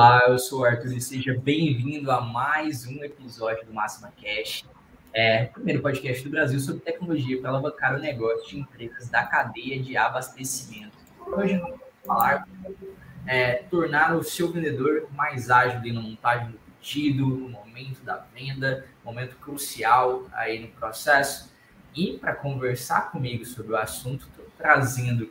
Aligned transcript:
Olá, 0.00 0.22
eu 0.28 0.38
sou 0.38 0.60
o 0.60 0.64
Arthur 0.64 0.94
e 0.94 1.00
seja 1.02 1.38
bem-vindo 1.38 2.10
a 2.10 2.22
mais 2.22 2.86
um 2.86 3.04
episódio 3.04 3.66
do 3.66 3.74
Máxima 3.74 4.10
Cash, 4.18 4.64
é, 5.12 5.44
o 5.44 5.52
primeiro 5.52 5.82
podcast 5.82 6.24
do 6.24 6.30
Brasil 6.30 6.58
sobre 6.58 6.80
tecnologia 6.80 7.38
para 7.38 7.50
alavancar 7.50 7.96
o 7.96 7.98
negócio 7.98 8.48
de 8.48 8.60
empresas 8.60 9.10
da 9.10 9.26
cadeia 9.26 9.78
de 9.78 9.98
abastecimento. 9.98 10.96
Hoje 11.26 11.58
vamos 11.58 11.78
falar 12.02 12.48
é, 13.26 13.56
tornar 13.70 14.16
o 14.16 14.22
seu 14.22 14.50
vendedor 14.50 15.06
mais 15.14 15.50
ágil 15.50 15.82
na 15.92 16.00
montagem 16.00 16.50
do 16.50 16.58
pedido, 16.80 17.26
no 17.26 17.50
momento 17.50 18.02
da 18.02 18.24
venda, 18.34 18.86
momento 19.04 19.36
crucial 19.36 20.26
aí 20.32 20.60
no 20.60 20.68
processo. 20.68 21.52
E 21.94 22.16
para 22.16 22.34
conversar 22.34 23.10
comigo 23.10 23.44
sobre 23.44 23.72
o 23.72 23.76
assunto, 23.76 24.26
estou 24.30 24.46
trazendo 24.56 25.30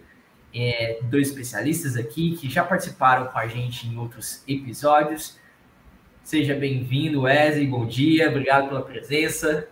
é, 0.54 1.00
dois 1.04 1.30
especialistas 1.30 1.96
aqui 1.96 2.36
que 2.36 2.50
já 2.50 2.64
participaram 2.64 3.28
com 3.28 3.38
a 3.38 3.48
gente 3.48 3.88
em 3.88 3.98
outros 3.98 4.44
episódios. 4.48 5.38
Seja 6.24 6.56
bem-vindo, 6.56 7.22
Wesley. 7.22 7.68
Bom 7.68 7.86
dia, 7.86 8.30
obrigado 8.30 8.68
pela 8.68 8.82
presença. 8.82 9.68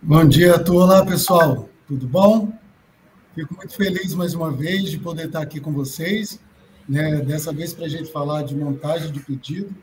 Bom 0.00 0.26
dia, 0.26 0.62
Olá, 0.70 1.04
pessoal. 1.04 1.68
Tudo 1.86 2.06
bom? 2.06 2.52
Fico 3.34 3.54
muito 3.54 3.74
feliz 3.74 4.14
mais 4.14 4.34
uma 4.34 4.50
vez 4.52 4.90
de 4.90 4.98
poder 4.98 5.26
estar 5.26 5.42
aqui 5.42 5.60
com 5.60 5.72
vocês. 5.72 6.38
Né? 6.88 7.16
Dessa 7.22 7.52
vez 7.52 7.72
para 7.72 7.86
a 7.86 7.88
gente 7.88 8.10
falar 8.12 8.42
de 8.42 8.54
montagem 8.54 9.10
de 9.10 9.20
pedido. 9.20 9.74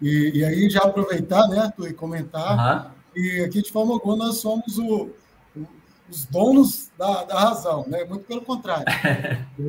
E, 0.00 0.32
e 0.34 0.44
aí 0.44 0.68
já 0.70 0.80
aproveitar, 0.80 1.46
né, 1.48 1.58
Arthur, 1.58 1.88
e 1.88 1.92
comentar. 1.92 2.86
Uhum. 2.86 2.90
E 3.14 3.40
aqui, 3.42 3.62
de 3.62 3.70
forma 3.70 3.92
alguma, 3.92 4.16
nós 4.16 4.38
somos 4.38 4.78
o, 4.78 5.10
os 6.10 6.24
donos 6.24 6.90
da, 6.98 7.24
da 7.24 7.38
razão, 7.38 7.86
né? 7.86 8.04
Muito 8.04 8.24
pelo 8.24 8.42
contrário. 8.42 8.84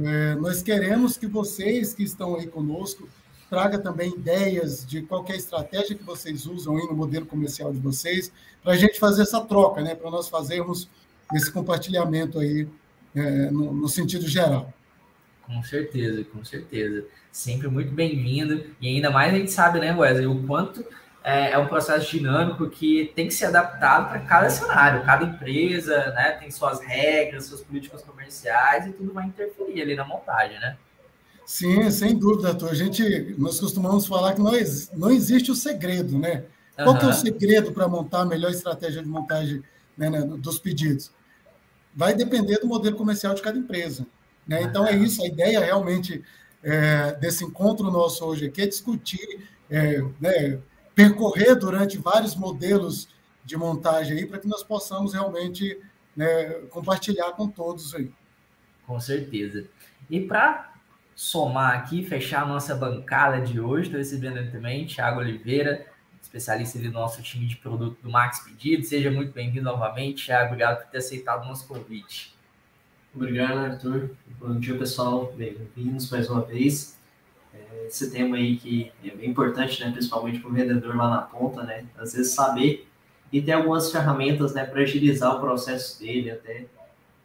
é, 0.05 0.35
nós 0.35 0.61
queremos 0.61 1.17
que 1.17 1.27
vocês 1.27 1.93
que 1.93 2.03
estão 2.03 2.35
aí 2.35 2.47
conosco 2.47 3.07
traga 3.49 3.77
também 3.77 4.13
ideias 4.13 4.85
de 4.85 5.01
qualquer 5.01 5.35
estratégia 5.35 5.93
que 5.93 6.03
vocês 6.05 6.45
usam 6.45 6.77
aí 6.77 6.87
no 6.87 6.93
modelo 6.93 7.25
comercial 7.25 7.73
de 7.73 7.79
vocês, 7.79 8.31
para 8.63 8.71
a 8.71 8.77
gente 8.77 8.97
fazer 8.97 9.23
essa 9.23 9.41
troca, 9.41 9.81
né? 9.81 9.93
Para 9.93 10.09
nós 10.09 10.29
fazermos 10.29 10.89
esse 11.33 11.51
compartilhamento 11.51 12.39
aí 12.39 12.65
é, 13.13 13.51
no, 13.51 13.73
no 13.73 13.89
sentido 13.89 14.25
geral. 14.25 14.73
Com 15.45 15.61
certeza, 15.63 16.23
com 16.23 16.45
certeza. 16.45 17.05
Sempre 17.29 17.67
muito 17.67 17.91
bem-vindo. 17.91 18.65
E 18.79 18.87
ainda 18.87 19.11
mais 19.11 19.33
a 19.33 19.37
gente 19.37 19.51
sabe, 19.51 19.79
né, 19.79 19.93
Wesley, 19.93 20.27
o 20.27 20.47
quanto 20.47 20.85
é, 21.23 21.51
é, 21.51 21.57
um 21.57 21.67
processo 21.67 22.09
dinâmico 22.09 22.69
que 22.69 23.11
tem 23.15 23.27
que 23.27 23.33
ser 23.33 23.45
adaptado 23.45 24.09
para 24.09 24.19
cada 24.21 24.49
cenário, 24.49 25.05
cada 25.05 25.25
empresa, 25.25 26.11
né, 26.11 26.31
tem 26.31 26.49
suas 26.49 26.81
regras, 26.81 27.45
suas 27.45 27.61
políticas 27.61 28.01
comerciais 28.01 28.87
e 28.87 28.91
tudo 28.91 29.13
vai 29.13 29.25
interferir 29.25 29.81
ali 29.81 29.95
na 29.95 30.05
montagem, 30.05 30.59
né? 30.59 30.77
Sim, 31.45 31.89
sem 31.91 32.17
dúvida, 32.17 32.49
Arthur. 32.49 32.69
A 32.69 32.73
gente, 32.73 33.35
nós 33.37 33.59
costumamos 33.59 34.05
falar 34.05 34.33
que 34.33 34.41
não, 34.41 34.51
não 34.93 35.11
existe 35.11 35.51
o 35.51 35.55
segredo, 35.55 36.17
né? 36.17 36.45
Qual 36.75 36.97
que 36.97 37.05
é 37.05 37.09
o 37.09 37.13
segredo 37.13 37.71
para 37.71 37.87
montar 37.87 38.21
a 38.21 38.25
melhor 38.25 38.51
estratégia 38.51 39.03
de 39.03 39.09
montagem 39.09 39.61
né, 39.97 40.09
né, 40.09 40.21
dos 40.21 40.57
pedidos? 40.57 41.11
Vai 41.93 42.13
depender 42.13 42.59
do 42.59 42.67
modelo 42.67 42.95
comercial 42.95 43.33
de 43.33 43.41
cada 43.41 43.57
empresa. 43.57 44.07
Né? 44.47 44.63
Então, 44.63 44.87
é 44.87 44.95
isso. 44.95 45.21
A 45.21 45.27
ideia 45.27 45.59
realmente 45.59 46.23
é, 46.63 47.13
desse 47.13 47.43
encontro 47.43 47.91
nosso 47.91 48.23
hoje 48.25 48.45
aqui 48.45 48.61
é 48.61 48.67
discutir 48.67 49.45
é, 49.69 50.01
né, 50.19 50.59
percorrer 50.95 51.55
durante 51.55 51.97
vários 51.97 52.35
modelos 52.35 53.07
de 53.43 53.57
montagem 53.57 54.17
aí 54.17 54.25
para 54.25 54.39
que 54.39 54.47
nós 54.47 54.63
possamos 54.63 55.13
realmente 55.13 55.79
né, 56.15 56.45
compartilhar 56.69 57.31
com 57.33 57.47
todos 57.47 57.93
aí. 57.95 58.11
Com 58.85 58.99
certeza. 58.99 59.65
E 60.09 60.19
para 60.19 60.73
somar 61.15 61.75
aqui, 61.75 62.03
fechar 62.03 62.43
a 62.43 62.45
nossa 62.45 62.75
bancada 62.75 63.41
de 63.41 63.59
hoje, 63.59 63.83
estou 63.83 63.97
recebendo 63.97 64.51
também 64.51 64.85
Thiago 64.85 65.19
Oliveira, 65.19 65.85
especialista 66.21 66.79
do 66.79 66.91
nosso 66.91 67.21
time 67.21 67.47
de 67.47 67.55
produto 67.57 67.97
do 68.01 68.09
Max 68.09 68.41
Pedido. 68.41 68.83
Seja 68.83 69.09
muito 69.09 69.31
bem-vindo 69.31 69.63
novamente, 69.63 70.25
Thiago. 70.25 70.47
Obrigado 70.47 70.83
por 70.83 70.91
ter 70.91 70.97
aceitado 70.97 71.43
o 71.43 71.47
nosso 71.47 71.67
convite. 71.67 72.35
Obrigado, 73.13 73.57
Arthur. 73.57 74.11
Bom 74.39 74.59
dia, 74.59 74.77
pessoal. 74.77 75.33
Bem-vindos 75.33 76.09
mais 76.09 76.29
uma 76.29 76.41
vez 76.41 77.00
esse 77.91 78.09
tema 78.09 78.37
aí 78.37 78.55
que 78.55 78.91
é 79.03 79.11
bem 79.11 79.29
importante, 79.29 79.83
né, 79.83 79.91
principalmente 79.91 80.39
para 80.39 80.49
o 80.49 80.53
vendedor 80.53 80.95
lá 80.95 81.09
na 81.09 81.21
ponta, 81.21 81.63
né, 81.63 81.85
às 81.97 82.13
vezes 82.13 82.33
saber 82.33 82.87
e 83.31 83.41
ter 83.41 83.51
algumas 83.51 83.91
ferramentas, 83.91 84.53
né, 84.53 84.65
para 84.65 84.81
agilizar 84.81 85.35
o 85.35 85.39
processo 85.39 85.99
dele, 85.99 86.31
até 86.31 86.65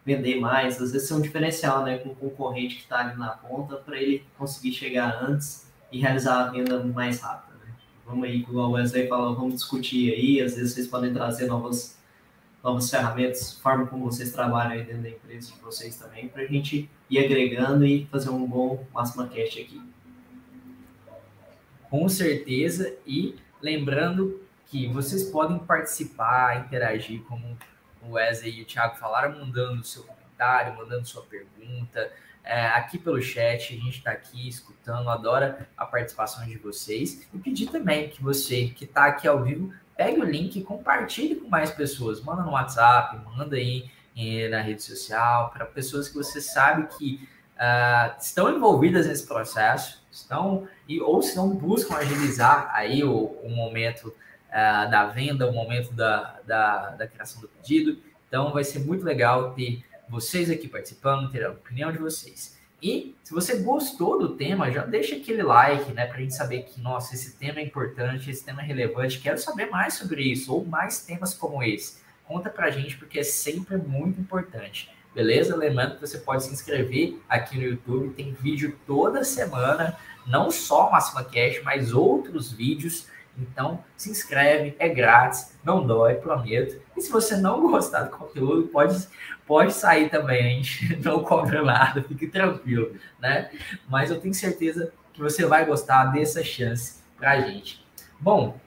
vender 0.04 0.40
mais, 0.40 0.80
às 0.80 0.92
vezes 0.92 1.08
ser 1.08 1.14
um 1.14 1.20
diferencial, 1.20 1.84
né, 1.84 1.98
com 1.98 2.10
o 2.10 2.14
concorrente 2.14 2.76
que 2.76 2.82
está 2.82 3.00
ali 3.00 3.16
na 3.16 3.30
ponta, 3.30 3.76
para 3.76 4.00
ele 4.00 4.24
conseguir 4.36 4.72
chegar 4.72 5.22
antes 5.22 5.66
e 5.90 6.00
realizar 6.00 6.44
a 6.44 6.50
venda 6.50 6.82
mais 6.82 7.20
rápida, 7.20 7.56
né. 7.64 7.72
Vamos 8.04 8.24
aí, 8.24 8.42
como 8.42 8.58
o 8.58 8.70
Wesley 8.72 9.08
falou, 9.08 9.34
vamos 9.34 9.54
discutir 9.54 10.12
aí, 10.12 10.40
às 10.40 10.54
vezes 10.54 10.74
vocês 10.74 10.88
podem 10.88 11.12
trazer 11.12 11.46
novas 11.46 11.96
novas 12.62 12.90
ferramentas, 12.90 13.52
forma 13.60 13.86
como 13.86 14.10
vocês 14.10 14.32
trabalham 14.32 14.72
aí 14.72 14.82
dentro 14.82 15.02
da 15.02 15.10
empresa 15.10 15.52
de 15.52 15.60
vocês 15.60 15.96
também, 15.96 16.26
para 16.26 16.42
a 16.42 16.46
gente 16.46 16.90
ir 17.08 17.18
agregando 17.20 17.86
e 17.86 18.06
fazer 18.06 18.30
um 18.30 18.44
bom 18.44 18.84
Máxima 18.92 19.28
Cast 19.28 19.60
aqui 19.60 19.80
com 21.96 22.10
certeza. 22.10 22.94
E 23.06 23.36
lembrando 23.60 24.42
que 24.66 24.86
vocês 24.88 25.24
podem 25.24 25.58
participar, 25.58 26.66
interagir, 26.66 27.22
como 27.22 27.56
o 28.02 28.12
Wesley 28.12 28.58
e 28.58 28.62
o 28.62 28.66
Thiago 28.66 28.96
falaram, 28.96 29.38
mandando 29.38 29.82
seu 29.82 30.02
comentário, 30.02 30.76
mandando 30.76 31.06
sua 31.06 31.22
pergunta. 31.22 32.12
É, 32.44 32.66
aqui 32.66 32.98
pelo 32.98 33.20
chat, 33.22 33.74
a 33.74 33.76
gente 33.76 33.98
está 33.98 34.10
aqui 34.10 34.46
escutando, 34.46 35.08
adora 35.08 35.68
a 35.76 35.86
participação 35.86 36.44
de 36.44 36.58
vocês. 36.58 37.26
E 37.32 37.38
pedir 37.38 37.68
também 37.68 38.10
que 38.10 38.22
você 38.22 38.68
que 38.68 38.84
está 38.84 39.06
aqui 39.06 39.26
ao 39.26 39.42
vivo, 39.42 39.72
pegue 39.96 40.20
o 40.20 40.24
link 40.24 40.56
e 40.56 40.62
compartilhe 40.62 41.36
com 41.36 41.48
mais 41.48 41.70
pessoas. 41.70 42.20
Manda 42.20 42.42
no 42.42 42.50
WhatsApp, 42.50 43.18
manda 43.24 43.56
aí 43.56 43.90
eh, 44.14 44.48
na 44.48 44.60
rede 44.60 44.82
social, 44.82 45.50
para 45.50 45.64
pessoas 45.64 46.08
que 46.08 46.14
você 46.14 46.42
sabe 46.42 46.86
que 46.98 47.26
uh, 47.56 48.16
estão 48.20 48.54
envolvidas 48.54 49.06
nesse 49.06 49.26
processo, 49.26 50.04
estão 50.10 50.68
e 50.88 51.00
ou 51.00 51.22
se 51.22 51.36
não 51.36 51.50
buscam 51.50 51.96
agilizar 51.96 52.70
aí 52.72 53.02
o, 53.02 53.24
o 53.42 53.50
momento 53.50 54.08
uh, 54.08 54.90
da 54.90 55.06
venda, 55.06 55.48
o 55.48 55.52
momento 55.52 55.92
da, 55.92 56.38
da, 56.46 56.90
da, 56.90 57.06
criação 57.06 57.40
do 57.40 57.48
pedido. 57.48 57.98
Então 58.28 58.52
vai 58.52 58.64
ser 58.64 58.80
muito 58.80 59.04
legal 59.04 59.52
ter 59.52 59.84
vocês 60.08 60.50
aqui 60.50 60.68
participando, 60.68 61.30
ter 61.30 61.44
a 61.44 61.50
opinião 61.50 61.92
de 61.92 61.98
vocês. 61.98 62.56
E 62.82 63.16
se 63.24 63.32
você 63.32 63.58
gostou 63.62 64.18
do 64.18 64.36
tema, 64.36 64.70
já 64.70 64.84
deixa 64.84 65.16
aquele 65.16 65.42
like, 65.42 65.92
né, 65.92 66.06
para 66.06 66.18
a 66.18 66.20
gente 66.20 66.34
saber 66.34 66.62
que, 66.64 66.80
nossa, 66.80 67.14
esse 67.14 67.36
tema 67.36 67.58
é 67.58 67.62
importante, 67.62 68.30
esse 68.30 68.44
tema 68.44 68.62
é 68.62 68.64
relevante, 68.64 69.18
quero 69.18 69.38
saber 69.38 69.66
mais 69.70 69.94
sobre 69.94 70.22
isso, 70.22 70.54
ou 70.54 70.64
mais 70.64 71.04
temas 71.04 71.32
como 71.32 71.62
esse. 71.62 72.04
Conta 72.26 72.50
para 72.50 72.66
a 72.66 72.70
gente, 72.70 72.96
porque 72.96 73.20
é 73.20 73.24
sempre 73.24 73.76
muito 73.78 74.20
importante 74.20 74.90
beleza? 75.16 75.56
Lembrando 75.56 75.94
que 75.94 76.02
você 76.02 76.18
pode 76.18 76.44
se 76.44 76.52
inscrever 76.52 77.18
aqui 77.26 77.56
no 77.56 77.64
YouTube, 77.64 78.12
tem 78.12 78.34
vídeo 78.34 78.78
toda 78.86 79.24
semana, 79.24 79.96
não 80.26 80.50
só 80.50 80.90
Máxima 80.90 81.24
Cash, 81.24 81.62
mas 81.64 81.92
outros 81.92 82.52
vídeos. 82.52 83.06
Então, 83.38 83.84
se 83.96 84.10
inscreve, 84.10 84.74
é 84.78 84.88
grátis, 84.88 85.58
não 85.62 85.86
dói, 85.86 86.14
prometo. 86.14 86.80
E 86.96 87.00
se 87.00 87.12
você 87.12 87.36
não 87.36 87.60
gostar 87.70 88.04
do 88.04 88.10
conteúdo, 88.10 88.68
pode, 88.68 89.06
pode 89.46 89.72
sair 89.72 90.08
também, 90.08 90.40
a 90.40 90.48
gente 90.56 90.96
não 91.04 91.22
cobra 91.22 91.62
nada, 91.62 92.02
fique 92.02 92.26
tranquilo, 92.26 92.94
né? 93.20 93.50
Mas 93.88 94.10
eu 94.10 94.20
tenho 94.20 94.34
certeza 94.34 94.92
que 95.12 95.20
você 95.20 95.44
vai 95.44 95.64
gostar 95.64 96.06
dessa 96.06 96.42
chance 96.42 97.02
pra 97.16 97.40
gente. 97.40 97.84
Bom, 98.18 98.58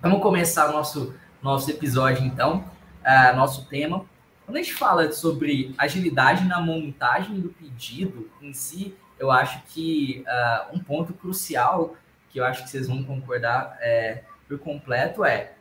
vamos 0.00 0.22
começar 0.22 0.72
nosso, 0.72 1.14
nosso 1.42 1.70
episódio 1.70 2.24
então, 2.24 2.64
uh, 3.02 3.36
nosso 3.36 3.66
tema, 3.66 4.04
quando 4.46 4.56
a 4.56 4.62
gente 4.62 4.74
fala 4.74 5.10
sobre 5.12 5.74
agilidade 5.76 6.44
na 6.44 6.60
montagem 6.60 7.40
do 7.40 7.48
pedido 7.48 8.30
em 8.40 8.52
si, 8.52 8.94
eu 9.18 9.30
acho 9.30 9.62
que 9.66 10.24
uh, 10.26 10.76
um 10.76 10.78
ponto 10.78 11.12
crucial 11.12 11.96
que 12.30 12.38
eu 12.38 12.44
acho 12.44 12.64
que 12.64 12.70
vocês 12.70 12.86
vão 12.86 13.02
concordar 13.02 13.78
é, 13.80 14.22
por 14.46 14.58
completo 14.58 15.24
é 15.24 15.52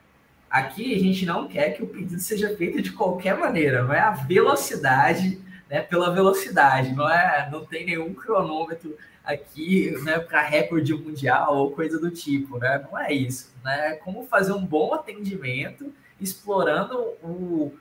aqui 0.49 0.93
a 0.95 0.99
gente 0.99 1.25
não 1.25 1.47
quer 1.47 1.71
que 1.71 1.83
o 1.83 1.87
pedido 1.87 2.19
seja 2.19 2.55
feito 2.55 2.81
de 2.81 2.91
qualquer 2.91 3.37
maneira, 3.37 3.83
não 3.83 3.93
é 3.93 3.99
a 3.99 4.11
velocidade, 4.11 5.41
né, 5.69 5.81
pela 5.81 6.13
velocidade, 6.13 6.93
não 6.93 7.09
é, 7.09 7.49
não 7.51 7.65
tem 7.65 7.85
nenhum 7.85 8.13
cronômetro 8.13 8.95
aqui, 9.23 9.91
né, 10.03 10.19
para 10.19 10.41
recorde 10.41 10.93
mundial 10.93 11.55
ou 11.55 11.71
coisa 11.71 11.99
do 11.99 12.11
tipo, 12.11 12.59
né? 12.59 12.85
Não 12.89 12.97
é 12.97 13.11
isso, 13.11 13.51
né? 13.63 13.93
É 13.93 13.95
como 13.95 14.27
fazer 14.27 14.53
um 14.53 14.63
bom 14.63 14.93
atendimento 14.93 15.91
explorando 16.21 16.95
o 17.23 17.73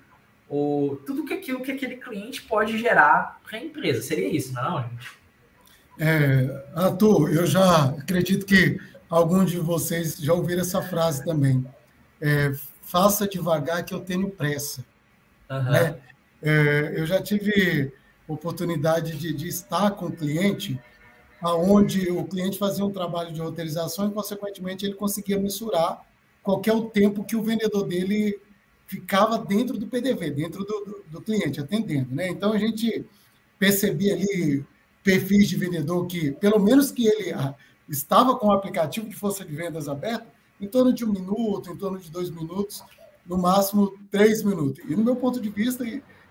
o, 0.49 0.99
tudo 1.07 1.25
que 1.25 1.35
aquilo 1.35 1.63
que 1.63 1.73
aquele 1.73 1.97
cliente 1.97 2.43
pode 2.43 2.79
gerar 2.79 3.41
para 3.43 3.59
a 3.59 3.63
empresa. 3.63 4.03
Seria 4.03 4.29
isso, 4.29 4.53
não, 4.53 4.83
gente? 4.83 5.24
É, 5.99 6.65
Arthur, 6.75 7.33
eu 7.33 7.47
já 7.47 7.87
acredito 7.87 8.45
que 8.45 8.81
alguns 9.09 9.51
de 9.51 9.59
vocês 9.59 10.17
já 10.17 10.33
ouviram 10.33 10.63
essa 10.63 10.83
frase 10.83 11.25
também. 11.25 11.65
É, 12.21 12.53
faça 12.83 13.29
devagar 13.29 13.85
que 13.85 13.95
eu 13.95 14.01
tenho 14.01 14.31
pressa. 14.31 14.85
Uhum. 15.51 15.63
Né? 15.65 15.99
É, 16.43 16.95
eu 16.97 17.07
já 17.07 17.23
tive 17.23 17.93
oportunidade 18.27 19.17
de, 19.17 19.33
de, 19.33 19.49
estar 19.49 19.91
com 19.93 20.07
o 20.07 20.17
cliente 20.17 20.81
aonde 21.41 22.11
o 22.11 22.25
cliente 22.25 22.59
fazia 22.59 22.85
um 22.85 22.91
trabalho 22.91 23.33
de 23.33 23.41
roteirização 23.41 24.09
e, 24.09 24.13
consequentemente, 24.13 24.87
ele 24.87 24.95
conseguia 24.95 25.39
mensurar 25.39 26.01
qual 26.43 26.61
é 26.67 26.73
o 26.73 26.87
tempo 26.87 27.25
que 27.25 27.37
o 27.37 27.43
vendedor 27.43 27.87
dele 27.87 28.39
ficava 28.87 29.39
dentro 29.39 29.79
do 29.79 29.87
PDV, 29.87 30.31
dentro 30.31 30.65
do, 30.65 30.85
do, 30.85 31.05
do 31.11 31.21
cliente, 31.21 31.61
atendendo. 31.61 32.15
Né? 32.15 32.29
Então, 32.29 32.53
a 32.53 32.59
gente 32.59 33.05
percebia 33.59 34.15
ali 34.15 34.65
perfis 35.05 35.49
de 35.49 35.57
vendedor 35.57 36.07
que, 36.07 36.33
pelo 36.33 36.59
menos 36.59 36.91
que 36.91 37.07
ele 37.07 37.33
ah, 37.33 37.55
estava 37.89 38.35
com 38.37 38.49
o 38.49 38.53
aplicativo 38.53 39.09
de 39.09 39.15
força 39.15 39.45
de 39.45 39.55
vendas 39.55 39.87
aberto, 39.87 40.27
em 40.59 40.67
torno 40.67 40.93
de 40.93 41.05
um 41.05 41.13
minuto, 41.13 41.71
em 41.71 41.77
torno 41.77 41.99
de 41.99 42.11
dois 42.11 42.31
minutos, 42.31 42.83
no 43.27 43.37
máximo 43.37 43.93
três 44.11 44.43
minutos. 44.43 44.83
E, 44.89 44.97
no 44.97 45.05
meu 45.05 45.15
ponto 45.15 45.39
de 45.39 45.51
vista, 45.51 45.85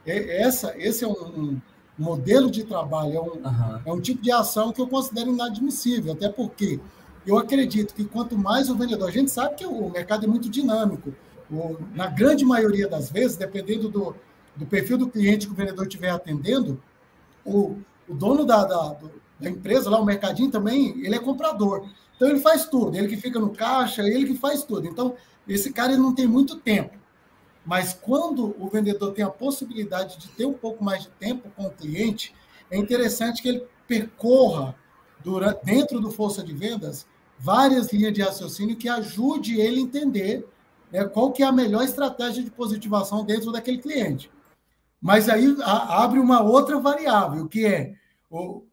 é, 0.05 0.41
essa, 0.41 0.73
esse 0.77 1.03
é 1.03 1.07
um, 1.07 1.11
um 1.11 1.61
modelo 1.97 2.49
de 2.49 2.63
trabalho, 2.63 3.13
é 3.13 3.21
um, 3.21 3.25
uhum. 3.25 3.81
é 3.85 3.93
um 3.93 4.01
tipo 4.01 4.21
de 4.21 4.31
ação 4.31 4.73
que 4.73 4.81
eu 4.81 4.87
considero 4.87 5.29
inadmissível, 5.29 6.13
até 6.13 6.27
porque 6.27 6.79
eu 7.27 7.37
acredito 7.37 7.93
que 7.93 8.03
quanto 8.03 8.37
mais 8.37 8.69
o 8.69 8.75
vendedor, 8.75 9.07
a 9.07 9.11
gente 9.11 9.29
sabe 9.29 9.55
que 9.55 9.65
o 9.65 9.89
mercado 9.89 10.25
é 10.25 10.27
muito 10.27 10.49
dinâmico, 10.49 11.13
o, 11.51 11.77
na 11.93 12.07
grande 12.07 12.43
maioria 12.43 12.87
das 12.87 13.11
vezes, 13.11 13.37
dependendo 13.37 13.87
do, 13.87 14.15
do 14.55 14.65
perfil 14.65 14.97
do 14.97 15.07
cliente 15.07 15.45
que 15.45 15.53
o 15.53 15.55
vendedor 15.55 15.85
estiver 15.85 16.09
atendendo, 16.09 16.81
o, 17.45 17.77
o 18.07 18.13
dono 18.13 18.45
da, 18.45 18.65
da, 18.65 18.97
da, 19.39 19.49
empresa, 19.49 19.89
lá 19.89 19.99
o 19.99 20.05
mercadinho 20.05 20.51
também, 20.51 20.99
ele 21.03 21.15
é 21.15 21.19
comprador. 21.19 21.87
Então 22.15 22.29
ele 22.29 22.39
faz 22.39 22.65
tudo, 22.65 22.97
ele 22.97 23.07
que 23.07 23.17
fica 23.17 23.39
no 23.39 23.49
caixa, 23.49 24.03
ele 24.03 24.25
que 24.25 24.37
faz 24.37 24.63
tudo. 24.63 24.87
Então, 24.87 25.15
esse 25.47 25.71
cara 25.73 25.93
ele 25.93 26.01
não 26.01 26.13
tem 26.13 26.27
muito 26.27 26.57
tempo. 26.57 26.97
Mas 27.65 27.93
quando 27.93 28.55
o 28.59 28.67
vendedor 28.69 29.13
tem 29.13 29.23
a 29.23 29.29
possibilidade 29.29 30.17
de 30.17 30.27
ter 30.29 30.45
um 30.45 30.53
pouco 30.53 30.83
mais 30.83 31.03
de 31.03 31.09
tempo 31.11 31.49
com 31.55 31.65
o 31.65 31.71
cliente, 31.71 32.33
é 32.69 32.77
interessante 32.77 33.41
que 33.41 33.47
ele 33.47 33.65
percorra 33.87 34.75
durante, 35.23 35.63
dentro 35.63 35.99
do 35.99 36.11
força 36.11 36.43
de 36.43 36.53
vendas 36.53 37.05
várias 37.39 37.91
linhas 37.91 38.13
de 38.13 38.21
raciocínio 38.21 38.75
que 38.75 38.87
ajude 38.87 39.59
ele 39.59 39.79
a 39.79 39.83
entender 39.83 40.47
né, 40.91 41.03
qual 41.05 41.31
que 41.31 41.43
é 41.43 41.45
a 41.45 41.51
melhor 41.51 41.83
estratégia 41.83 42.43
de 42.43 42.51
positivação 42.51 43.25
dentro 43.25 43.51
daquele 43.51 43.79
cliente. 43.79 44.31
Mas 45.03 45.27
aí 45.27 45.53
a, 45.61 46.01
abre 46.05 46.17
uma 46.17 46.41
outra 46.41 46.79
variável, 46.79 47.45
que 47.49 47.65
é 47.65 47.93
o, 48.29 48.65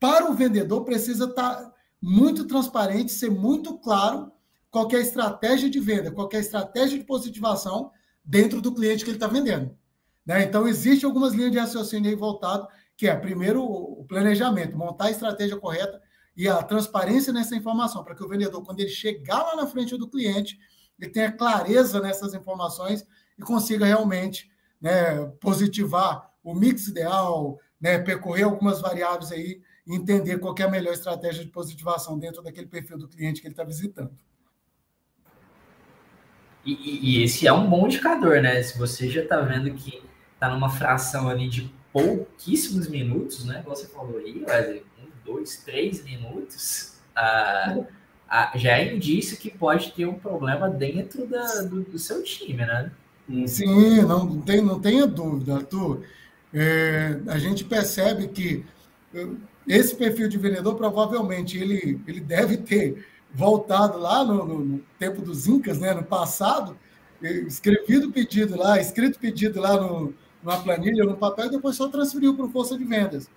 para 0.00 0.30
o 0.30 0.34
vendedor 0.34 0.82
precisa 0.82 1.26
estar 1.26 1.56
tá 1.56 1.74
muito 2.00 2.46
transparente, 2.46 3.12
ser 3.12 3.30
muito 3.30 3.78
claro 3.78 4.32
qual 4.70 4.88
é 4.90 4.96
a 4.96 5.00
estratégia 5.00 5.68
de 5.68 5.78
venda, 5.78 6.10
qual 6.10 6.26
é 6.32 6.38
a 6.38 6.40
estratégia 6.40 6.98
de 6.98 7.04
positivação 7.04 7.90
dentro 8.24 8.62
do 8.62 8.74
cliente 8.74 9.04
que 9.04 9.10
ele 9.10 9.18
está 9.18 9.26
vendendo. 9.26 9.76
Né? 10.24 10.44
Então, 10.44 10.66
existe 10.66 11.04
algumas 11.04 11.34
linhas 11.34 11.52
de 11.52 11.58
raciocínio 11.58 12.08
aí 12.10 12.16
voltado, 12.16 12.66
que 12.96 13.06
é, 13.06 13.14
primeiro, 13.14 13.62
o 13.62 14.06
planejamento, 14.08 14.78
montar 14.78 15.06
a 15.06 15.10
estratégia 15.10 15.58
correta 15.58 16.00
e 16.34 16.48
a 16.48 16.62
transparência 16.62 17.30
nessa 17.30 17.54
informação, 17.54 18.02
para 18.02 18.14
que 18.14 18.24
o 18.24 18.28
vendedor, 18.28 18.64
quando 18.64 18.80
ele 18.80 18.88
chegar 18.88 19.42
lá 19.42 19.54
na 19.54 19.66
frente 19.66 19.98
do 19.98 20.08
cliente, 20.08 20.58
ele 20.98 21.10
tenha 21.10 21.30
clareza 21.30 22.00
nessas 22.00 22.32
informações 22.32 23.06
e 23.38 23.42
consiga 23.42 23.84
realmente 23.84 24.50
né, 24.84 25.24
positivar 25.40 26.30
o 26.42 26.54
mix 26.54 26.88
ideal, 26.88 27.58
né, 27.80 27.98
percorrer 27.98 28.42
algumas 28.42 28.82
variáveis 28.82 29.32
aí 29.32 29.62
e 29.86 29.96
entender 29.96 30.38
qual 30.38 30.54
é 30.58 30.62
a 30.62 30.70
melhor 30.70 30.92
estratégia 30.92 31.42
de 31.42 31.50
positivação 31.50 32.18
dentro 32.18 32.42
daquele 32.42 32.66
perfil 32.66 32.98
do 32.98 33.08
cliente 33.08 33.40
que 33.40 33.46
ele 33.46 33.54
está 33.54 33.64
visitando. 33.64 34.12
E, 36.66 37.18
e, 37.18 37.22
esse 37.22 37.46
é 37.46 37.52
um 37.52 37.68
bom 37.68 37.86
indicador, 37.86 38.42
né? 38.42 38.62
Se 38.62 38.78
você 38.78 39.08
já 39.08 39.22
está 39.22 39.40
vendo 39.40 39.72
que 39.72 40.02
está 40.34 40.50
numa 40.50 40.68
fração 40.68 41.28
ali 41.28 41.48
de 41.48 41.72
pouquíssimos 41.90 42.86
minutos, 42.86 43.46
né? 43.46 43.62
Como 43.62 43.74
você 43.74 43.86
falou 43.86 44.18
aí, 44.18 44.44
Wesley, 44.46 44.84
um, 44.98 45.08
dois, 45.24 45.58
três 45.58 46.04
minutos, 46.04 46.98
ah, 47.16 47.84
ah, 48.28 48.52
já 48.54 48.78
é 48.78 48.94
indício 48.94 49.38
que 49.38 49.50
pode 49.50 49.92
ter 49.92 50.06
um 50.06 50.18
problema 50.18 50.68
dentro 50.68 51.26
da, 51.26 51.62
do, 51.62 51.82
do, 51.82 51.98
seu 51.98 52.22
time, 52.22 52.66
né? 52.66 52.90
Sim, 53.46 54.02
não, 54.02 54.40
tem, 54.40 54.60
não 54.60 54.80
tenha 54.80 55.06
dúvida, 55.06 55.56
Arthur. 55.56 56.02
É, 56.52 57.20
a 57.26 57.38
gente 57.38 57.64
percebe 57.64 58.28
que 58.28 58.64
eh, 59.14 59.28
esse 59.66 59.96
perfil 59.96 60.28
de 60.28 60.36
vendedor 60.36 60.74
provavelmente 60.76 61.58
ele, 61.58 62.00
ele 62.06 62.20
deve 62.20 62.58
ter 62.58 63.06
voltado 63.32 63.98
lá 63.98 64.22
no, 64.24 64.44
no, 64.44 64.64
no, 64.64 64.78
tempo 64.98 65.22
dos 65.22 65.48
Incas, 65.48 65.80
né, 65.80 65.92
no 65.92 66.04
passado, 66.04 66.76
escrevido 67.20 68.12
pedido 68.12 68.56
lá, 68.56 68.78
escrito 68.78 69.18
pedido 69.18 69.60
lá 69.60 69.80
no, 69.80 70.14
numa 70.42 70.60
planilha, 70.60 71.04
no 71.04 71.16
papel, 71.16 71.46
e 71.46 71.50
depois 71.50 71.74
só 71.74 71.88
transferiu 71.88 72.34
para 72.36 72.44
o 72.44 72.50
força 72.50 72.76
de 72.76 72.84
vendas. 72.84 73.28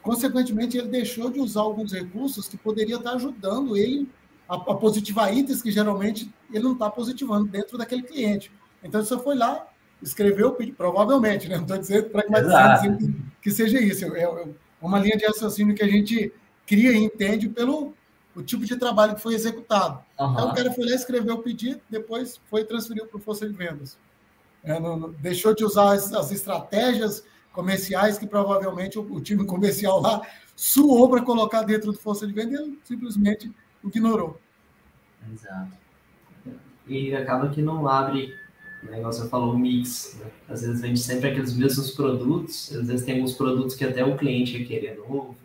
Consequentemente, 0.00 0.78
ele 0.78 0.88
deixou 0.88 1.30
de 1.30 1.40
usar 1.40 1.60
alguns 1.60 1.92
recursos 1.92 2.48
que 2.48 2.56
poderiam 2.56 2.98
estar 2.98 3.14
ajudando 3.14 3.76
ele 3.76 4.08
a, 4.48 4.54
a 4.54 4.74
positivar 4.74 5.36
itens 5.36 5.60
que 5.60 5.70
geralmente 5.70 6.32
ele 6.52 6.64
não 6.64 6.72
está 6.72 6.88
positivando 6.88 7.48
dentro 7.48 7.76
daquele 7.76 8.02
cliente. 8.02 8.50
Então, 8.82 9.00
ele 9.00 9.08
só 9.08 9.18
foi 9.18 9.36
lá, 9.36 9.66
escreveu 10.02 10.48
o 10.48 10.52
pedido, 10.52 10.76
provavelmente, 10.76 11.48
né? 11.48 11.56
não 11.56 11.62
estou 11.62 11.78
dizendo 11.78 12.10
pragmaticamente 12.10 13.06
que, 13.06 13.14
que 13.42 13.50
seja 13.50 13.80
isso. 13.80 14.04
É, 14.14 14.22
é 14.22 14.48
uma 14.80 14.98
linha 14.98 15.16
de 15.16 15.26
raciocínio 15.26 15.74
que 15.74 15.82
a 15.82 15.88
gente 15.88 16.32
cria 16.66 16.92
e 16.92 16.96
entende 16.96 17.48
pelo, 17.48 17.94
o 18.34 18.42
tipo 18.42 18.64
de 18.64 18.76
trabalho 18.76 19.14
que 19.14 19.20
foi 19.20 19.34
executado. 19.34 20.02
Uhum. 20.18 20.32
Então, 20.32 20.50
o 20.50 20.54
cara 20.54 20.72
foi 20.72 20.86
lá, 20.86 20.94
escreveu 20.94 21.34
o 21.36 21.42
pedido, 21.42 21.80
depois 21.88 22.40
foi 22.48 22.64
transferido 22.64 23.06
para 23.06 23.18
o 23.18 23.20
força 23.20 23.48
de 23.48 23.54
vendas. 23.54 23.98
É, 24.64 24.78
não, 24.78 24.96
não, 24.96 25.10
deixou 25.10 25.54
de 25.54 25.64
usar 25.64 25.92
as, 25.92 26.12
as, 26.12 26.30
estratégias 26.30 27.24
comerciais 27.52 28.16
que 28.16 28.26
provavelmente 28.26 28.96
o, 28.98 29.02
o 29.02 29.20
time 29.20 29.44
comercial 29.44 30.00
lá 30.00 30.22
suou 30.54 31.10
para 31.10 31.22
colocar 31.22 31.62
dentro 31.62 31.90
do 31.90 31.98
força 31.98 32.26
de 32.26 32.32
vendas 32.32 32.60
e 32.60 32.62
ele 32.62 32.78
simplesmente 32.84 33.52
ignorou. 33.84 34.40
Exato. 35.32 35.72
E 36.86 37.14
acaba 37.14 37.48
que 37.48 37.60
não 37.60 37.88
abre, 37.88 38.34
né, 38.82 39.00
você 39.00 39.28
falou, 39.28 39.56
mix. 39.56 40.18
Né? 40.20 40.30
Às 40.48 40.62
vezes 40.62 40.80
vende 40.80 41.00
sempre 41.00 41.30
aqueles 41.30 41.54
mesmos 41.54 41.90
produtos, 41.92 42.74
às 42.74 42.86
vezes 42.86 43.04
tem 43.04 43.16
alguns 43.16 43.34
produtos 43.34 43.74
que 43.74 43.84
até 43.84 44.04
o 44.04 44.16
cliente 44.16 44.64
querer 44.64 44.98
novo, 44.98 45.36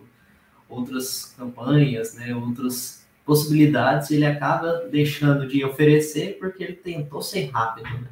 outras 0.70 1.34
campanhas, 1.38 2.14
né, 2.16 2.36
outras 2.36 3.06
possibilidades, 3.26 4.10
ele 4.12 4.26
acaba 4.26 4.88
deixando 4.90 5.48
de 5.48 5.64
oferecer 5.64 6.38
porque 6.40 6.64
ele 6.64 6.74
tentou 6.74 7.22
ser 7.22 7.50
rápido, 7.50 7.90
né? 7.90 8.08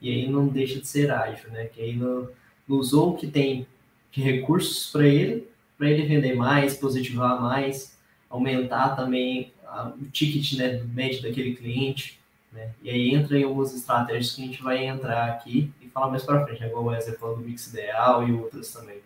E 0.00 0.10
aí 0.10 0.30
não 0.30 0.46
deixa 0.46 0.80
de 0.80 0.86
ser 0.86 1.10
ágil, 1.10 1.50
né? 1.50 1.64
Que 1.66 1.80
aí 1.82 1.96
não, 1.96 2.28
usou 2.68 3.10
o 3.10 3.16
que 3.16 3.26
tem 3.26 3.66
de 4.12 4.22
recursos 4.22 4.90
para 4.92 5.06
ele, 5.06 5.48
para 5.76 5.90
ele 5.90 6.06
vender 6.06 6.34
mais, 6.34 6.76
positivar 6.76 7.40
mais, 7.40 7.98
aumentar 8.30 8.90
também 8.90 9.52
o 10.00 10.04
ticket 10.10 10.52
né, 10.54 10.82
médio 10.94 11.22
daquele 11.22 11.54
cliente, 11.54 12.15
né? 12.56 12.70
E 12.82 12.90
aí 12.90 13.14
entra 13.14 13.38
em 13.38 13.44
algumas 13.44 13.74
estratégias 13.74 14.32
que 14.32 14.42
a 14.42 14.46
gente 14.46 14.62
vai 14.62 14.84
entrar 14.86 15.28
aqui 15.28 15.72
e 15.80 15.88
falar 15.88 16.08
mais 16.08 16.24
para 16.24 16.44
frente, 16.44 16.60
né? 16.60 16.68
igual 16.68 16.84
o 16.84 16.86
Wesley 16.88 17.16
falou 17.16 17.36
do 17.36 17.42
mix 17.42 17.68
ideal 17.68 18.26
e 18.26 18.32
outras 18.32 18.72
também. 18.72 19.00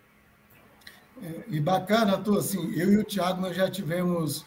E 1.48 1.60
bacana, 1.60 2.12
Arthur, 2.12 2.38
assim, 2.38 2.72
eu 2.74 2.92
e 2.92 2.96
o 2.96 3.04
Thiago 3.04 3.42
nós 3.42 3.54
já 3.54 3.68
tivemos 3.70 4.46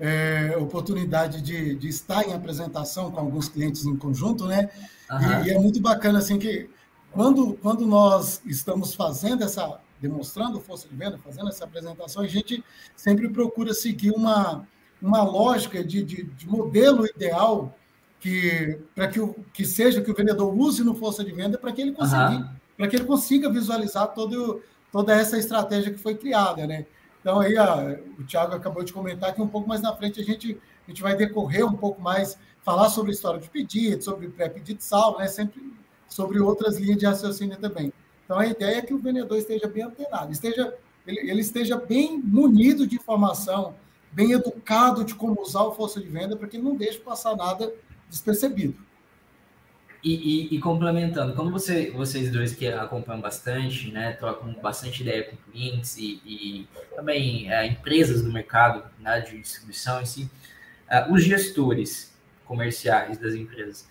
é, 0.00 0.56
oportunidade 0.58 1.42
de, 1.42 1.74
de 1.74 1.88
estar 1.88 2.26
em 2.26 2.32
apresentação 2.32 3.10
com 3.10 3.20
alguns 3.20 3.48
clientes 3.48 3.84
em 3.84 3.96
conjunto, 3.96 4.46
né? 4.46 4.70
Uhum. 5.10 5.44
E, 5.44 5.48
e, 5.48 5.50
é 5.50 5.58
muito 5.58 5.80
bacana, 5.80 6.20
assim, 6.20 6.38
que 6.38 6.70
quando, 7.12 7.54
quando 7.54 7.86
nós 7.86 8.40
estamos 8.46 8.94
fazendo 8.94 9.44
essa, 9.44 9.78
demonstrando 10.00 10.60
força 10.60 10.88
de 10.88 10.96
venda, 10.96 11.18
fazendo 11.18 11.48
essa 11.48 11.64
apresentação, 11.64 12.22
a 12.22 12.26
gente 12.26 12.64
sempre 12.96 13.28
procura 13.28 13.74
seguir 13.74 14.12
uma, 14.12 14.66
uma 15.00 15.22
lógica 15.22 15.84
de, 15.84 16.02
de, 16.02 16.24
de 16.24 16.48
modelo 16.48 17.06
ideal 17.06 17.76
que 18.24 18.78
para 18.94 19.06
que, 19.06 19.20
o, 19.20 19.34
que 19.52 19.66
seja 19.66 20.00
que 20.00 20.10
o 20.10 20.14
vendedor 20.14 20.58
use 20.58 20.82
no 20.82 20.94
força 20.94 21.22
de 21.22 21.30
venda 21.30 21.58
para 21.58 21.70
que 21.72 21.82
ele 21.82 21.92
consiga, 21.92 22.30
uhum. 22.30 22.48
para 22.74 22.88
que 22.88 22.96
ele 22.96 23.04
consiga 23.04 23.50
visualizar 23.50 24.14
todo 24.14 24.62
toda 24.90 25.14
essa 25.14 25.36
estratégia 25.36 25.92
que 25.92 25.98
foi 25.98 26.14
criada, 26.14 26.66
né? 26.66 26.86
Então 27.20 27.38
aí 27.38 27.54
a, 27.58 27.98
o 28.18 28.24
Thiago 28.24 28.54
acabou 28.54 28.82
de 28.82 28.94
comentar 28.94 29.34
que 29.34 29.42
um 29.42 29.46
pouco 29.46 29.68
mais 29.68 29.82
na 29.82 29.94
frente 29.94 30.22
a 30.22 30.24
gente, 30.24 30.58
a 30.86 30.90
gente 30.90 31.02
vai 31.02 31.14
decorrer 31.14 31.66
um 31.66 31.76
pouco 31.76 32.00
mais, 32.00 32.38
falar 32.62 32.88
sobre 32.88 33.10
a 33.10 33.14
história 33.14 33.38
de 33.38 33.50
pedido, 33.50 34.02
sobre 34.02 34.26
pré-pedido 34.30 34.82
salvo, 34.82 35.18
né? 35.18 35.26
Sempre 35.26 35.60
sobre 36.08 36.40
outras 36.40 36.78
linhas 36.78 36.96
de 36.96 37.04
raciocínio 37.04 37.58
também. 37.58 37.92
Então 38.24 38.38
a 38.38 38.46
ideia 38.46 38.78
é 38.78 38.82
que 38.82 38.94
o 38.94 38.98
vendedor 38.98 39.36
esteja 39.36 39.68
bem 39.68 39.82
antenado, 39.82 40.32
esteja, 40.32 40.72
ele, 41.06 41.30
ele 41.30 41.42
esteja 41.42 41.76
bem 41.76 42.18
munido 42.24 42.86
de 42.86 42.96
informação, 42.96 43.74
bem 44.10 44.32
educado 44.32 45.04
de 45.04 45.14
como 45.14 45.42
usar 45.42 45.64
o 45.64 45.72
força 45.72 46.00
de 46.00 46.08
venda, 46.08 46.34
para 46.38 46.48
que 46.48 46.56
ele 46.56 46.64
não 46.64 46.74
deixe 46.74 46.98
passar 46.98 47.36
nada 47.36 47.70
despercebido. 48.14 48.76
E, 50.02 50.14
e, 50.52 50.54
e, 50.54 50.60
complementando, 50.60 51.34
como 51.34 51.50
você, 51.50 51.90
vocês 51.90 52.30
dois 52.30 52.54
que 52.54 52.68
acompanham 52.68 53.22
bastante, 53.22 53.90
né, 53.90 54.12
trocam 54.12 54.52
bastante 54.62 55.00
ideia 55.00 55.24
com 55.24 55.36
clientes 55.50 55.96
e, 55.96 56.20
e 56.26 56.68
também 56.94 57.50
é, 57.50 57.66
empresas 57.66 58.22
do 58.22 58.30
mercado 58.30 58.84
né, 59.00 59.20
de 59.20 59.38
distribuição 59.40 60.02
em 60.02 60.04
si, 60.04 60.30
uh, 60.90 61.10
os 61.10 61.24
gestores 61.24 62.14
comerciais 62.44 63.16
das 63.16 63.34
empresas, 63.34 63.88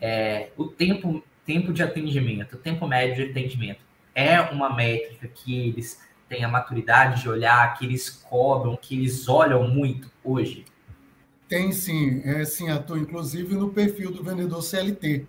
é, 0.00 0.50
o 0.56 0.66
tempo, 0.66 1.24
tempo 1.44 1.72
de 1.72 1.82
atendimento, 1.82 2.54
o 2.54 2.58
tempo 2.58 2.86
médio 2.86 3.24
de 3.24 3.32
atendimento, 3.32 3.80
é 4.14 4.40
uma 4.40 4.72
métrica 4.72 5.26
que 5.26 5.68
eles 5.68 6.00
têm 6.28 6.44
a 6.44 6.48
maturidade 6.48 7.22
de 7.22 7.28
olhar, 7.28 7.76
que 7.76 7.84
eles 7.84 8.08
cobram, 8.08 8.76
que 8.76 8.96
eles 8.96 9.28
olham 9.28 9.66
muito 9.66 10.08
hoje? 10.22 10.64
Tem 11.48 11.72
sim, 11.72 12.20
é 12.24 12.44
sim, 12.44 12.68
Arthur, 12.68 12.98
inclusive 12.98 13.54
no 13.54 13.70
perfil 13.70 14.12
do 14.12 14.22
vendedor 14.22 14.62
CLT. 14.62 15.26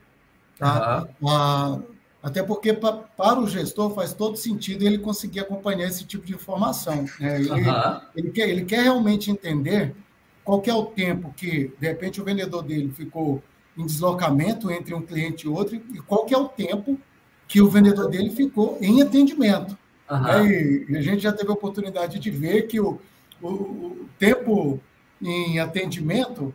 Tá? 0.58 1.08
Uhum. 1.22 1.30
Ah, 1.30 1.80
até 2.22 2.44
porque 2.44 2.74
pra, 2.74 2.92
para 2.92 3.40
o 3.40 3.48
gestor 3.48 3.96
faz 3.96 4.14
todo 4.14 4.36
sentido 4.36 4.84
ele 4.84 4.98
conseguir 4.98 5.40
acompanhar 5.40 5.88
esse 5.88 6.04
tipo 6.04 6.26
de 6.26 6.34
informação. 6.34 7.06
Né? 7.20 7.40
Ele, 7.40 7.50
uhum. 7.50 8.02
ele, 8.14 8.32
quer, 8.32 8.50
ele 8.50 8.66
quer 8.66 8.84
realmente 8.84 9.32
entender 9.32 9.96
qual 10.44 10.62
é 10.66 10.74
o 10.74 10.86
tempo 10.86 11.34
que, 11.36 11.74
de 11.80 11.88
repente, 11.88 12.20
o 12.20 12.26
vendedor 12.26 12.64
dele 12.64 12.92
ficou 12.92 13.42
em 13.78 13.86
deslocamento 13.86 14.70
entre 14.70 14.94
um 14.94 15.02
cliente 15.02 15.46
e 15.46 15.50
outro 15.50 15.76
e 15.76 16.00
qual 16.00 16.28
é 16.30 16.38
o 16.38 16.50
tempo 16.50 17.00
que 17.48 17.62
o 17.62 17.70
vendedor 17.70 18.10
dele 18.10 18.30
ficou 18.32 18.78
em 18.82 19.02
atendimento. 19.02 19.78
Uhum. 20.12 20.22
Né? 20.22 20.48
E, 20.48 20.86
e 20.90 20.98
a 20.98 21.02
gente 21.02 21.24
já 21.24 21.32
teve 21.32 21.50
a 21.50 21.54
oportunidade 21.54 22.20
de 22.20 22.30
ver 22.30 22.64
que 22.64 22.82
o, 22.82 23.00
o, 23.42 23.48
o 23.48 24.10
tempo 24.20 24.82
em 25.22 25.60
atendimento, 25.60 26.54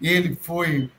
ele 0.00 0.36
foi 0.40 0.90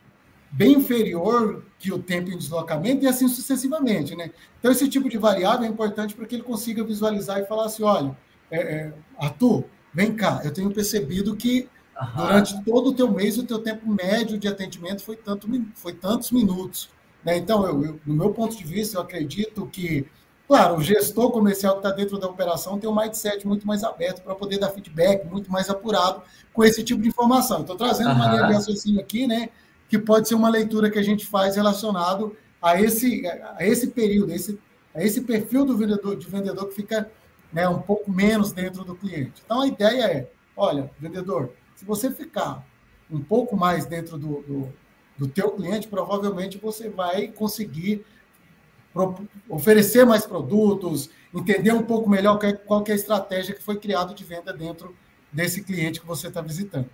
bem 0.52 0.74
inferior 0.74 1.64
que 1.78 1.92
o 1.92 2.00
tempo 2.00 2.32
em 2.32 2.38
deslocamento 2.38 3.04
e 3.04 3.08
assim 3.08 3.28
sucessivamente, 3.28 4.16
né? 4.16 4.32
Então, 4.60 4.72
esse 4.72 4.88
tipo 4.88 5.10
de 5.10 5.18
variável 5.18 5.66
é 5.66 5.70
importante 5.70 6.16
para 6.16 6.26
que 6.26 6.36
ele 6.36 6.44
consiga 6.44 6.84
visualizar 6.84 7.40
e 7.40 7.46
falar 7.46 7.66
assim, 7.66 7.84
olha, 7.84 8.18
é, 8.50 8.60
é, 8.60 8.94
Arthur, 9.20 9.66
vem 9.94 10.16
cá, 10.16 10.42
eu 10.44 10.52
tenho 10.52 10.72
percebido 10.72 11.36
que 11.36 11.68
uhum. 12.00 12.08
durante 12.16 12.64
todo 12.64 12.90
o 12.90 12.94
teu 12.94 13.12
mês, 13.12 13.38
o 13.38 13.44
teu 13.44 13.60
tempo 13.60 13.88
médio 13.88 14.38
de 14.38 14.48
atendimento 14.48 15.04
foi, 15.04 15.16
tanto, 15.16 15.48
foi 15.76 15.94
tantos 15.94 16.32
minutos. 16.32 16.90
Né? 17.24 17.38
Então, 17.38 17.66
eu, 17.66 17.84
eu, 17.84 18.00
no 18.06 18.14
meu 18.16 18.32
ponto 18.32 18.58
de 18.58 18.64
vista, 18.64 18.98
eu 18.98 19.02
acredito 19.02 19.68
que 19.68 20.08
Claro, 20.48 20.78
o 20.78 20.82
gestor 20.82 21.30
comercial 21.32 21.74
que 21.74 21.80
está 21.80 21.92
dentro 21.92 22.18
da 22.18 22.28
operação 22.28 22.80
tem 22.80 22.90
um 22.90 22.96
mindset 22.96 23.46
muito 23.46 23.68
mais 23.68 23.84
aberto 23.84 24.22
para 24.22 24.34
poder 24.34 24.58
dar 24.58 24.70
feedback, 24.70 25.26
muito 25.28 25.52
mais 25.52 25.70
apurado 25.70 26.22
com 26.54 26.64
esse 26.64 26.84
tipo 26.84 27.02
de 27.02 27.10
informação. 27.10 27.62
Estou 27.62 27.76
trazendo 27.76 28.12
uhum. 28.12 28.16
uma 28.16 28.28
linha 28.34 28.48
de 28.48 28.54
raciocínio 28.54 29.02
aqui, 29.02 29.28
né? 29.28 29.50
Que 29.90 30.00
pode 30.00 30.28
ser 30.28 30.36
uma 30.36 30.48
leitura 30.48 30.90
que 30.90 30.98
a 30.98 31.04
gente 31.04 31.26
faz 31.26 31.58
relacionado 31.58 32.34
a 32.62 32.82
esse, 32.82 33.28
a 33.28 33.68
esse 33.68 33.88
período, 33.88 34.32
a 34.32 34.36
esse, 34.36 34.58
a 34.96 35.04
esse 35.04 35.22
perfil 35.22 35.66
do 35.66 35.76
vendedor, 35.76 36.16
de 36.16 36.28
vendedor 36.28 36.70
que 36.70 36.76
fica 36.76 37.12
né, 37.52 37.68
um 37.68 37.82
pouco 37.82 38.10
menos 38.10 38.54
dentro 38.54 38.86
do 38.86 38.96
cliente. 38.96 39.42
Então 39.44 39.62
a 39.62 39.68
ideia 39.68 40.04
é: 40.06 40.30
olha, 40.56 40.90
vendedor, 40.98 41.52
se 41.76 41.84
você 41.84 42.10
ficar 42.10 42.66
um 43.12 43.22
pouco 43.22 43.58
mais 43.58 43.86
dentro 43.86 44.18
do, 44.18 44.42
do, 44.44 44.74
do 45.18 45.28
teu 45.28 45.52
cliente, 45.52 45.90
provavelmente 45.90 46.58
você 46.58 46.90
vai 46.90 47.28
conseguir 47.28 48.06
oferecer 49.50 50.06
mais 50.06 50.26
produtos, 50.26 51.10
entender 51.34 51.72
um 51.72 51.84
pouco 51.84 52.10
melhor 52.10 52.40
qual 52.66 52.84
é 52.88 52.92
a 52.92 52.96
estratégia 52.96 53.54
que 53.54 53.64
foi 53.64 53.78
criada 53.78 54.14
de 54.14 54.24
venda 54.24 54.54
dentro 54.54 54.96
desse 55.32 55.64
cliente 55.64 56.00
que 56.00 56.08
você 56.08 56.28
está 56.28 56.42
visitando. 56.42 56.90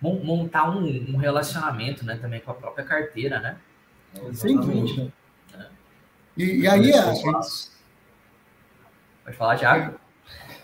Montar 0.00 0.70
um, 0.70 0.86
um, 0.86 1.16
relacionamento 1.16 2.04
né, 2.04 2.16
também 2.16 2.40
com 2.40 2.52
a 2.52 2.54
própria 2.54 2.84
carteira, 2.84 3.40
né? 3.40 3.58
Sem 4.32 4.56
dúvida. 4.56 5.12
É. 5.54 5.66
E, 6.36 6.60
e, 6.60 6.68
aí... 6.68 6.92
A, 6.92 7.12
Pode 9.24 9.36
falar, 9.36 9.58
Thiago? 9.58 9.98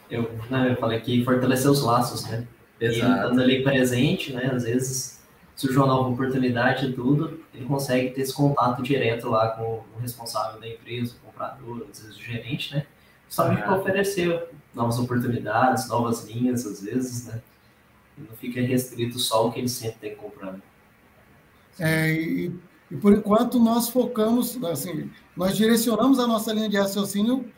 Eu, 0.09 0.38
não, 0.49 0.66
eu 0.66 0.76
falei 0.76 1.00
que 1.00 1.25
fortalecer 1.25 1.71
os 1.71 1.83
laços, 1.83 2.25
né? 2.26 2.47
Exato. 2.80 3.12
E 3.12 3.16
estando 3.16 3.42
ali 3.42 3.62
presente, 3.62 4.33
né? 4.33 4.50
Às 4.52 4.64
vezes 4.64 5.24
surge 5.56 5.76
uma 5.76 5.87
nova 5.87 6.08
oportunidade 6.08 6.87
e 6.87 6.92
tudo, 6.92 7.40
ele 7.54 7.64
consegue 7.64 8.11
ter 8.11 8.23
esse 8.23 8.32
contato 8.32 8.82
direto 8.82 9.28
lá 9.28 9.49
com 9.50 9.84
o 9.96 10.00
responsável 10.00 10.61
da 10.61 10.68
empresa, 10.68 11.14
o 11.14 11.26
comprador, 11.26 11.87
às 11.90 12.00
vezes 12.00 12.16
o 12.16 12.23
gerente, 12.23 12.75
né? 12.75 12.87
Somente 13.28 13.62
para 13.62 13.76
oferecer 13.76 14.49
novas 14.75 14.99
oportunidades, 14.99 15.88
novas 15.88 16.25
linhas, 16.25 16.66
às 16.66 16.82
vezes, 16.82 17.26
né? 17.26 17.40
E 18.18 18.23
não 18.23 18.37
fica 18.37 18.61
restrito 18.61 19.18
só 19.18 19.46
o 19.46 19.52
que 19.52 19.61
ele 19.61 19.68
sempre 19.68 19.99
tem 20.00 20.16
comprando. 20.16 20.62
É, 21.78 22.12
e, 22.12 22.52
e 22.90 22.96
por 22.96 23.12
enquanto 23.12 23.58
nós 23.58 23.88
focamos, 23.88 24.62
assim, 24.64 25.11
nós 25.37 25.56
direcionamos 25.56 26.18
a 26.18 26.26
nossa 26.26 26.52
linha 26.52 26.68
de 26.68 26.76
raciocínio 26.76 27.50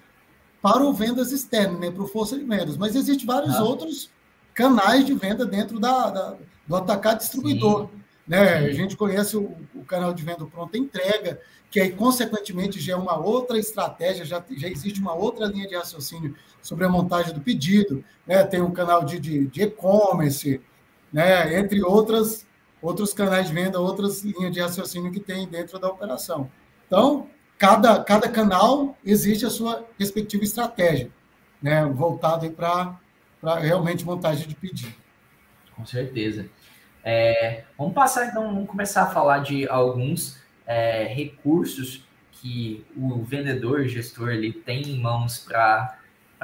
para 0.63 0.83
o 0.83 0.93
vendas 0.93 1.33
externo, 1.33 1.79
né, 1.79 1.91
para 1.91 2.03
o 2.03 2.09
força 2.09 2.39
de 2.39 2.45
vendas, 2.45 2.77
mas 2.77 2.97
existem 2.97 3.27
vários 3.27 3.55
ah. 3.55 3.63
outros 3.63 4.11
canais 4.55 5.05
de 5.05 5.15
venda 5.15 5.45
dentro 5.45 5.79
da, 5.79 6.11
da 6.11 6.37
do 6.67 6.77
atacado 6.77 7.19
distribuidor. 7.19 7.89
Né? 8.27 8.57
A 8.59 8.73
gente 8.73 8.97
conhece 8.97 9.37
o, 9.37 9.57
o, 9.75 9.85
canal 9.85 10.13
de 10.13 10.25
venda 10.25 10.45
pronta 10.47 10.77
entrega, 10.77 11.41
que 11.71 11.79
aí, 11.79 11.93
consequentemente, 11.93 12.81
já 12.81 12.95
é 12.95 12.97
uma 12.97 13.17
outra 13.17 13.57
estratégia, 13.57 14.25
já, 14.25 14.43
já 14.57 14.69
existe 14.69 15.01
uma 15.01 15.15
outra 15.15 15.47
linha 15.47 15.69
de 15.69 15.77
raciocínio 15.77 16.35
sobre 16.61 16.85
a 16.85 16.89
montagem 16.89 17.33
do 17.33 17.41
pedido, 17.41 18.05
né? 18.27 18.43
tem 18.43 18.61
um 18.61 18.73
canal 18.73 19.05
de, 19.05 19.21
de, 19.21 19.47
de 19.47 19.63
e-commerce, 19.63 20.61
né? 21.13 21.57
entre 21.57 21.83
outras, 21.83 22.45
outros 22.83 23.13
canais 23.13 23.47
de 23.47 23.55
venda, 23.55 23.79
outras 23.79 24.23
linhas 24.23 24.53
de 24.53 24.61
raciocínio 24.61 25.13
que 25.13 25.21
tem 25.21 25.47
dentro 25.47 25.79
da 25.79 25.89
operação. 25.89 26.51
Então, 26.89 27.29
cada, 27.57 28.03
cada 28.03 28.29
canal 28.29 28.97
existe 29.05 29.47
a 29.47 29.51
sua 29.51 29.85
respectiva 29.97 30.43
estratégia, 30.43 31.11
né? 31.63 31.85
voltada 31.87 32.51
para 32.51 32.99
realmente 33.61 34.05
montagem 34.05 34.49
de 34.49 34.55
pedido. 34.57 34.95
Com 35.77 35.85
certeza. 35.85 36.49
É, 37.09 37.63
vamos 37.79 37.95
passar 37.95 38.27
então, 38.27 38.53
vamos 38.53 38.69
começar 38.69 39.05
a 39.05 39.07
falar 39.07 39.39
de 39.39 39.69
alguns 39.69 40.43
é, 40.67 41.05
recursos 41.05 42.05
que 42.33 42.85
o 42.97 43.23
vendedor, 43.23 43.87
gestor, 43.87 44.31
ele 44.31 44.53
tem 44.53 44.83
em 44.83 45.01
mãos 45.01 45.39
para 45.39 45.97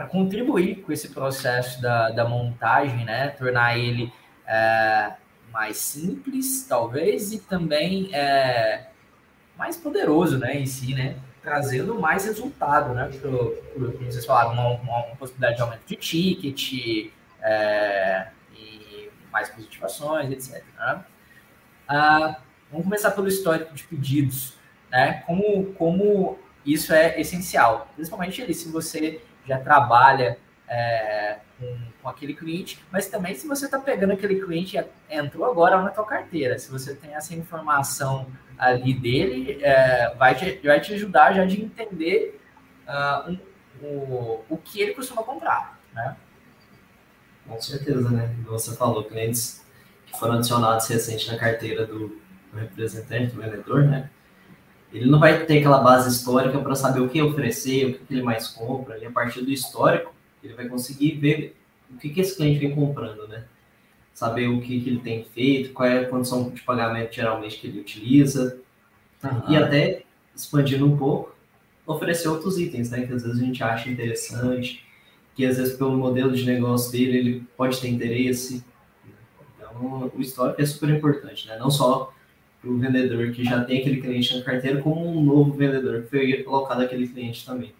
contribuir 0.09 0.77
com 0.83 0.93
esse 0.93 1.09
processo 1.09 1.83
da, 1.83 2.11
da 2.11 2.29
montagem, 2.29 3.05
né? 3.05 3.31
Tornar 3.31 3.77
ele 3.77 4.13
é, 4.47 5.15
mais 5.53 5.79
simples, 5.79 6.65
talvez, 6.69 7.33
e 7.33 7.41
também 7.41 8.09
é, 8.15 8.87
mais 9.59 9.77
poderoso, 9.77 10.39
né, 10.39 10.57
em 10.57 10.67
si, 10.67 10.95
né? 10.95 11.17
Trazendo 11.43 11.99
mais 11.99 12.25
resultado, 12.25 12.95
né? 12.95 13.11
Pro, 13.21 13.61
como 13.75 14.13
vocês 14.13 14.25
falaram, 14.25 14.53
uma, 14.53 14.69
uma, 14.81 15.07
uma 15.07 15.17
possibilidade 15.17 15.57
de 15.57 15.63
aumento 15.63 15.83
de 15.85 15.97
ticket, 15.97 17.11
é, 17.43 18.29
mais 19.33 19.49
positivações, 19.49 20.31
etc. 20.31 20.63
Né? 20.79 21.05
Ah, 21.89 22.37
vamos 22.71 22.85
começar 22.85 23.11
pelo 23.13 23.29
histórico 23.29 23.75
de 23.75 23.85
pedidos, 23.85 24.57
né? 24.91 25.23
Como, 25.27 25.73
como 25.75 26.39
isso 26.65 26.93
é 26.93 27.21
essencial, 27.21 27.89
principalmente 27.95 28.41
ali, 28.41 28.55
se 28.55 28.71
você 28.71 29.21
já 29.47 29.59
trabalha 29.59 30.39
é, 30.69 31.39
com, 31.59 31.79
com, 32.01 32.09
aquele 32.09 32.35
cliente, 32.35 32.83
mas 32.91 33.09
também 33.09 33.35
se 33.35 33.47
você 33.47 33.65
está 33.65 33.79
pegando 33.79 34.13
aquele 34.13 34.41
cliente 34.41 34.79
e 34.79 35.15
entrou 35.15 35.45
agora 35.45 35.83
na 35.83 35.91
tua 35.91 36.07
carteira, 36.07 36.59
se 36.59 36.71
você 36.71 36.95
tem 36.95 37.15
essa 37.15 37.35
informação 37.35 38.27
ali 38.57 38.95
dele, 38.95 39.59
é, 39.63 40.15
vai, 40.15 40.35
te, 40.35 40.61
vai 40.65 40.81
te 40.81 40.95
ajudar 40.95 41.33
já 41.33 41.45
de 41.45 41.61
entender 41.61 42.41
uh, 42.87 43.31
um, 43.31 43.39
o, 43.87 44.45
o 44.49 44.57
que 44.57 44.81
ele 44.81 44.95
costuma 44.95 45.23
comprar, 45.23 45.81
né? 45.93 46.17
Com 47.47 47.61
certeza, 47.61 48.09
né? 48.11 48.35
Como 48.45 48.59
você 48.59 48.75
falou, 48.77 49.05
clientes 49.05 49.65
que 50.07 50.19
foram 50.19 50.35
adicionados 50.35 50.87
recente 50.87 51.31
na 51.31 51.39
carteira 51.39 51.87
do, 51.87 52.09
do 52.09 52.59
representante, 52.59 53.35
do 53.35 53.41
vendedor, 53.41 53.85
né? 53.85 54.11
Ele 54.93 55.11
não 55.11 55.19
vai 55.19 55.47
ter 55.47 55.59
aquela 55.59 55.79
base 55.79 56.11
histórica 56.11 56.59
para 56.59 56.75
saber 56.75 57.01
o 57.01 57.09
que 57.09 57.21
oferecer, 57.23 57.87
o 57.87 57.95
que 57.95 58.13
ele 58.13 58.23
mais 58.23 58.49
compra. 58.49 58.99
E 58.99 59.07
a 59.07 59.11
partir 59.11 59.41
do 59.41 59.51
histórico, 59.51 60.15
ele 60.45 60.53
vai 60.53 60.69
conseguir 60.69 61.13
ver 61.13 61.57
o 61.91 61.97
que, 61.97 62.11
que 62.11 62.21
esse 62.21 62.37
cliente 62.37 62.61
vem 62.61 62.75
comprando, 62.75 63.27
né? 63.27 63.45
Saber 64.13 64.49
o 64.49 64.61
que, 64.61 64.81
que 64.81 64.91
ele 64.91 65.01
tem 65.01 65.25
feito, 65.25 65.73
qual 65.73 65.89
é 65.89 66.01
a 66.01 66.09
condição 66.09 66.51
de 66.51 66.61
pagamento 66.61 67.15
geralmente 67.15 67.59
que 67.59 67.67
ele 67.67 67.81
utiliza. 67.81 68.61
Uhum. 69.25 69.51
E 69.51 69.57
até, 69.57 70.03
expandindo 70.37 70.87
um 70.87 70.97
pouco, 70.97 71.35
oferecer 71.87 72.29
outros 72.29 72.59
itens, 72.59 72.91
né? 72.91 73.07
Que 73.07 73.15
às 73.15 73.23
vezes 73.23 73.41
a 73.41 73.45
gente 73.45 73.63
acha 73.63 73.89
interessante 73.89 74.85
que 75.35 75.47
às 75.47 75.57
vezes 75.57 75.77
pelo 75.77 75.97
modelo 75.97 76.33
de 76.33 76.45
negócio 76.45 76.93
dele 76.93 77.19
ele 77.19 77.47
pode 77.57 77.81
ter 77.81 77.89
interesse. 77.89 78.65
Então, 79.57 80.11
o 80.15 80.21
histórico 80.21 80.61
é 80.61 80.67
super 80.67 80.91
importante, 80.91 81.47
né? 81.47 81.59
Não 81.59 81.71
só 81.71 82.13
para 82.61 82.71
o 82.71 82.79
vendedor 82.79 83.33
que 83.33 83.43
já 83.43 83.65
tem 83.65 83.81
aquele 83.81 84.01
cliente 84.01 84.37
na 84.37 84.45
carteira, 84.45 84.81
como 84.81 85.05
um 85.05 85.25
novo 85.25 85.53
vendedor 85.53 86.03
que 86.03 86.11
foi 86.11 86.43
colocado 86.45 86.83
aquele 86.83 87.09
cliente 87.09 87.45
também. 87.45 87.75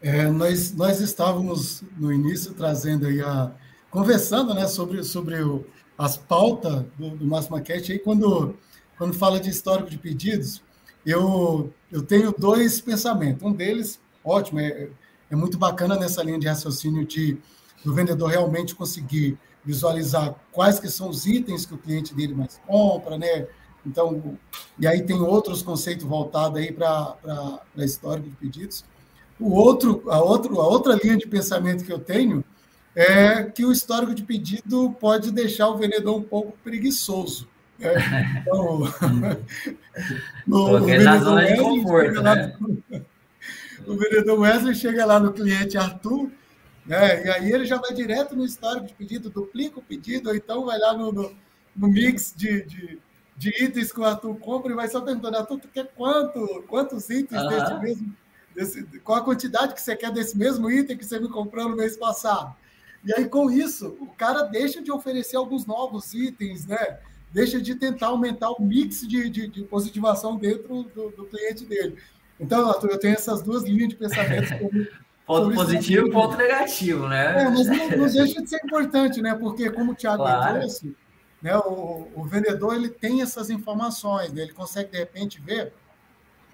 É, 0.00 0.26
nós, 0.28 0.74
nós 0.74 1.00
estávamos 1.00 1.82
no 1.98 2.12
início 2.12 2.54
trazendo 2.54 3.06
aí 3.06 3.20
a 3.20 3.52
conversando, 3.90 4.54
né, 4.54 4.66
sobre 4.66 5.02
sobre 5.02 5.42
o, 5.42 5.64
as 5.96 6.16
pautas 6.16 6.84
do, 6.98 7.10
do 7.10 7.26
Márcio 7.26 7.52
Maquete 7.52 7.92
aí 7.92 7.98
quando 7.98 8.54
quando 8.98 9.14
fala 9.14 9.40
de 9.40 9.50
histórico 9.50 9.90
de 9.90 9.98
pedidos, 9.98 10.62
eu 11.04 11.72
eu 11.90 12.02
tenho 12.02 12.34
dois 12.36 12.80
pensamentos. 12.80 13.42
Um 13.42 13.52
deles, 13.52 14.00
ótimo, 14.24 14.60
é 14.60 14.88
é 15.30 15.36
muito 15.36 15.58
bacana 15.58 15.96
nessa 15.96 16.22
linha 16.22 16.38
de 16.38 16.46
raciocínio 16.46 17.04
de 17.04 17.38
do 17.84 17.94
vendedor 17.94 18.30
realmente 18.30 18.74
conseguir 18.74 19.38
visualizar 19.64 20.34
quais 20.50 20.80
que 20.80 20.88
são 20.88 21.08
os 21.08 21.26
itens 21.26 21.64
que 21.64 21.74
o 21.74 21.78
cliente 21.78 22.14
dele 22.14 22.34
mais 22.34 22.60
compra, 22.66 23.16
né? 23.16 23.46
Então, 23.84 24.36
e 24.78 24.86
aí 24.86 25.02
tem 25.02 25.20
outros 25.20 25.62
conceitos 25.62 26.04
voltados 26.04 26.58
aí 26.58 26.72
para 26.72 27.16
a 27.76 27.84
história 27.84 28.22
de 28.22 28.30
pedidos. 28.30 28.84
o 29.38 29.52
outro, 29.52 30.02
a, 30.08 30.20
outro, 30.20 30.60
a 30.60 30.66
outra 30.66 30.98
linha 31.00 31.16
de 31.16 31.26
pensamento 31.28 31.84
que 31.84 31.92
eu 31.92 31.98
tenho 31.98 32.44
é 32.94 33.44
que 33.44 33.64
o 33.64 33.70
histórico 33.70 34.14
de 34.14 34.24
pedido 34.24 34.90
pode 34.98 35.30
deixar 35.30 35.68
o 35.68 35.76
vendedor 35.76 36.16
um 36.16 36.22
pouco 36.22 36.56
preguiçoso. 36.64 37.48
Né? 37.78 37.92
Então, 38.42 38.80
no, 40.46 40.76
o 40.76 40.80
vendedor 40.80 41.34
Wesley, 41.34 41.56
conforto, 41.56 42.22
né? 42.22 42.56
o 43.86 43.96
vendedor 43.96 44.38
Wesley 44.40 44.74
chega 44.74 45.04
lá 45.04 45.20
no 45.20 45.32
cliente 45.32 45.76
Arthur, 45.76 46.30
né? 46.84 47.24
e 47.24 47.30
aí 47.30 47.52
ele 47.52 47.64
já 47.64 47.78
vai 47.78 47.92
direto 47.92 48.34
no 48.36 48.44
histórico 48.44 48.86
de 48.86 48.94
pedido, 48.94 49.30
duplica 49.30 49.78
o 49.78 49.82
pedido, 49.82 50.28
ou 50.28 50.34
então 50.34 50.64
vai 50.64 50.78
lá 50.78 50.92
no, 50.92 51.12
no, 51.12 51.36
no 51.74 51.88
mix 51.88 52.32
de, 52.36 52.62
de, 52.62 52.98
de, 53.36 53.64
itens 53.64 53.92
que 53.92 54.00
o 54.00 54.04
Arthur 54.04 54.36
compra 54.36 54.72
e 54.72 54.74
vai 54.74 54.88
só 54.88 55.00
perguntando, 55.00 55.36
Arthur, 55.36 55.60
tu 55.60 55.68
quer 55.68 55.86
quanto, 55.94 56.64
quantos 56.68 57.08
itens 57.10 57.42
uhum. 57.42 57.48
desse 57.48 57.80
mesmo, 57.80 58.16
desse, 58.54 59.00
qual 59.00 59.18
a 59.18 59.24
quantidade 59.24 59.74
que 59.74 59.80
você 59.80 59.96
quer 59.96 60.10
desse 60.10 60.36
mesmo 60.36 60.70
item 60.70 60.96
que 60.96 61.04
você 61.04 61.18
me 61.18 61.28
comprou 61.28 61.68
no 61.68 61.76
mês 61.76 61.96
passado? 61.96 62.54
E 63.06 63.14
aí, 63.14 63.28
com 63.28 63.48
isso, 63.48 63.96
o 64.00 64.08
cara 64.08 64.42
deixa 64.42 64.82
de 64.82 64.90
oferecer 64.90 65.36
alguns 65.36 65.64
novos 65.64 66.12
itens, 66.12 66.66
né? 66.66 66.98
Deixa 67.32 67.60
de 67.60 67.76
tentar 67.76 68.08
aumentar 68.08 68.50
o 68.50 68.60
mix 68.60 69.06
de, 69.06 69.30
de, 69.30 69.46
de 69.46 69.62
positivação 69.62 70.36
dentro 70.36 70.82
do, 70.92 71.10
do, 71.10 71.24
cliente 71.26 71.64
dele. 71.64 71.98
Então, 72.38 72.68
Arthur, 72.68 72.90
eu 72.90 72.98
tenho 72.98 73.14
essas 73.14 73.42
duas 73.42 73.64
linhas 73.64 73.88
de 73.88 73.96
pensamento. 73.96 74.48
Sobre, 74.58 74.90
ponto 75.26 75.54
positivo 75.54 76.06
e 76.06 76.12
ponto 76.12 76.36
negativo, 76.36 77.08
né? 77.08 77.42
É, 77.42 77.48
mas 77.48 77.66
não, 77.66 77.90
não, 77.90 78.08
deixa 78.08 78.40
de 78.40 78.48
ser 78.48 78.60
importante, 78.64 79.20
né? 79.20 79.34
Porque, 79.34 79.70
como 79.70 79.92
o 79.92 79.94
Thiago 79.94 80.22
claro. 80.22 80.60
trouxe, 80.60 80.94
né, 81.42 81.56
o, 81.58 82.08
o, 82.14 82.24
vendedor 82.24 82.74
ele 82.74 82.88
tem 82.88 83.22
essas 83.22 83.50
informações, 83.50 84.32
né? 84.32 84.42
ele 84.42 84.52
consegue, 84.52 84.90
de 84.90 84.98
repente, 84.98 85.40
ver, 85.40 85.72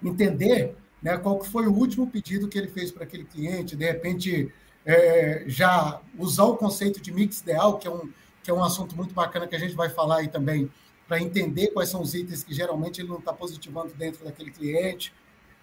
entender 0.03 0.75
né, 1.01 1.17
qual 1.17 1.39
que 1.39 1.47
foi 1.47 1.67
o 1.67 1.73
último 1.73 2.07
pedido 2.07 2.47
que 2.47 2.57
ele 2.57 2.67
fez 2.67 2.91
para 2.91 3.03
aquele 3.03 3.23
cliente, 3.23 3.75
de 3.75 3.85
repente 3.85 4.51
é, 4.85 5.43
já 5.47 6.01
usar 6.17 6.45
o 6.45 6.57
conceito 6.57 7.01
de 7.01 7.11
mix 7.11 7.41
ideal, 7.41 7.77
que 7.77 7.87
é, 7.87 7.91
um, 7.91 8.09
que 8.41 8.51
é 8.51 8.53
um 8.53 8.63
assunto 8.63 8.95
muito 8.95 9.13
bacana 9.13 9.47
que 9.47 9.55
a 9.55 9.59
gente 9.59 9.75
vai 9.75 9.89
falar 9.89 10.17
aí 10.17 10.27
também, 10.27 10.69
para 11.07 11.21
entender 11.21 11.67
quais 11.67 11.89
são 11.89 12.01
os 12.01 12.13
itens 12.13 12.43
que 12.43 12.53
geralmente 12.53 13.01
ele 13.01 13.09
não 13.09 13.19
está 13.19 13.33
positivando 13.33 13.93
dentro 13.93 14.23
daquele 14.23 14.51
cliente. 14.51 15.13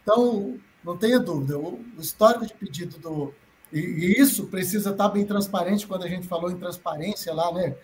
Então, 0.03 0.59
não 0.85 0.97
tenha 0.97 1.19
dúvida, 1.19 1.59
o, 1.59 1.85
histórico 1.99 2.47
de 2.47 2.55
pedido 2.55 2.99
do. 2.99 3.35
E, 3.73 4.15
isso 4.19 4.47
precisa 4.47 4.91
estar 4.91 5.09
tá 5.09 5.11
bem 5.11 5.25
transparente 5.25 5.87
quando 5.87 6.05
a 6.05 6.09
gente 6.09 6.27
falou 6.27 6.51
em 6.51 6.57
transparência 6.57 7.33
lá, 7.33 7.53
né? 7.53 7.75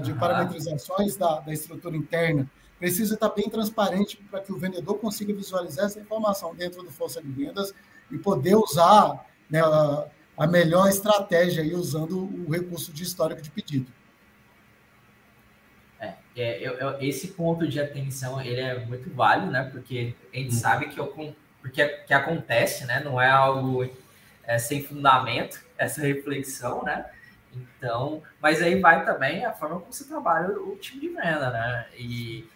De 0.00 0.14
parametrizações 0.14 1.16
da, 1.16 1.40
da 1.40 1.52
estrutura 1.52 1.96
interna. 1.96 2.48
Precisa 2.78 3.14
estar 3.14 3.28
tá 3.28 3.34
bem 3.34 3.48
transparente 3.48 4.16
para 4.30 4.40
que 4.40 4.52
o 4.52 4.58
vendedor 4.58 4.98
consiga 4.98 5.34
visualizar 5.34 5.86
essa 5.86 6.00
informação 6.00 6.54
dentro 6.54 6.82
do 6.82 6.90
Força 6.90 7.20
de 7.20 7.30
Vendas 7.30 7.74
e 8.10 8.18
poder 8.18 8.54
usar 8.54 9.26
né, 9.50 9.60
a 10.36 10.46
melhor 10.46 10.88
estratégia 10.88 11.62
aí 11.62 11.74
usando 11.74 12.24
o 12.46 12.50
recurso 12.50 12.92
de 12.92 13.02
histórico 13.02 13.40
de 13.40 13.50
pedido. 13.50 13.90
É, 15.98 16.14
é 16.36 16.66
eu, 16.66 16.72
eu, 16.74 17.00
esse 17.00 17.28
ponto 17.28 17.66
de 17.66 17.80
atenção 17.80 18.40
ele 18.40 18.60
é 18.60 18.84
muito 18.84 19.10
válido, 19.10 19.50
né? 19.50 19.64
Porque 19.64 20.14
a 20.32 20.36
gente 20.36 20.54
uhum. 20.54 20.60
sabe 20.60 20.88
que, 20.88 21.00
eu, 21.00 21.06
porque, 21.66 21.84
que 22.06 22.14
acontece, 22.14 22.86
né? 22.86 23.00
Não 23.00 23.20
é 23.20 23.28
algo 23.28 23.88
é, 24.44 24.56
sem 24.56 24.84
fundamento 24.84 25.60
essa 25.76 26.00
reflexão, 26.00 26.84
né? 26.84 27.06
Então, 27.52 28.22
mas 28.40 28.62
aí 28.62 28.80
vai 28.80 29.04
também 29.04 29.44
a 29.44 29.52
forma 29.52 29.80
como 29.80 29.92
você 29.92 30.04
trabalha 30.04 30.50
o 30.60 30.76
time 30.76 31.00
de 31.00 31.08
venda, 31.08 31.50
né? 31.50 31.86
E 31.96 32.48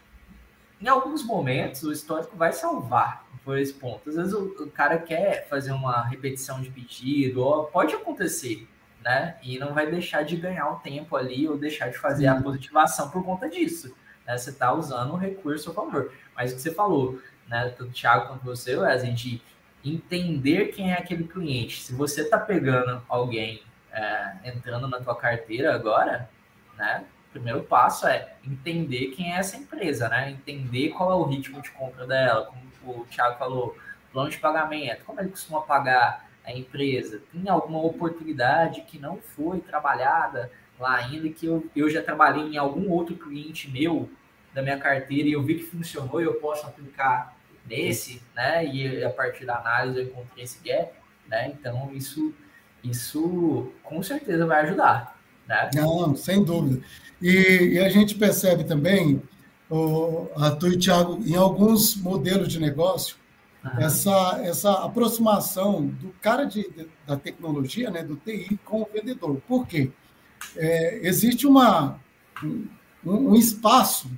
em 0.81 0.89
alguns 0.89 1.25
momentos 1.25 1.83
o 1.83 1.93
histórico 1.93 2.37
vai 2.37 2.53
salvar 2.53 3.27
por 3.45 3.59
esse 3.59 3.73
ponto. 3.73 4.09
Às 4.09 4.17
vezes 4.17 4.33
o, 4.33 4.45
o, 4.63 4.71
cara 4.71 4.99
quer 4.99 5.49
fazer 5.49 5.73
uma 5.73 6.03
repetição 6.03 6.61
de 6.61 6.71
pedido, 6.71 7.43
ou 7.43 7.65
pode 7.65 7.95
acontecer, 7.95 8.69
né? 9.03 9.37
E 9.43 9.59
não 9.59 9.73
vai 9.73 9.91
deixar 9.91 10.23
de 10.23 10.37
ganhar 10.37 10.69
um 10.69 10.79
tempo 10.79 11.17
ali 11.17 11.49
ou 11.49 11.57
deixar 11.57 11.89
de 11.89 11.99
fazer 11.99 12.27
a 12.27 12.41
positivação 12.41 13.11
por 13.11 13.25
conta 13.25 13.49
disso. 13.49 13.97
Né? 14.27 14.37
Você 14.37 14.51
está 14.51 14.73
usando 14.73 15.15
o 15.15 15.17
recurso 15.17 15.71
a 15.71 15.75
favor. 15.75 16.13
Mas 16.37 16.53
o 16.53 16.57
que 16.57 16.63
você 16.63 16.73
falou, 16.73 17.19
né? 17.51 17.75
Tanto 17.77 17.91
o 17.91 17.93
Thiago 17.93 18.29
quanto 18.29 18.45
você, 18.45 18.77
Wesley, 18.77 19.13
de 19.13 19.43
entender 19.85 20.67
quem 20.67 20.93
é 20.93 20.95
aquele 20.95 21.25
cliente. 21.25 21.83
Se 21.83 21.93
você 21.93 22.23
está 22.23 22.39
pegando 22.39 23.03
alguém 23.09 23.63
é, 23.93 24.35
entrando 24.45 24.87
na 24.87 25.01
tua 25.01 25.17
carteira 25.17 25.75
agora, 25.75 26.31
né? 26.79 27.05
O 27.29 27.33
primeiro 27.33 27.63
passo 27.63 28.07
é 28.07 28.35
entender 28.45 29.09
quem 29.09 29.33
é 29.33 29.39
essa 29.39 29.57
empresa, 29.57 30.09
né? 30.09 30.31
Entender 30.31 30.91
qual 30.91 31.11
é 31.11 31.15
o 31.15 31.25
ritmo 31.25 31.61
de 31.61 31.71
compra 31.71 32.07
dela, 32.07 32.47
como 32.47 33.01
o 33.01 33.05
Thiago 33.07 33.39
falou, 33.39 33.77
plano 34.13 34.31
de 34.31 34.39
pagamento, 34.39 35.05
como 35.05 35.21
ele 35.21 35.31
costuma 35.31 35.61
pagar 35.61 36.29
a 36.45 36.53
empresa? 36.53 37.23
Tem 37.33 37.49
alguma 37.49 37.81
oportunidade 37.81 38.83
que 38.83 38.99
não 38.99 39.19
foi 39.19 39.61
trabalhada 39.61 40.51
lá 40.79 40.97
ainda, 40.97 41.29
que 41.29 41.47
eu, 41.47 41.69
eu 41.77 41.89
já 41.89 42.03
trabalhei 42.03 42.43
em 42.43 42.57
algum 42.57 42.91
outro 42.91 43.15
cliente 43.15 43.71
meu 43.71 44.11
da 44.53 44.63
minha 44.63 44.79
carteira 44.79 45.29
e 45.29 45.33
eu 45.33 45.43
vi 45.43 45.57
que 45.57 45.65
funcionou 45.65 46.21
e 46.21 46.25
eu 46.25 46.35
posso 46.35 46.67
aplicar 46.67 47.37
nesse, 47.67 48.23
né? 48.35 48.65
E 48.67 49.05
a 49.05 49.11
partir 49.11 49.45
da 49.45 49.59
análise 49.59 49.99
eu 49.99 50.05
encontrei 50.07 50.45
esse 50.45 50.59
gap, 50.67 50.93
né? 51.29 51.49
Então 51.49 51.91
isso, 51.93 52.35
isso 52.83 53.73
com 53.83 54.03
certeza 54.03 54.47
vai 54.47 54.63
ajudar, 54.63 55.19
né? 55.47 55.71
Não, 55.75 56.15
sem 56.17 56.45
dúvida. 56.45 56.83
E, 57.21 57.75
e 57.75 57.79
a 57.79 57.89
gente 57.89 58.15
percebe 58.15 58.65
também 58.65 59.23
o 59.69 60.29
Arthur 60.37 60.73
e 60.73 60.79
Thiago, 60.79 61.23
em 61.25 61.37
alguns 61.37 61.97
modelos 61.97 62.49
de 62.49 62.59
negócio, 62.59 63.17
essa, 63.79 64.41
essa 64.43 64.85
aproximação 64.85 65.87
do 65.87 66.15
cara 66.21 66.45
de, 66.45 66.69
de, 66.71 66.89
da 67.07 67.17
tecnologia, 67.17 67.91
né, 67.91 68.03
do 68.03 68.17
TI, 68.17 68.59
com 68.65 68.83
o 68.83 68.89
vendedor. 68.93 69.41
Por 69.47 69.67
quê? 69.67 69.91
É, 70.57 71.07
existe 71.07 71.47
uma, 71.47 72.01
um, 72.43 72.67
um, 73.05 73.35
espaço 73.35 74.11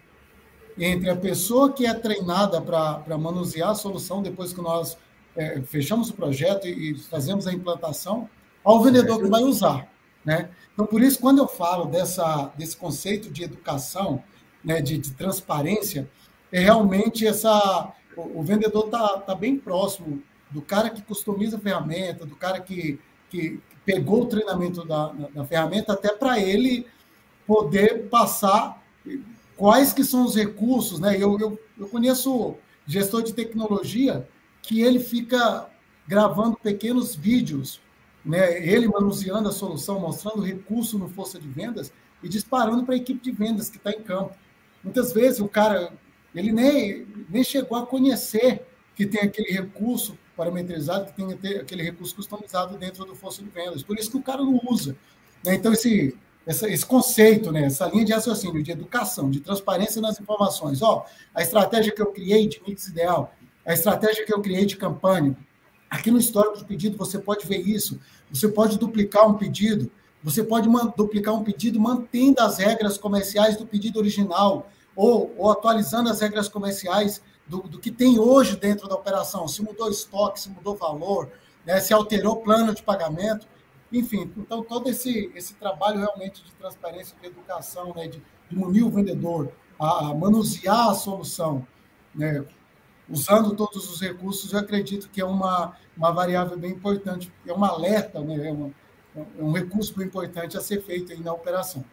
entre 0.78 1.11
a 1.11 1.16
pessoa 1.16 1.72
que 1.72 1.87
é 1.87 1.94
treinada 1.94 2.61
para 2.61 3.18
manusear 3.18 3.70
a 3.70 3.74
solução 3.74 4.22
depois 4.22 4.52
que 4.52 4.61
nós 4.61 4.96
é, 5.37 5.61
fechamos 5.62 6.11
o 6.11 6.14
projeto 6.14 6.66
e, 6.66 6.92
e 6.92 6.98
fazemos 6.98 7.46
a 7.46 7.52
implantação, 7.52 8.28
ao 8.62 8.82
vendedor 8.82 9.20
que 9.20 9.28
vai 9.28 9.42
usar. 9.42 9.88
Né? 10.24 10.50
Então, 10.72 10.87
por 10.87 11.02
isso, 11.02 11.18
quando 11.18 11.38
eu 11.38 11.48
falo 11.48 11.87
dessa, 11.87 12.52
desse 12.56 12.76
conceito 12.76 13.30
de 13.30 13.42
educação, 13.42 14.22
né, 14.64 14.80
de, 14.80 14.98
de 14.98 15.11
transparência, 15.12 16.08
é 16.50 16.61
realmente 16.61 17.26
essa. 17.26 17.92
O, 18.16 18.40
o 18.40 18.42
vendedor 18.42 18.87
está 18.87 19.18
tá 19.18 19.35
bem 19.35 19.56
próximo 19.56 20.22
do 20.50 20.62
cara 20.62 20.90
que 20.90 21.02
customiza 21.02 21.56
a 21.56 21.61
ferramenta, 21.61 22.26
do 22.26 22.37
cara 22.37 22.61
que, 22.61 23.00
que 23.30 23.58
pegou 23.85 24.22
o 24.22 24.26
treinamento 24.26 24.85
da, 24.85 25.08
da 25.35 25.44
ferramenta, 25.44 25.94
até 25.94 26.14
para 26.14 26.38
ele 26.38 26.87
poder 27.46 28.08
passar 28.08 28.80
quais 29.56 29.92
que 29.92 30.04
são 30.04 30.24
os 30.24 30.34
recursos. 30.34 31.00
Né? 31.00 31.16
Eu, 31.16 31.38
eu, 31.38 31.58
eu 31.78 31.88
conheço 31.88 32.56
gestor 32.86 33.22
de 33.22 33.32
tecnologia 33.32 34.28
que 34.62 34.80
ele 34.80 35.00
fica 35.00 35.68
gravando 36.06 36.56
pequenos 36.56 37.14
vídeos, 37.14 37.80
né? 38.24 38.66
ele 38.66 38.88
manuseando 38.88 39.48
a 39.48 39.52
solução, 39.52 40.00
mostrando 40.00 40.38
o 40.38 40.44
recurso 40.44 40.98
no 40.98 41.08
força 41.08 41.38
de 41.38 41.48
vendas 41.48 41.92
e 42.22 42.28
disparando 42.28 42.84
para 42.84 42.94
a 42.94 42.98
equipe 42.98 43.22
de 43.22 43.32
vendas 43.32 43.68
que 43.68 43.76
está 43.76 43.90
em 43.90 44.02
campo. 44.02 44.34
Muitas 44.82 45.12
vezes 45.12 45.40
o 45.40 45.48
cara 45.48 45.92
ele 46.34 46.52
nem, 46.52 47.06
nem 47.28 47.44
chegou 47.44 47.76
a 47.76 47.86
conhecer 47.86 48.64
que 48.94 49.06
tem 49.06 49.22
aquele 49.22 49.52
recurso 49.52 50.18
parametrizado, 50.36 51.06
que 51.06 51.36
tem 51.36 51.56
aquele 51.56 51.82
recurso 51.82 52.14
customizado 52.14 52.76
dentro 52.78 53.04
do 53.04 53.14
força 53.14 53.42
de 53.42 53.48
vendas. 53.50 53.82
Por 53.82 53.98
isso 53.98 54.10
que 54.10 54.16
o 54.16 54.22
cara 54.22 54.42
não 54.42 54.60
usa. 54.68 54.96
Né? 55.44 55.54
Então, 55.54 55.72
esse, 55.72 56.16
essa, 56.46 56.68
esse 56.68 56.85
conceito, 56.85 57.52
né? 57.52 57.64
essa 57.64 57.87
linha 57.87 58.05
de 58.05 58.12
raciocínio, 58.12 58.62
de 58.62 58.70
educação, 58.72 59.31
de 59.31 59.40
transparência 59.40 60.00
nas 60.00 60.20
informações. 60.20 60.83
Ó, 60.83 61.07
a 61.35 61.42
estratégia 61.42 61.92
que 61.92 62.02
eu 62.02 62.12
criei 62.12 62.48
de 62.48 62.61
mix 62.66 62.88
ideal, 62.88 63.33
a 63.64 63.72
estratégia 63.72 64.24
que 64.26 64.35
eu 64.35 64.40
criei 64.40 64.66
de 64.66 64.76
campanha. 64.76 65.37
Aqui 65.88 66.11
no 66.11 66.18
histórico 66.18 66.59
de 66.59 66.64
pedido 66.64 66.96
você 66.96 67.18
pode 67.18 67.46
ver 67.46 67.59
isso. 67.59 68.00
Você 68.31 68.48
pode 68.48 68.78
duplicar 68.78 69.28
um 69.28 69.35
pedido. 69.35 69.90
Você 70.22 70.42
pode 70.42 70.68
duplicar 70.96 71.35
um 71.35 71.42
pedido 71.42 71.81
mantendo 71.81 72.40
as 72.40 72.59
regras 72.59 72.96
comerciais 72.96 73.57
do 73.57 73.66
pedido 73.66 73.98
original 73.98 74.68
ou, 74.94 75.35
ou 75.37 75.50
atualizando 75.50 76.09
as 76.09 76.20
regras 76.20 76.48
comerciais 76.48 77.22
do, 77.46 77.62
do, 77.62 77.78
que 77.78 77.90
tem 77.90 78.18
hoje 78.18 78.57
dentro 78.57 78.88
da 78.88 78.94
operação. 78.94 79.46
Se 79.48 79.62
mudou 79.62 79.90
estoque, 79.90 80.40
se 80.40 80.48
mudou 80.48 80.76
valor, 80.76 81.31
né, 81.66 81.81
se 81.81 81.92
alterou 81.92 82.37
plano 82.37 82.74
de 82.74 82.83
pagamento. 82.83 83.46
Enfim, 83.92 84.33
então 84.37 84.62
todo 84.62 84.88
esse, 84.88 85.31
esse 85.35 85.55
trabalho 85.55 85.98
realmente 85.98 86.42
de 86.42 86.52
transparência, 86.52 87.16
de 87.20 87.26
educação, 87.26 87.92
né, 87.94 88.09
de, 88.09 88.22
de 88.50 88.83
o 88.83 88.90
vendedor 88.90 89.52
a 89.78 90.14
manusear 90.14 90.90
a 90.90 90.94
solução, 90.94 91.66
né, 92.14 92.44
usando 93.09 93.55
todos 93.55 93.90
os 93.90 94.00
recursos, 94.00 94.52
eu 94.52 94.61
acredito 94.61 95.11
que 95.11 95.20
é 95.20 95.24
uma, 95.24 95.76
uma 95.96 96.11
variável 96.12 96.57
bem 96.57 96.70
importante, 96.70 97.31
é 97.46 97.52
um 97.52 97.64
alerta, 97.64 98.20
né, 98.20 98.48
é 98.48 98.52
uma, 98.52 98.70
é 99.14 99.42
um 99.42 99.52
recurso 99.52 99.96
bem 99.96 100.07
importante 100.07 100.57
a 100.57 100.61
ser 100.61 100.81
feito 100.83 101.12
aí 101.12 101.20
na 101.20 101.33
operação. 101.33 101.85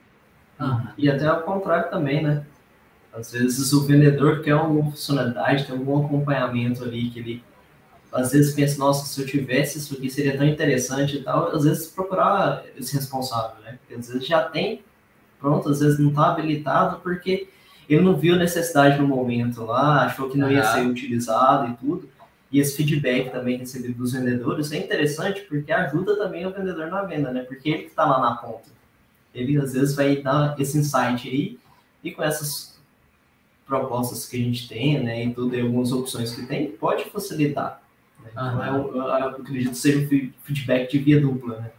Ah, 0.58 0.94
e 0.98 1.10
até 1.10 1.26
ao 1.26 1.42
contrário 1.44 1.90
também, 1.90 2.24
né? 2.24 2.46
Às 3.12 3.32
vezes 3.32 3.74
o 3.74 3.86
vendedor 3.86 4.42
quer 4.42 4.52
alguma 4.52 4.92
funcionalidade, 4.92 5.66
tem 5.66 5.76
algum 5.76 6.06
acompanhamento 6.06 6.84
ali 6.84 7.10
que 7.10 7.20
ele 7.20 7.44
às 8.12 8.32
vezes 8.32 8.54
pensa, 8.54 8.78
nossa, 8.80 9.06
se 9.06 9.22
eu 9.22 9.26
tivesse 9.26 9.78
isso 9.78 9.94
aqui 9.94 10.10
seria 10.10 10.38
tão 10.38 10.48
interessante 10.48 11.18
e 11.18 11.24
tal, 11.24 11.56
às 11.56 11.64
vezes 11.64 11.88
procurar 11.88 12.64
esse 12.78 12.96
responsável, 12.96 13.62
né? 13.64 13.78
Porque 13.80 14.00
às 14.00 14.08
vezes 14.08 14.28
já 14.28 14.44
tem, 14.44 14.82
pronto, 15.40 15.70
às 15.70 15.80
vezes 15.80 16.00
não 16.00 16.10
está 16.10 16.28
habilitado 16.32 17.00
porque 17.02 17.48
ele 17.88 18.02
não 18.02 18.16
viu 18.16 18.36
necessidade 18.36 19.00
no 19.00 19.08
momento 19.08 19.64
lá, 19.64 20.06
achou 20.06 20.30
que 20.30 20.38
não 20.38 20.52
ia 20.52 20.64
ser 20.64 20.86
utilizado 20.86 21.72
e 21.72 21.78
tudo. 21.78 22.10
E 22.52 22.60
esse 22.60 22.76
feedback 22.76 23.32
também 23.32 23.58
recebido 23.58 23.96
dos 23.96 24.14
vendedores 24.14 24.72
é 24.72 24.78
interessante 24.78 25.42
porque 25.42 25.72
ajuda 25.72 26.16
também 26.16 26.46
o 26.48 26.52
vendedor 26.52 26.88
na 26.88 27.04
venda, 27.04 27.32
né? 27.32 27.42
Porque 27.42 27.70
ele 27.70 27.84
que 27.84 27.90
está 27.90 28.06
lá 28.06 28.20
na 28.20 28.36
ponta. 28.36 28.70
Ele 29.34 29.58
às 29.60 29.74
vezes 29.74 29.96
vai 29.96 30.18
dar 30.18 30.60
esse 30.60 30.78
insight 30.78 31.30
aí 31.30 31.60
e 32.04 32.12
com 32.12 32.24
essas 32.24 32.80
propostas 33.68 34.26
que 34.26 34.36
a 34.36 34.40
gente 34.44 34.68
tem, 34.68 35.02
né, 35.02 35.26
e 35.26 35.34
tudo, 35.34 35.56
e 35.56 35.62
algumas 35.62 35.92
opções 35.92 36.34
que 36.34 36.44
tem, 36.48 36.72
pode 36.72 37.06
facilitar. 37.12 37.80
Então, 38.32 38.66
eu, 38.66 38.96
eu, 38.96 39.02
eu, 39.02 39.14
acredito 39.14 39.72
que 39.72 39.78
seja 39.78 40.00
um 40.00 40.32
feedback 40.44 40.92
de 40.92 41.00
via 41.00 41.22
dupla, 41.22 41.60
né? 41.60 41.72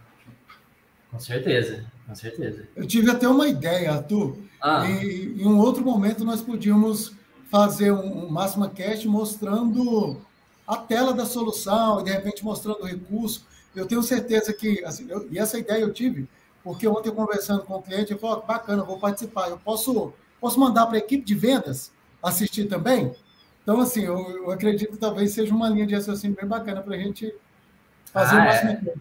Com 1.09 1.19
certeza, 1.19 1.85
com 2.07 2.15
certeza. 2.15 2.67
Eu 2.75 2.87
tive 2.87 3.11
até 3.11 3.27
uma 3.27 3.47
ideia, 3.47 3.93
Arthur. 3.93 4.37
Ah. 4.61 4.87
E, 4.89 5.41
em 5.41 5.45
um 5.45 5.59
outro 5.59 5.83
momento 5.83 6.23
nós 6.23 6.41
podíamos 6.41 7.13
fazer 7.49 7.91
um, 7.91 8.25
um 8.25 8.29
Máxima 8.29 8.69
Cast 8.69 9.07
mostrando 9.07 10.21
a 10.65 10.77
tela 10.77 11.13
da 11.13 11.25
solução 11.25 11.99
e 11.99 12.05
de 12.05 12.11
repente 12.11 12.43
mostrando 12.45 12.81
o 12.81 12.85
recurso. 12.85 13.45
Eu 13.75 13.85
tenho 13.85 14.01
certeza 14.01 14.53
que, 14.53 14.83
assim, 14.85 15.05
eu, 15.09 15.27
e 15.29 15.37
essa 15.37 15.59
ideia 15.59 15.81
eu 15.81 15.91
tive, 15.91 16.27
porque 16.63 16.87
ontem 16.87 17.11
conversando 17.11 17.63
com 17.63 17.75
o 17.75 17.81
cliente, 17.81 18.11
eu 18.11 18.19
falei, 18.19 18.37
oh, 18.37 18.47
bacana, 18.47 18.83
vou 18.83 18.97
participar. 18.97 19.49
Eu 19.49 19.57
posso, 19.57 20.13
posso 20.39 20.59
mandar 20.59 20.85
para 20.85 20.95
a 20.95 20.99
equipe 20.99 21.25
de 21.25 21.35
vendas 21.35 21.91
assistir 22.23 22.65
também? 22.65 23.13
Então, 23.63 23.79
assim, 23.79 24.03
eu, 24.03 24.17
eu, 24.37 24.51
acredito 24.51 24.91
que 24.91 24.97
talvez 24.97 25.33
seja 25.33 25.53
uma 25.53 25.69
linha 25.69 25.85
de 25.85 25.93
raciocínio 25.93 26.35
bem 26.35 26.47
bacana 26.47 26.81
para 26.81 26.95
a 26.95 26.97
gente 26.97 27.33
fazer 28.11 28.35
ah, 28.35 28.39
o 28.39 28.45
máximo. 28.45 28.71
É. 28.71 28.93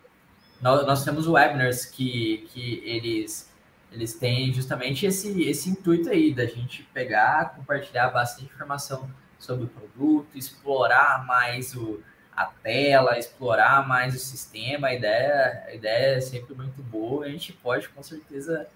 Nós, 0.61 0.87
nós 0.87 1.05
temos 1.05 1.27
webinars 1.27 1.87
que, 1.87 2.47
que 2.53 2.83
eles, 2.85 3.51
eles 3.91 4.15
têm 4.15 4.53
justamente 4.53 5.07
esse, 5.07 5.43
esse 5.43 5.71
intuito 5.71 6.11
aí, 6.11 6.35
da 6.35 6.45
gente 6.45 6.83
pegar, 6.93 7.55
compartilhar 7.57 8.11
bastante 8.11 8.53
informação 8.53 9.11
sobre 9.39 9.65
o 9.65 9.69
produto, 9.69 10.37
explorar 10.37 11.27
mais 11.27 11.75
o, 11.75 12.01
a 12.37 12.45
tela, 12.45 13.19
explorar 13.19 13.89
mais 13.89 14.15
o 14.15 14.19
sistema. 14.19 14.89
A 14.89 14.95
ideia, 14.95 15.65
a 15.67 15.75
ideia 15.75 16.17
é 16.17 16.21
sempre 16.21 16.55
muito 16.55 16.83
boa. 16.83 17.25
A 17.25 17.29
gente 17.31 17.55
pode, 17.55 17.89
com 17.89 18.03
certeza, 18.03 18.69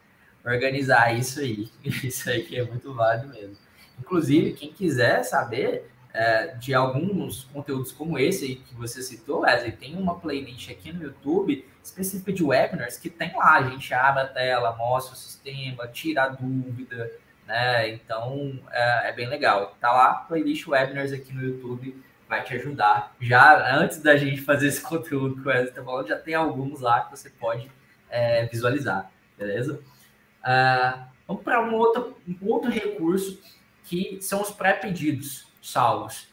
organizar 0.45 1.15
isso 1.15 1.41
aí. 1.41 1.71
Isso 1.85 2.29
aí 2.29 2.43
que 2.43 2.57
é 2.57 2.65
muito 2.65 2.93
válido 2.95 3.29
mesmo. 3.29 3.64
Inclusive, 3.99 4.53
quem 4.53 4.73
quiser 4.73 5.23
saber 5.23 5.91
é, 6.15 6.55
de 6.55 6.73
alguns 6.73 7.45
conteúdos 7.45 7.91
como 7.91 8.19
esse 8.19 8.45
aí 8.45 8.57
que 8.57 8.75
você 8.75 9.03
citou, 9.03 9.41
Wesley, 9.41 9.73
tem 9.73 9.97
uma 9.97 10.19
playlist 10.19 10.71
aqui 10.71 10.93
no 10.93 11.03
YouTube 11.03 11.67
específica 11.83 12.33
de 12.33 12.43
webinars 12.43 12.97
que 12.97 13.11
tem 13.11 13.37
lá. 13.37 13.57
A 13.57 13.63
gente 13.65 13.93
abre 13.93 14.23
a 14.23 14.27
tela, 14.29 14.77
mostra 14.77 15.15
o 15.15 15.19
sistema, 15.19 15.89
tira 15.89 16.25
a 16.25 16.29
dúvida, 16.29 17.11
né? 17.47 17.89
Então 17.91 18.59
é, 18.71 19.09
é 19.09 19.13
bem 19.13 19.29
legal. 19.29 19.77
Tá 19.81 19.93
lá, 19.93 20.15
playlist 20.15 20.67
webinars 20.67 21.13
aqui 21.13 21.33
no 21.33 21.43
YouTube 21.43 22.01
vai 22.29 22.43
te 22.43 22.55
ajudar. 22.55 23.15
Já 23.21 23.77
antes 23.77 24.01
da 24.01 24.17
gente 24.17 24.41
fazer 24.41 24.69
esse 24.69 24.81
conteúdo 24.87 25.35
que 25.35 25.49
o 25.49 25.51
Wesley 25.51 25.69
está 25.69 25.83
falando, 25.83 26.09
já 26.09 26.17
tem 26.17 26.35
alguns 26.35 26.81
lá 26.81 27.01
que 27.01 27.11
você 27.11 27.29
pode 27.29 27.71
é, 28.09 28.47
visualizar, 28.47 29.11
beleza? 29.37 29.81
Uh, 30.45 31.05
vamos 31.27 31.43
para 31.43 31.61
um 31.61 31.75
outro, 31.75 32.17
um 32.29 32.49
outro 32.49 32.71
recurso 32.71 33.41
que 33.85 34.19
são 34.21 34.43
os 34.43 34.51
pré-pedidos 34.51 35.47
salvos. 35.63 36.29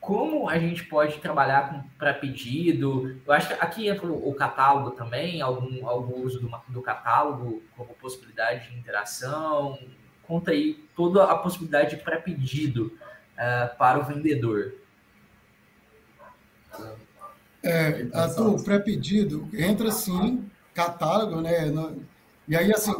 Como 0.00 0.48
a 0.50 0.58
gente 0.58 0.84
pode 0.84 1.18
trabalhar 1.18 1.70
com 1.70 1.88
pré-pedido? 1.98 3.18
Eu 3.26 3.32
acho 3.32 3.48
que 3.48 3.54
aqui 3.54 3.88
entra 3.88 4.06
o 4.06 4.34
catálogo 4.34 4.90
também, 4.90 5.40
algum, 5.40 5.88
algum 5.88 6.22
uso 6.22 6.40
do, 6.40 6.50
do 6.68 6.82
catálogo 6.82 7.62
como 7.76 7.94
possibilidade 7.94 8.68
de 8.68 8.78
interação. 8.78 9.78
Conta 10.26 10.50
aí 10.50 10.74
toda 10.94 11.24
a 11.24 11.38
possibilidade 11.38 11.96
de 11.96 12.02
pré-pedido 12.02 12.98
uh, 13.32 13.76
para 13.78 13.98
o 13.98 14.04
vendedor. 14.04 14.74
É, 17.62 18.06
Arthur, 18.12 18.62
pré-pedido 18.62 19.48
entra 19.54 19.90
sim, 19.90 20.50
catálogo, 20.74 21.40
né? 21.40 21.72
E 22.46 22.54
aí, 22.54 22.70
assim, 22.70 22.92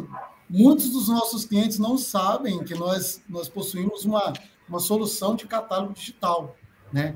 muitos 0.49 0.89
dos 0.89 1.07
nossos 1.07 1.45
clientes 1.45 1.79
não 1.79 1.97
sabem 1.97 2.63
que 2.63 2.75
nós, 2.75 3.21
nós 3.27 3.49
possuímos 3.49 4.05
uma, 4.05 4.33
uma 4.67 4.79
solução 4.79 5.35
de 5.35 5.47
catálogo 5.47 5.93
digital 5.93 6.55
né? 6.91 7.15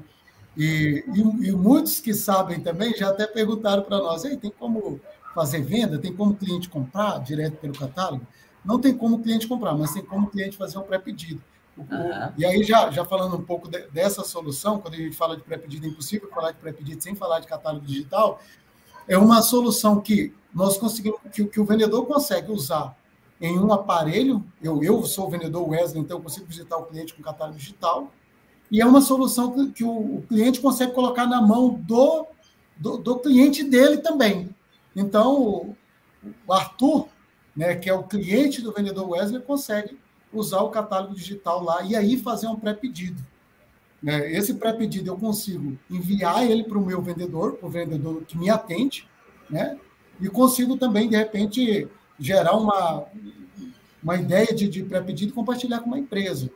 E, 0.57 1.05
e, 1.15 1.47
e, 1.47 1.51
muitos 1.53 2.01
que 2.01 2.13
sabem 2.13 2.59
também 2.59 2.93
já 2.93 3.09
até 3.09 3.25
perguntaram 3.25 3.83
para 3.83 3.97
nós: 3.97 4.25
Ei, 4.25 4.35
tem 4.35 4.51
como 4.51 4.99
fazer 5.33 5.61
venda? 5.61 5.97
Tem 5.97 6.13
como 6.13 6.31
o 6.31 6.35
cliente 6.35 6.67
comprar 6.67 7.19
direto 7.19 7.55
pelo 7.57 7.73
catálogo? 7.73 8.27
Não 8.65 8.77
tem 8.77 8.93
como 8.93 9.15
o 9.15 9.19
cliente 9.19 9.47
comprar, 9.47 9.73
mas 9.73 9.93
tem 9.93 10.03
como 10.03 10.27
o 10.27 10.29
cliente 10.29 10.57
fazer 10.57 10.77
um 10.77 10.81
pré-pedido. 10.81 11.41
Uhum. 11.77 12.33
E 12.37 12.45
aí, 12.45 12.61
já, 12.61 12.91
já 12.91 13.05
falando 13.05 13.37
um 13.37 13.41
pouco 13.41 13.69
de, 13.69 13.87
dessa 13.87 14.21
solução, 14.25 14.79
quando 14.79 14.95
a 14.95 14.97
gente 14.97 15.15
fala 15.15 15.37
de 15.37 15.43
pré-pedido, 15.43 15.85
é 15.85 15.89
impossível 15.89 16.29
falar 16.29 16.51
de 16.51 16.57
pré-pedido 16.57 17.01
sem 17.01 17.15
falar 17.15 17.39
de 17.39 17.47
catálogo 17.47 17.85
digital, 17.85 18.41
é 19.07 19.17
uma 19.17 19.41
solução 19.41 20.01
que 20.01 20.33
nós 20.53 20.77
conseguimos, 20.77 21.19
que, 21.31 21.45
que 21.45 21.59
o 21.59 21.63
vendedor 21.63 22.05
consegue 22.05 22.51
usar 22.51 22.97
em 23.39 23.57
um 23.57 23.71
aparelho. 23.71 24.43
Eu, 24.61 24.83
eu 24.83 25.03
sou 25.05 25.27
o 25.27 25.29
vendedor 25.29 25.67
Wesley, 25.67 26.01
então 26.01 26.17
eu 26.17 26.23
consigo 26.23 26.45
visitar 26.45 26.77
o 26.77 26.85
cliente 26.85 27.13
com 27.13 27.21
catálogo 27.21 27.57
digital 27.57 28.11
e 28.71 28.81
é 28.81 28.85
uma 28.85 29.01
solução 29.01 29.51
que, 29.51 29.71
que 29.71 29.83
o, 29.83 30.17
o, 30.17 30.25
cliente 30.27 30.59
consegue 30.59 30.93
colocar 30.93 31.25
na 31.25 31.41
mão 31.41 31.73
do, 31.73 32.27
do, 32.77 32.97
do 32.97 33.19
cliente 33.19 33.63
dele 33.63 33.97
também. 33.97 34.49
Então, 34.95 35.41
o, 35.41 35.77
o 36.45 36.53
Arthur, 36.53 37.07
né, 37.55 37.75
que 37.75 37.89
é 37.89 37.93
o 37.93 38.03
cliente 38.03 38.61
do 38.61 38.71
vendedor 38.71 39.09
Wesley, 39.09 39.41
consegue 39.41 39.97
usar 40.31 40.61
o 40.61 40.69
catálogo 40.69 41.15
digital 41.15 41.63
lá 41.63 41.81
e 41.81 41.95
aí 41.95 42.17
fazer 42.17 42.47
um 42.47 42.55
pré-pedido. 42.55 43.25
Né? 44.01 44.31
Esse 44.31 44.53
pré-pedido 44.53 45.09
eu 45.09 45.17
consigo 45.17 45.77
enviar 45.89 46.49
ele 46.49 46.63
para 46.63 46.77
o 46.77 46.85
meu 46.85 47.01
vendedor, 47.01 47.53
para 47.53 47.67
o 47.67 47.71
vendedor 47.71 48.23
que 48.23 48.37
me 48.37 48.49
atende, 48.49 49.07
né? 49.49 49.79
e 50.21 50.29
consigo 50.29 50.77
também, 50.77 51.09
de 51.09 51.15
repente, 51.15 51.87
gerar 52.19 52.55
uma, 52.55 53.05
uma 54.03 54.15
ideia 54.15 54.47
de, 54.47 54.67
de 54.67 54.83
pré-pedido 54.83 55.31
e 55.31 55.35
compartilhar 55.35 55.79
com 55.79 55.87
uma 55.87 55.99
empresa. 55.99 56.49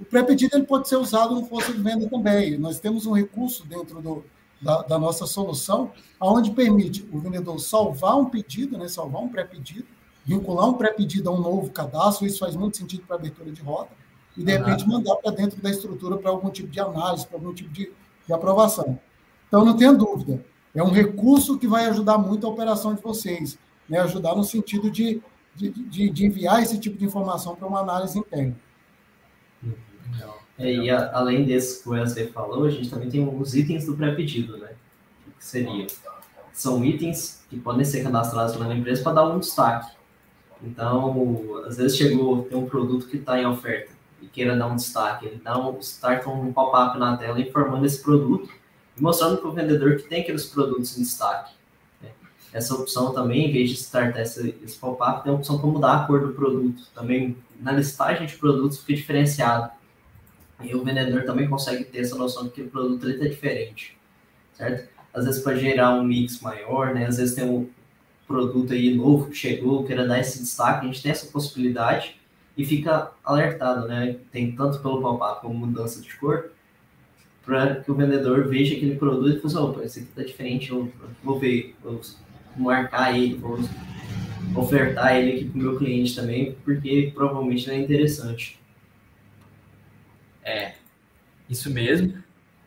O 0.00 0.04
pré-pedido 0.04 0.56
ele 0.56 0.64
pode 0.64 0.88
ser 0.88 0.96
usado 0.96 1.34
no 1.34 1.44
força 1.44 1.72
de 1.72 1.82
venda 1.82 2.08
também. 2.08 2.56
Nós 2.56 2.80
temos 2.80 3.04
um 3.04 3.12
recurso 3.12 3.66
dentro 3.66 4.00
do, 4.00 4.24
da, 4.60 4.82
da, 4.82 4.98
nossa 4.98 5.26
solução, 5.26 5.92
onde 6.20 6.50
permite 6.52 7.06
o 7.12 7.18
vendedor 7.18 7.58
salvar 7.58 8.16
um 8.18 8.26
pedido, 8.26 8.78
né, 8.78 8.88
salvar 8.88 9.22
um 9.22 9.28
pré-pedido, 9.28 9.86
vincular 10.24 10.68
um 10.68 10.74
pré-pedido 10.74 11.28
a 11.28 11.32
um 11.32 11.40
novo 11.40 11.70
cadastro, 11.70 12.26
isso 12.26 12.38
faz 12.38 12.56
muito 12.56 12.76
sentido 12.76 13.04
para 13.06 13.16
abertura 13.16 13.50
de 13.50 13.60
rota, 13.62 13.90
e 14.36 14.44
de 14.44 14.52
repente 14.52 14.86
mandar 14.86 15.16
para 15.16 15.32
dentro 15.32 15.60
da 15.60 15.70
estrutura 15.70 16.16
para 16.16 16.30
algum 16.30 16.50
tipo 16.50 16.68
de 16.68 16.80
análise, 16.80 17.26
para 17.26 17.36
algum 17.36 17.52
tipo 17.52 17.70
de, 17.70 17.92
de 18.26 18.32
aprovação. 18.32 18.98
Então, 19.48 19.64
não 19.64 19.76
tenha 19.76 19.92
dúvida, 19.92 20.44
é 20.74 20.82
um 20.82 20.90
recurso 20.90 21.58
que 21.58 21.66
vai 21.66 21.86
ajudar 21.86 22.16
muito 22.18 22.46
a 22.46 22.50
operação 22.50 22.94
de 22.94 23.02
vocês, 23.02 23.58
né, 23.90 23.98
ajudar 23.98 24.36
no 24.36 24.44
sentido 24.44 24.88
de, 24.88 25.20
de, 25.54 25.70
de, 25.70 26.08
de 26.08 26.26
enviar 26.26 26.62
esse 26.62 26.78
tipo 26.78 26.96
de 26.96 27.04
informação 27.04 27.56
para 27.56 27.66
uma 27.66 27.80
análise 27.80 28.16
interna. 28.18 28.56
É, 30.56 30.72
e 30.72 30.90
a, 30.90 31.10
além 31.16 31.44
desse 31.44 31.82
que 31.82 31.88
o 31.88 31.92
Wesley 31.92 32.28
falou, 32.28 32.64
a 32.64 32.70
gente 32.70 32.88
também 32.88 33.08
tem 33.08 33.26
os 33.26 33.54
itens 33.54 33.86
do 33.86 33.96
pré-pedido, 33.96 34.58
né? 34.58 34.68
Que 35.38 35.44
seria? 35.44 35.86
São 36.52 36.84
itens 36.84 37.42
que 37.48 37.58
podem 37.58 37.84
ser 37.84 38.02
cadastrados 38.02 38.54
pela 38.54 38.74
empresa 38.74 39.02
para 39.02 39.14
dar 39.14 39.28
um 39.28 39.38
destaque. 39.38 39.92
Então, 40.62 41.64
às 41.66 41.78
vezes 41.78 41.96
chegou, 41.96 42.42
tem 42.42 42.58
um 42.58 42.66
produto 42.66 43.08
que 43.08 43.16
está 43.16 43.40
em 43.40 43.46
oferta 43.46 43.90
e 44.20 44.26
queira 44.26 44.54
dar 44.54 44.66
um 44.66 44.76
destaque, 44.76 45.26
ele 45.26 45.40
dá 45.42 45.58
um, 45.58 45.78
starta 45.80 46.28
um 46.28 46.52
pop-up 46.52 46.98
na 46.98 47.16
tela 47.16 47.40
informando 47.40 47.86
esse 47.86 48.02
produto 48.02 48.50
e 48.96 49.02
mostrando 49.02 49.38
para 49.38 49.48
o 49.48 49.52
vendedor 49.52 49.96
que 49.96 50.02
tem 50.02 50.20
aqueles 50.20 50.44
produtos 50.44 50.98
em 50.98 51.02
destaque. 51.02 51.54
Essa 52.52 52.74
opção 52.74 53.12
também, 53.12 53.48
em 53.48 53.52
vez 53.52 53.70
de 53.70 53.76
startar 53.76 54.22
esse, 54.22 54.54
esse 54.62 54.76
pop-up, 54.76 55.22
tem 55.22 55.32
a 55.32 55.36
opção 55.36 55.58
para 55.58 55.68
mudar 55.68 55.94
a 55.94 56.06
cor 56.06 56.26
do 56.26 56.32
produto. 56.32 56.82
Também 56.94 57.36
na 57.60 57.72
listagem 57.72 58.26
de 58.26 58.36
produtos 58.36 58.80
fica 58.80 58.94
diferenciado. 58.94 59.70
E 60.62 60.74
o 60.74 60.84
vendedor 60.84 61.24
também 61.24 61.48
consegue 61.48 61.84
ter 61.84 62.00
essa 62.00 62.16
noção 62.16 62.44
de 62.44 62.50
que 62.50 62.62
o 62.62 62.68
produto 62.68 63.08
está 63.08 63.26
diferente, 63.26 63.96
certo? 64.54 64.88
Às 65.14 65.24
vezes 65.24 65.42
para 65.42 65.56
gerar 65.56 65.94
um 65.94 66.04
mix 66.04 66.40
maior, 66.40 66.94
né? 66.94 67.06
Às 67.06 67.16
vezes 67.16 67.34
tem 67.34 67.48
um 67.48 67.68
produto 68.26 68.72
aí 68.72 68.94
novo 68.94 69.30
que 69.30 69.36
chegou, 69.36 69.84
queira 69.84 70.06
dar 70.06 70.20
esse 70.20 70.38
destaque, 70.38 70.84
a 70.84 70.88
gente 70.88 71.02
tem 71.02 71.12
essa 71.12 71.26
possibilidade 71.26 72.20
e 72.56 72.64
fica 72.64 73.10
alertado, 73.24 73.88
né? 73.88 74.16
Tem 74.30 74.52
tanto 74.52 74.80
pelo 74.80 75.00
pop-up 75.00 75.40
como 75.40 75.54
mudança 75.54 76.00
de 76.00 76.14
cor, 76.16 76.50
para 77.44 77.76
que 77.76 77.90
o 77.90 77.94
vendedor 77.94 78.46
veja 78.48 78.76
aquele 78.76 78.96
produto 78.96 79.38
e 79.38 79.40
fale, 79.40 79.46
assim, 79.46 79.56
opa, 79.56 79.82
esse 79.82 80.00
aqui 80.00 80.08
está 80.10 80.22
diferente, 80.22 80.70
eu 80.70 80.92
vou 81.24 81.38
ver, 81.38 81.74
vou 81.82 82.00
marcar 82.56 83.16
ele, 83.16 83.34
vou 83.36 83.58
ofertar 84.54 85.16
ele 85.16 85.32
aqui 85.32 85.44
para 85.46 85.58
o 85.58 85.62
meu 85.62 85.78
cliente 85.78 86.14
também, 86.14 86.52
porque 86.64 87.12
provavelmente 87.14 87.66
não 87.68 87.74
é 87.74 87.78
interessante. 87.78 88.60
É, 90.42 90.74
isso 91.48 91.70
mesmo. 91.70 92.22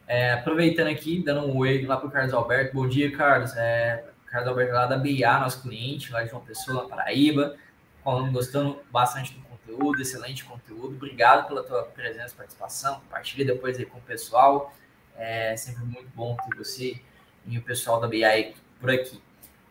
É, 0.07 0.33
aproveitando 0.33 0.87
aqui, 0.87 1.23
dando 1.23 1.47
um 1.47 1.57
oi 1.57 1.85
lá 1.85 1.97
para 1.97 2.07
o 2.07 2.11
Carlos 2.11 2.33
Alberto. 2.33 2.75
Bom 2.75 2.87
dia, 2.87 3.11
Carlos. 3.15 3.55
É, 3.55 4.05
Carlos 4.27 4.49
Alberto 4.49 4.73
lá 4.73 4.85
da 4.85 4.97
BIA, 4.97 5.39
nosso 5.39 5.61
cliente, 5.61 6.11
lá 6.11 6.23
de 6.23 6.29
João 6.29 6.43
Pessoa, 6.43 6.87
Paraíba. 6.87 7.55
Falando, 8.03 8.31
gostando 8.31 8.79
bastante 8.91 9.33
do 9.33 9.41
conteúdo, 9.41 10.01
excelente 10.01 10.43
conteúdo. 10.43 10.95
Obrigado 10.95 11.47
pela 11.47 11.63
tua 11.63 11.83
presença 11.83 12.35
participação. 12.35 12.95
Compartilha 12.95 13.45
depois 13.45 13.77
aí 13.77 13.85
com 13.85 13.97
o 13.97 14.01
pessoal. 14.01 14.73
É 15.15 15.55
sempre 15.55 15.83
muito 15.85 16.09
bom 16.13 16.35
ter 16.35 16.57
você 16.57 16.99
e 17.45 17.57
o 17.57 17.61
pessoal 17.61 17.99
da 17.99 18.07
BIA 18.07 18.53
por 18.79 18.89
aqui. 18.89 19.21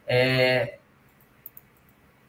É, 0.07 0.79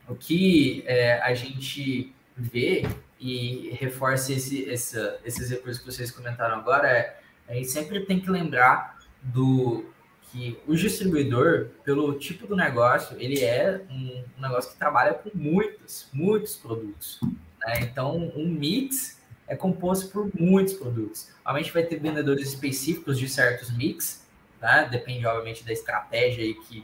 o 0.08 0.16
que 0.16 0.84
é, 0.86 1.20
a 1.22 1.34
gente 1.34 2.14
vê 2.36 2.86
e 3.20 3.70
reforça 3.80 4.34
esse, 4.34 4.64
esses 4.64 5.50
recursos 5.50 5.80
que 5.80 5.92
vocês 5.92 6.12
comentaram 6.12 6.56
agora 6.56 6.90
é 6.90 7.20
a 7.48 7.54
gente 7.54 7.70
sempre 7.70 8.00
tem 8.02 8.20
que 8.20 8.30
lembrar 8.30 9.00
do 9.22 9.86
que 10.32 10.58
o 10.68 10.76
distribuidor, 10.76 11.70
pelo 11.84 12.18
tipo 12.18 12.48
do 12.48 12.56
negócio, 12.56 13.16
ele 13.20 13.44
é 13.44 13.82
um, 13.90 14.24
um 14.38 14.42
negócio 14.42 14.72
que 14.72 14.78
trabalha 14.78 15.14
com 15.14 15.30
muitos, 15.34 16.08
muitos 16.12 16.56
produtos. 16.56 17.20
Né? 17.60 17.82
Então, 17.82 18.32
um 18.36 18.48
mix 18.48 19.22
é 19.48 19.56
composto 19.56 20.10
por 20.10 20.32
muitos 20.34 20.74
produtos. 20.74 21.30
Realmente 21.44 21.72
vai 21.72 21.84
ter 21.84 22.00
vendedores 22.00 22.48
específicos 22.50 23.20
de 23.20 23.30
certos 23.30 23.76
mix, 23.76 24.26
né? 24.60 24.88
depende, 24.90 25.26
obviamente, 25.26 25.64
da 25.64 25.72
estratégia 25.72 26.44
aí 26.44 26.56
que 26.56 26.84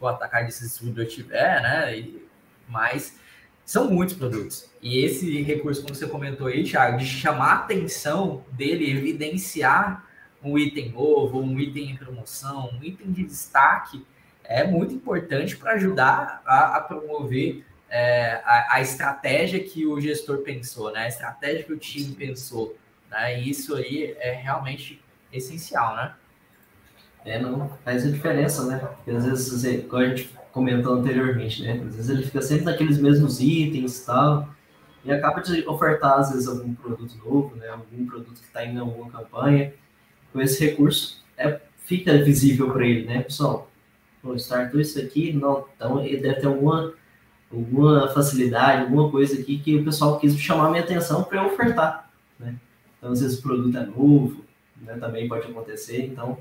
o 0.00 0.08
atacar 0.08 0.44
desse 0.44 0.64
distribuidor 0.64 1.06
tiver, 1.06 1.62
né? 1.62 1.98
E, 1.98 2.26
mas 2.68 3.18
são 3.64 3.90
muitos 3.90 4.14
produtos. 4.14 4.70
E 4.80 5.04
esse 5.04 5.42
recurso, 5.42 5.82
como 5.82 5.94
você 5.94 6.06
comentou 6.06 6.46
aí, 6.46 6.64
Thiago, 6.64 6.98
de 6.98 7.06
chamar 7.06 7.52
a 7.52 7.54
atenção 7.56 8.44
dele, 8.52 8.90
evidenciar 8.90 10.06
um 10.42 10.56
item 10.58 10.90
novo, 10.90 11.40
um 11.40 11.58
item 11.58 11.90
em 11.90 11.96
promoção, 11.96 12.70
um 12.72 12.82
item 12.82 13.12
de 13.12 13.24
destaque, 13.24 14.04
é 14.44 14.64
muito 14.66 14.94
importante 14.94 15.56
para 15.56 15.72
ajudar 15.72 16.42
a, 16.46 16.76
a 16.76 16.80
promover 16.80 17.64
é, 17.90 18.40
a, 18.44 18.76
a, 18.76 18.80
estratégia 18.80 19.62
que 19.62 19.86
o 19.86 20.00
gestor 20.00 20.38
pensou, 20.38 20.90
né? 20.92 21.00
A 21.00 21.08
estratégia 21.08 21.64
que 21.64 21.72
o 21.72 21.78
time 21.78 22.14
pensou. 22.14 22.76
Né? 23.10 23.40
E 23.40 23.50
isso 23.50 23.74
aí 23.74 24.16
é 24.18 24.32
realmente 24.32 25.02
essencial, 25.32 25.96
né? 25.96 26.14
É, 27.24 27.40
não 27.40 27.68
faz 27.84 28.06
a 28.06 28.10
diferença, 28.10 28.64
né? 28.66 28.78
Porque 28.78 29.10
às 29.10 29.24
vezes, 29.24 29.84
como 29.86 30.02
a 30.02 30.08
gente 30.08 30.30
comentou 30.52 30.94
anteriormente, 30.94 31.62
né? 31.62 31.72
Às 31.86 31.96
vezes 31.96 32.10
ele 32.10 32.22
fica 32.22 32.42
sempre 32.42 32.64
naqueles 32.64 32.98
mesmos 32.98 33.40
itens 33.40 34.00
e 34.02 34.06
tal, 34.06 34.48
e 35.04 35.12
acaba 35.12 35.40
de 35.40 35.66
ofertar, 35.68 36.18
às 36.18 36.32
vezes, 36.32 36.48
algum 36.48 36.74
produto 36.74 37.16
novo, 37.24 37.54
né? 37.56 37.68
Algum 37.68 38.06
produto 38.06 38.34
que 38.34 38.46
está 38.46 38.64
em 38.64 38.76
alguma 38.78 39.10
campanha. 39.10 39.72
Com 40.32 40.40
esse 40.40 40.64
recurso, 40.64 41.22
é, 41.36 41.60
fica 41.78 42.22
visível 42.22 42.70
para 42.70 42.86
ele, 42.86 43.06
né, 43.06 43.22
pessoal? 43.22 43.70
Pô, 44.22 44.34
startou 44.34 44.80
isso 44.80 44.98
aqui, 44.98 45.32
não, 45.32 45.64
então 45.74 46.04
ele 46.04 46.18
deve 46.18 46.40
ter 46.40 46.46
alguma, 46.46 46.92
alguma 47.50 48.08
facilidade, 48.08 48.82
alguma 48.82 49.10
coisa 49.10 49.40
aqui 49.40 49.58
que 49.58 49.76
o 49.76 49.84
pessoal 49.84 50.18
quis 50.18 50.38
chamar 50.38 50.70
minha 50.70 50.82
atenção 50.82 51.24
para 51.24 51.42
eu 51.42 51.46
ofertar, 51.46 52.10
né? 52.38 52.56
Então, 52.98 53.12
às 53.12 53.20
vezes 53.20 53.38
o 53.38 53.42
produto 53.42 53.78
é 53.78 53.86
novo, 53.86 54.44
né? 54.82 54.98
Também 54.98 55.28
pode 55.28 55.46
acontecer, 55.46 56.04
então 56.04 56.38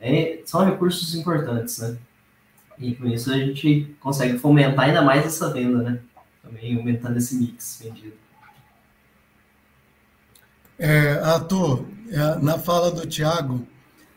é, 0.00 0.40
são 0.44 0.64
recursos 0.64 1.14
importantes, 1.14 1.78
né? 1.78 1.96
E 2.78 2.94
com 2.94 3.06
isso 3.06 3.30
a 3.30 3.36
gente 3.36 3.94
consegue 4.00 4.38
fomentar 4.38 4.86
ainda 4.86 5.02
mais 5.02 5.26
essa 5.26 5.52
venda, 5.52 5.82
né? 5.82 6.00
Também 6.42 6.76
aumentando 6.76 7.18
esse 7.18 7.36
mix 7.36 7.80
vendido. 7.82 8.14
É, 10.78 11.12
Arthur, 11.22 11.84
é, 12.08 12.38
na 12.42 12.58
fala 12.58 12.90
do 12.90 13.06
Tiago, 13.06 13.66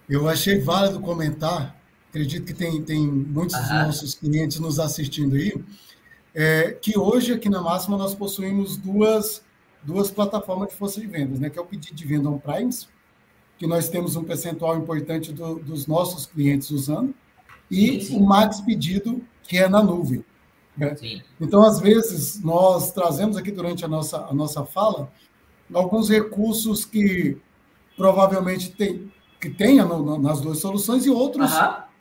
eu 0.10 0.30
achei 0.30 0.60
válido 0.62 1.02
comentar, 1.02 1.76
acredito 2.08 2.46
que 2.46 2.54
tem, 2.54 2.82
tem 2.82 3.06
muitos 3.06 3.60
dos 3.60 3.70
nossos 3.70 4.16
clientes 4.16 4.60
nos 4.60 4.80
assistindo 4.80 5.36
aí, 5.36 5.54
é, 6.34 6.72
que 6.72 6.98
hoje 6.98 7.34
aqui 7.34 7.50
na 7.50 7.62
Máxima 7.62 7.98
nós 7.98 8.16
possuímos 8.16 8.78
duas, 8.78 9.44
duas 9.84 10.10
plataformas 10.10 10.70
de 10.70 10.76
força 10.76 11.02
de 11.02 11.08
vendas, 11.08 11.38
né? 11.38 11.50
que 11.50 11.60
é 11.60 11.62
o 11.62 11.66
pedido 11.66 11.96
de 11.96 12.06
venda 12.08 12.30
on-primes, 12.30 12.88
que 13.64 13.68
nós 13.68 13.88
temos 13.88 14.18
um 14.18 14.26
percentual 14.26 14.78
importante 14.78 15.32
do, 15.32 15.56
dos 15.56 15.88
nossos 15.88 16.26
clientes 16.26 16.70
usando, 16.70 17.16
e 17.72 17.94
sim, 17.94 18.02
sim. 18.02 18.18
o 18.18 18.26
Max 18.26 18.60
Pedido, 18.60 19.22
que 19.42 19.58
é 19.58 19.70
na 19.70 19.82
nuvem. 19.82 20.22
Né? 20.76 20.94
Então, 21.40 21.64
às 21.64 21.80
vezes, 21.80 22.44
nós 22.44 22.92
trazemos 22.92 23.38
aqui 23.38 23.52
durante 23.52 23.86
a 23.86 23.88
nossa, 23.88 24.18
a 24.18 24.34
nossa 24.34 24.66
fala 24.66 25.10
alguns 25.74 26.10
recursos 26.10 26.84
que 26.84 27.38
provavelmente 27.96 28.70
tem, 28.72 29.10
que 29.40 29.50
tenha 29.50 29.86
no, 29.86 30.04
no, 30.04 30.18
nas 30.18 30.42
duas 30.42 30.58
soluções 30.58 31.06
e 31.06 31.10
outros 31.10 31.50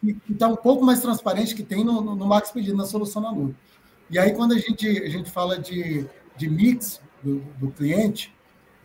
que 0.00 0.32
está 0.32 0.48
um 0.48 0.56
pouco 0.56 0.84
mais 0.84 1.00
transparente 1.00 1.54
que 1.54 1.62
tem 1.62 1.84
no, 1.84 2.00
no, 2.02 2.26
Max 2.26 2.50
Pedido, 2.50 2.76
na 2.76 2.86
solução 2.86 3.22
na 3.22 3.30
nuvem. 3.30 3.54
E 4.10 4.18
aí, 4.18 4.32
quando 4.32 4.52
a 4.52 4.58
gente, 4.58 4.88
a 4.88 5.08
gente 5.08 5.30
fala 5.30 5.60
de, 5.60 6.06
de 6.36 6.50
mix 6.50 7.00
do, 7.22 7.38
do 7.60 7.70
cliente, 7.70 8.34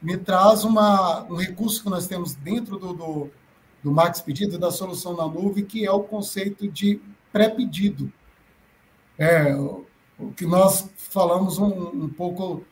me 0.01 0.17
traz 0.17 0.63
uma, 0.63 1.23
um 1.23 1.35
recurso 1.35 1.83
que 1.83 1.89
nós 1.89 2.07
temos 2.07 2.35
dentro 2.35 2.77
do, 2.77 2.93
do, 2.93 3.29
do 3.83 3.91
Max 3.91 4.21
Pedido, 4.21 4.57
da 4.57 4.71
solução 4.71 5.15
na 5.15 5.27
nuvem, 5.27 5.65
que 5.65 5.85
é 5.85 5.91
o 5.91 6.01
conceito 6.01 6.67
de 6.67 7.01
pré-pedido. 7.31 8.11
É, 9.17 9.55
o, 9.55 9.85
o 10.19 10.31
que 10.31 10.45
nós 10.45 10.89
falamos 10.95 11.57
um, 11.57 12.05
um 12.05 12.09
pouco 12.09 12.63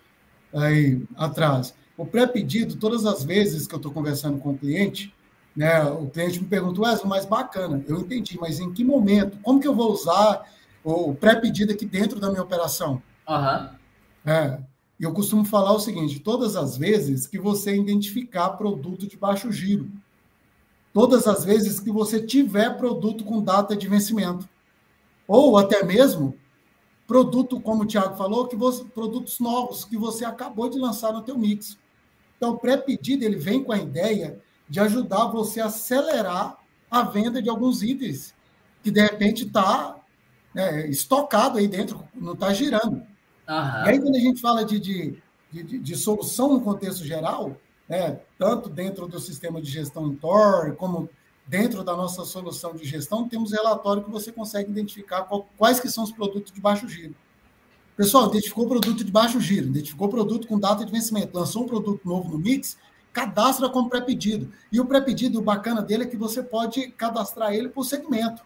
aí 0.54 1.02
atrás. 1.16 1.74
O 1.98 2.06
pré-pedido, 2.06 2.76
todas 2.76 3.06
as 3.06 3.24
vezes 3.24 3.68
que 3.68 3.74
eu 3.74 3.78
estou 3.78 3.92
conversando 3.92 4.38
com 4.40 4.52
o 4.52 4.58
cliente, 4.58 5.14
né, 5.56 5.84
o 5.84 6.08
cliente 6.08 6.42
me 6.42 6.48
pergunta, 6.48 6.82
Wesley, 6.82 7.08
mas 7.08 7.26
bacana, 7.26 7.84
eu 7.88 8.02
entendi, 8.02 8.38
mas 8.40 8.60
em 8.60 8.74
que 8.74 8.84
momento? 8.84 9.38
Como 9.42 9.60
que 9.60 9.68
eu 9.68 9.74
vou 9.74 9.92
usar 9.92 10.44
o 10.84 11.16
pré-pedido 11.16 11.72
aqui 11.72 11.86
dentro 11.86 12.20
da 12.20 12.30
minha 12.30 12.44
operação? 12.44 13.02
Uhum. 13.28 13.70
É, 14.26 14.60
e 15.00 15.04
eu 15.04 15.14
costumo 15.14 15.44
falar 15.46 15.74
o 15.74 15.80
seguinte: 15.80 16.20
todas 16.20 16.56
as 16.56 16.78
vezes 16.78 17.28
que 17.28 17.38
você 17.38 17.76
identificar 17.76 18.52
produto 18.52 19.08
de 19.08 19.18
baixo 19.18 19.52
giro, 19.52 19.90
todas 20.94 21.28
as 21.28 21.44
vezes 21.44 21.80
que 21.80 21.92
você 21.92 22.22
tiver 22.22 22.78
produto 22.78 23.24
com 23.24 23.44
data 23.44 23.76
de 23.76 23.88
vencimento, 23.88 24.48
ou 25.28 25.58
até 25.58 25.84
mesmo 25.84 26.38
produto, 27.06 27.60
como 27.60 27.84
o 27.84 27.86
Thiago 27.86 28.16
falou, 28.16 28.48
que 28.48 28.56
você, 28.56 28.84
produtos 28.84 29.40
novos 29.40 29.86
que 29.86 29.98
você 29.98 30.26
acabou 30.26 30.70
de 30.70 30.80
lançar 30.80 31.14
no 31.14 31.22
teu 31.22 31.38
mix. 31.38 31.78
Então, 32.38 32.52
o 32.52 32.58
pré-pedido 32.58 33.24
ele 33.24 33.38
vem 33.38 33.64
com 33.64 33.72
a 33.72 33.78
ideia 33.78 34.42
de 34.68 34.80
ajudar 34.80 35.26
você 35.26 35.62
a 35.62 35.66
acelerar 35.66 36.58
a 36.90 37.04
venda 37.04 37.42
de 37.42 37.50
alguns 37.50 37.84
itens 37.84 38.34
que 38.82 38.92
de 38.92 39.02
repente 39.02 39.46
está 39.46 39.98
né, 40.54 40.88
estocado 40.88 41.58
aí 41.58 41.68
dentro, 41.68 42.04
não 42.14 42.34
está 42.34 42.54
girando. 42.54 43.06
Uhum. 43.48 43.86
E 43.86 43.90
aí, 43.90 44.00
quando 44.00 44.16
a 44.16 44.20
gente 44.20 44.42
fala 44.42 44.66
de, 44.66 44.80
de, 44.80 45.18
de, 45.52 45.80
de 45.80 45.96
solução 45.96 46.54
no 46.54 46.62
contexto 46.62 47.06
geral, 47.06 47.56
né, 47.88 48.20
tanto 48.38 48.70
dentro 48.70 49.08
do 49.08 49.20
sistema 49.20 49.62
de 49.62 49.70
gestão 49.70 50.08
em 50.08 50.16
Tor, 50.16 50.76
como 50.76 51.10
dentro 51.48 51.84
da 51.84 51.96
nossa 51.96 52.26
solução 52.26 52.76
de 52.76 52.86
gestão, 52.86 53.28
temos 53.28 53.52
relatório 53.52 54.04
que 54.04 54.10
você 54.10 54.32
consegue 54.32 54.72
identificar 54.72 55.28
quais 55.58 55.80
que 55.80 55.90
são 55.90 56.04
os 56.04 56.12
produtos 56.12 56.52
de 56.52 56.60
baixo 56.60 56.88
giro. 56.88 57.16
Pessoal, 57.96 58.28
identificou 58.28 58.68
produto 58.68 59.04
de 59.04 59.12
baixo 59.12 59.40
giro, 59.40 59.68
identificou 59.68 60.10
produto 60.10 60.48
com 60.48 60.60
data 60.60 60.84
de 60.84 60.92
vencimento, 60.92 61.38
lançou 61.38 61.64
um 61.64 61.68
produto 61.68 62.02
novo 62.04 62.30
no 62.30 62.38
Mix, 62.38 62.78
cadastra 63.14 63.70
como 63.70 63.90
pré-pedido. 63.90 64.52
E 64.70 64.82
o 64.82 64.86
pré-pedido, 64.86 65.40
o 65.40 65.42
bacana 65.42 65.82
dele 65.82 66.04
é 66.04 66.08
que 66.08 66.18
você 66.18 66.44
pode 66.44 66.90
cadastrar 66.92 67.54
ele 67.54 67.70
por 67.70 67.86
segmento. 67.86 68.42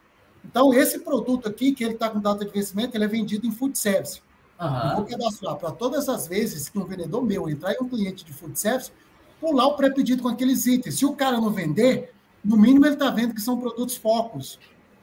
Então, 0.45 0.71
esse 0.73 0.99
produto 0.99 1.47
aqui, 1.47 1.73
que 1.73 1.83
ele 1.83 1.93
está 1.93 2.09
com 2.09 2.19
data 2.19 2.45
de 2.45 2.51
vencimento, 2.51 2.95
ele 2.95 3.03
é 3.03 3.07
vendido 3.07 3.47
em 3.47 3.51
food 3.51 3.77
service. 3.77 4.21
Uhum. 4.59 4.89
Eu 4.89 4.95
vou 4.97 5.05
cadastrar 5.05 5.55
para 5.55 5.71
todas 5.71 6.09
as 6.09 6.27
vezes 6.27 6.67
que 6.67 6.77
um 6.77 6.85
vendedor 6.85 7.23
meu 7.23 7.49
entrar 7.49 7.73
em 7.73 7.77
um 7.81 7.87
cliente 7.87 8.25
de 8.25 8.33
food 8.33 8.59
service, 8.59 8.91
pular 9.39 9.67
o 9.67 9.75
pré-pedido 9.75 10.21
com 10.21 10.27
aqueles 10.27 10.65
itens. 10.65 10.95
Se 10.95 11.05
o 11.05 11.13
cara 11.13 11.39
não 11.39 11.49
vender, 11.49 12.11
no 12.43 12.57
mínimo 12.57 12.85
ele 12.85 12.95
está 12.95 13.09
vendo 13.09 13.33
que 13.33 13.41
são 13.41 13.57
produtos 13.59 13.95
focos, 13.95 14.59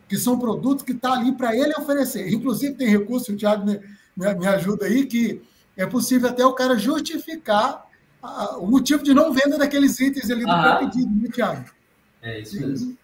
que 0.08 0.16
são 0.18 0.38
produtos 0.38 0.84
que 0.84 0.92
está 0.92 1.14
ali 1.14 1.32
para 1.32 1.56
ele 1.56 1.72
oferecer. 1.74 2.32
Inclusive, 2.32 2.74
tem 2.74 2.88
recurso, 2.88 3.32
o 3.32 3.36
Thiago 3.36 3.64
me, 3.64 3.80
me, 4.16 4.34
me, 4.34 4.46
ajuda 4.46 4.86
aí, 4.86 5.06
que 5.06 5.42
é 5.76 5.86
possível 5.86 6.28
até 6.28 6.44
o 6.44 6.52
cara 6.52 6.76
justificar 6.78 7.86
a, 8.22 8.58
o 8.58 8.66
motivo 8.66 9.02
de 9.02 9.14
não 9.14 9.32
venda 9.32 9.56
daqueles 9.56 9.98
itens 9.98 10.30
ali 10.30 10.44
do 10.44 10.50
uhum. 10.50 10.60
pré-pedido, 10.60 11.10
né, 11.14 11.28
Thiago? 11.32 11.64
É 12.22 12.40
isso 12.40 12.60
mesmo. 12.60 12.96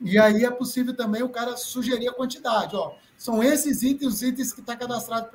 E 0.00 0.18
aí 0.18 0.44
é 0.44 0.50
possível 0.50 0.96
também 0.96 1.22
o 1.22 1.28
cara 1.28 1.56
sugerir 1.56 2.08
a 2.08 2.12
quantidade. 2.12 2.74
Ó, 2.74 2.94
são 3.16 3.42
esses 3.42 3.82
itens, 3.82 4.14
os 4.14 4.22
itens 4.22 4.52
que 4.52 4.60
está 4.60 4.74
cadastrado 4.74 5.28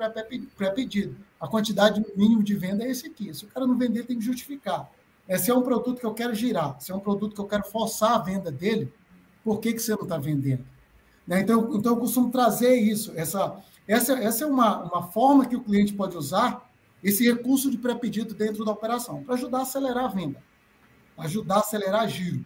pré-pedido. 0.56 1.16
A 1.40 1.46
quantidade 1.46 2.04
mínima 2.16 2.42
de 2.42 2.54
venda 2.54 2.84
é 2.84 2.90
esse 2.90 3.06
aqui. 3.06 3.32
Se 3.32 3.44
o 3.44 3.48
cara 3.48 3.66
não 3.66 3.78
vender, 3.78 4.04
tem 4.04 4.18
que 4.18 4.24
justificar. 4.24 4.90
Esse 5.28 5.50
é 5.50 5.54
um 5.54 5.62
produto 5.62 5.98
que 5.98 6.06
eu 6.06 6.14
quero 6.14 6.34
girar, 6.34 6.80
se 6.80 6.92
é 6.92 6.94
um 6.94 7.00
produto 7.00 7.34
que 7.34 7.40
eu 7.40 7.46
quero 7.46 7.64
forçar 7.64 8.12
a 8.12 8.18
venda 8.18 8.50
dele, 8.50 8.92
por 9.42 9.58
que, 9.58 9.72
que 9.72 9.80
você 9.80 9.92
não 9.92 10.02
está 10.02 10.18
vendendo? 10.18 10.64
Né? 11.26 11.40
Então, 11.40 11.76
então, 11.76 11.94
eu 11.94 11.98
costumo 11.98 12.30
trazer 12.30 12.76
isso. 12.76 13.12
Essa, 13.16 13.60
essa, 13.88 14.12
essa 14.14 14.44
é 14.44 14.46
uma, 14.46 14.84
uma 14.84 15.02
forma 15.10 15.46
que 15.46 15.56
o 15.56 15.62
cliente 15.62 15.92
pode 15.92 16.16
usar 16.16 16.70
esse 17.02 17.24
recurso 17.24 17.70
de 17.70 17.78
pré-pedido 17.78 18.34
dentro 18.34 18.64
da 18.64 18.72
operação, 18.72 19.22
para 19.24 19.34
ajudar 19.34 19.58
a 19.58 19.62
acelerar 19.62 20.04
a 20.04 20.08
venda, 20.08 20.42
ajudar 21.18 21.56
a 21.56 21.60
acelerar 21.60 22.08
giro. 22.08 22.44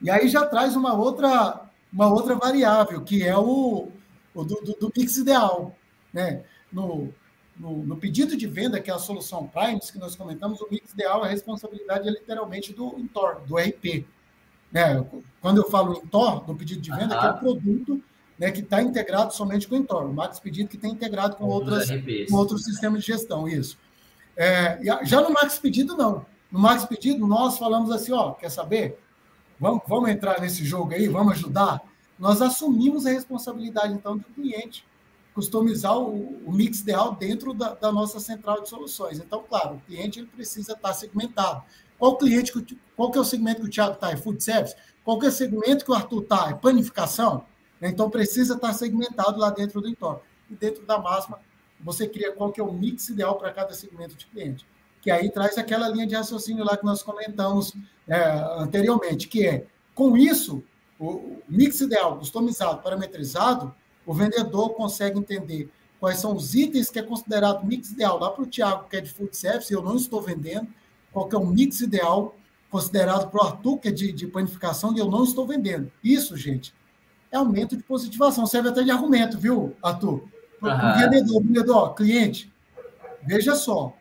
E 0.00 0.10
aí 0.10 0.28
já 0.28 0.44
traz 0.46 0.76
uma 0.76 0.94
outra, 0.94 1.62
uma 1.92 2.12
outra 2.12 2.34
variável, 2.34 3.02
que 3.02 3.26
é 3.26 3.36
o, 3.36 3.88
o 4.34 4.44
do, 4.44 4.56
do, 4.56 4.72
do, 4.74 4.92
mix 4.96 5.16
ideal. 5.16 5.74
Né? 6.12 6.42
No, 6.72 7.12
no, 7.56 7.84
no, 7.84 7.96
pedido 7.96 8.36
de 8.36 8.46
venda, 8.46 8.80
que 8.80 8.90
é 8.90 8.94
a 8.94 8.98
solução 8.98 9.46
Primes, 9.46 9.90
que 9.90 9.98
nós 9.98 10.14
comentamos, 10.14 10.60
o 10.60 10.68
mix 10.70 10.92
ideal, 10.92 11.24
a 11.24 11.28
responsabilidade 11.28 12.08
é 12.08 12.10
literalmente 12.10 12.72
do 12.72 12.98
Intor, 12.98 13.40
do 13.46 13.56
RP. 13.56 14.06
Né? 14.70 15.04
Quando 15.40 15.58
eu 15.58 15.70
falo 15.70 15.94
Intor, 15.94 16.46
no 16.46 16.54
pedido 16.54 16.80
de 16.80 16.90
venda, 16.90 17.18
que 17.18 17.26
é 17.26 17.30
o 17.30 17.38
produto 17.38 18.02
né, 18.38 18.50
que 18.50 18.60
está 18.60 18.82
integrado 18.82 19.32
somente 19.34 19.66
com 19.66 19.74
o 19.74 19.78
Intor. 19.78 20.06
O 20.06 20.12
Max 20.12 20.38
Pedido 20.38 20.68
que 20.68 20.76
tem 20.76 20.92
integrado 20.92 21.36
com, 21.36 21.44
outras, 21.46 21.88
com 22.28 22.36
outros 22.36 22.64
sistemas 22.64 23.00
de 23.00 23.06
gestão, 23.06 23.48
isso. 23.48 23.78
É, 24.36 24.78
já 25.04 25.20
no 25.22 25.30
Max 25.30 25.58
Pedido, 25.58 25.96
não. 25.96 26.26
No 26.50 26.58
Max 26.58 26.84
Pedido, 26.84 27.26
nós 27.26 27.58
falamos 27.58 27.90
assim, 27.90 28.12
ó, 28.12 28.32
quer 28.32 28.50
saber? 28.50 28.98
Vamos, 29.58 29.82
vamos 29.86 30.10
entrar 30.10 30.40
nesse 30.40 30.64
jogo 30.64 30.92
aí, 30.92 31.08
vamos 31.08 31.34
ajudar? 31.34 31.80
Nós 32.18 32.42
assumimos 32.42 33.06
a 33.06 33.10
responsabilidade, 33.10 33.94
então, 33.94 34.16
do 34.16 34.24
cliente 34.24 34.84
customizar 35.36 35.98
o, 35.98 36.42
o 36.46 36.50
mix 36.50 36.80
ideal 36.80 37.14
dentro 37.14 37.52
da, 37.52 37.74
da, 37.74 37.92
nossa 37.92 38.18
central 38.18 38.62
de 38.62 38.70
soluções. 38.70 39.18
Então, 39.18 39.44
claro, 39.46 39.76
o 39.76 39.80
cliente 39.80 40.18
ele 40.18 40.28
precisa 40.28 40.72
estar 40.72 40.94
segmentado. 40.94 41.62
Qual 41.98 42.16
cliente, 42.16 42.52
qual 42.96 43.10
que 43.10 43.18
é 43.18 43.20
o 43.20 43.24
segmento 43.24 43.60
que 43.60 43.66
o 43.66 43.70
Thiago 43.70 43.96
está? 43.96 44.10
É 44.10 44.16
food 44.16 44.42
service? 44.42 44.74
Qual 45.04 45.18
que 45.18 45.26
é 45.26 45.28
o 45.28 45.32
segmento 45.32 45.84
que 45.84 45.90
o 45.90 45.94
Arthur 45.94 46.22
está? 46.22 46.48
É 46.48 46.54
panificação? 46.54 47.44
Então, 47.82 48.08
precisa 48.08 48.54
estar 48.54 48.72
segmentado 48.72 49.38
lá 49.38 49.50
dentro 49.50 49.82
do 49.82 49.88
entorno. 49.88 50.22
E 50.50 50.54
dentro 50.54 50.86
da 50.86 50.98
máxima, 50.98 51.38
você 51.78 52.08
cria 52.08 52.32
qual 52.32 52.50
que 52.50 52.58
é 52.58 52.64
o 52.64 52.72
mix 52.72 53.10
ideal 53.10 53.36
para 53.36 53.52
cada 53.52 53.74
segmento 53.74 54.14
de 54.14 54.26
cliente. 54.26 54.66
Que 55.06 55.10
aí 55.12 55.30
traz 55.30 55.56
aquela 55.56 55.88
linha 55.88 56.04
de 56.04 56.16
raciocínio 56.16 56.64
lá 56.64 56.76
que 56.76 56.84
nós 56.84 57.00
comentamos 57.00 57.72
é, 58.08 58.20
anteriormente, 58.58 59.28
que 59.28 59.46
é, 59.46 59.64
com 59.94 60.16
isso, 60.16 60.64
o 60.98 61.36
mix 61.48 61.80
ideal, 61.80 62.18
customizado, 62.18 62.82
parametrizado, 62.82 63.72
o 64.04 64.12
vendedor 64.12 64.70
consegue 64.70 65.16
entender 65.16 65.70
quais 66.00 66.18
são 66.18 66.34
os 66.34 66.56
itens 66.56 66.90
que 66.90 66.98
é 66.98 67.04
considerado 67.04 67.64
mix 67.64 67.92
ideal. 67.92 68.18
Lá 68.18 68.30
para 68.30 68.42
o 68.42 68.46
Tiago, 68.46 68.88
que 68.88 68.96
é 68.96 69.00
de 69.00 69.08
food 69.08 69.36
service, 69.36 69.72
eu 69.72 69.80
não 69.80 69.94
estou 69.94 70.20
vendendo, 70.20 70.66
qual 71.12 71.28
que 71.28 71.36
é 71.36 71.38
o 71.38 71.46
mix 71.46 71.80
ideal 71.82 72.34
considerado 72.68 73.30
para 73.30 73.44
o 73.44 73.46
Arthur, 73.46 73.78
que 73.78 73.86
é 73.86 73.92
de, 73.92 74.10
de 74.10 74.26
panificação, 74.26 74.92
e 74.92 74.98
eu 74.98 75.08
não 75.08 75.22
estou 75.22 75.46
vendendo. 75.46 75.88
Isso, 76.02 76.36
gente, 76.36 76.74
é 77.30 77.36
aumento 77.36 77.76
de 77.76 77.84
positivação. 77.84 78.44
Serve 78.44 78.70
até 78.70 78.82
de 78.82 78.90
argumento, 78.90 79.38
viu, 79.38 79.72
Arthur? 79.80 80.24
Para 80.58 80.96
o 80.96 80.98
vendedor, 80.98 81.42
vendedor, 81.44 81.94
cliente, 81.94 82.52
veja 83.24 83.54
só, 83.54 83.94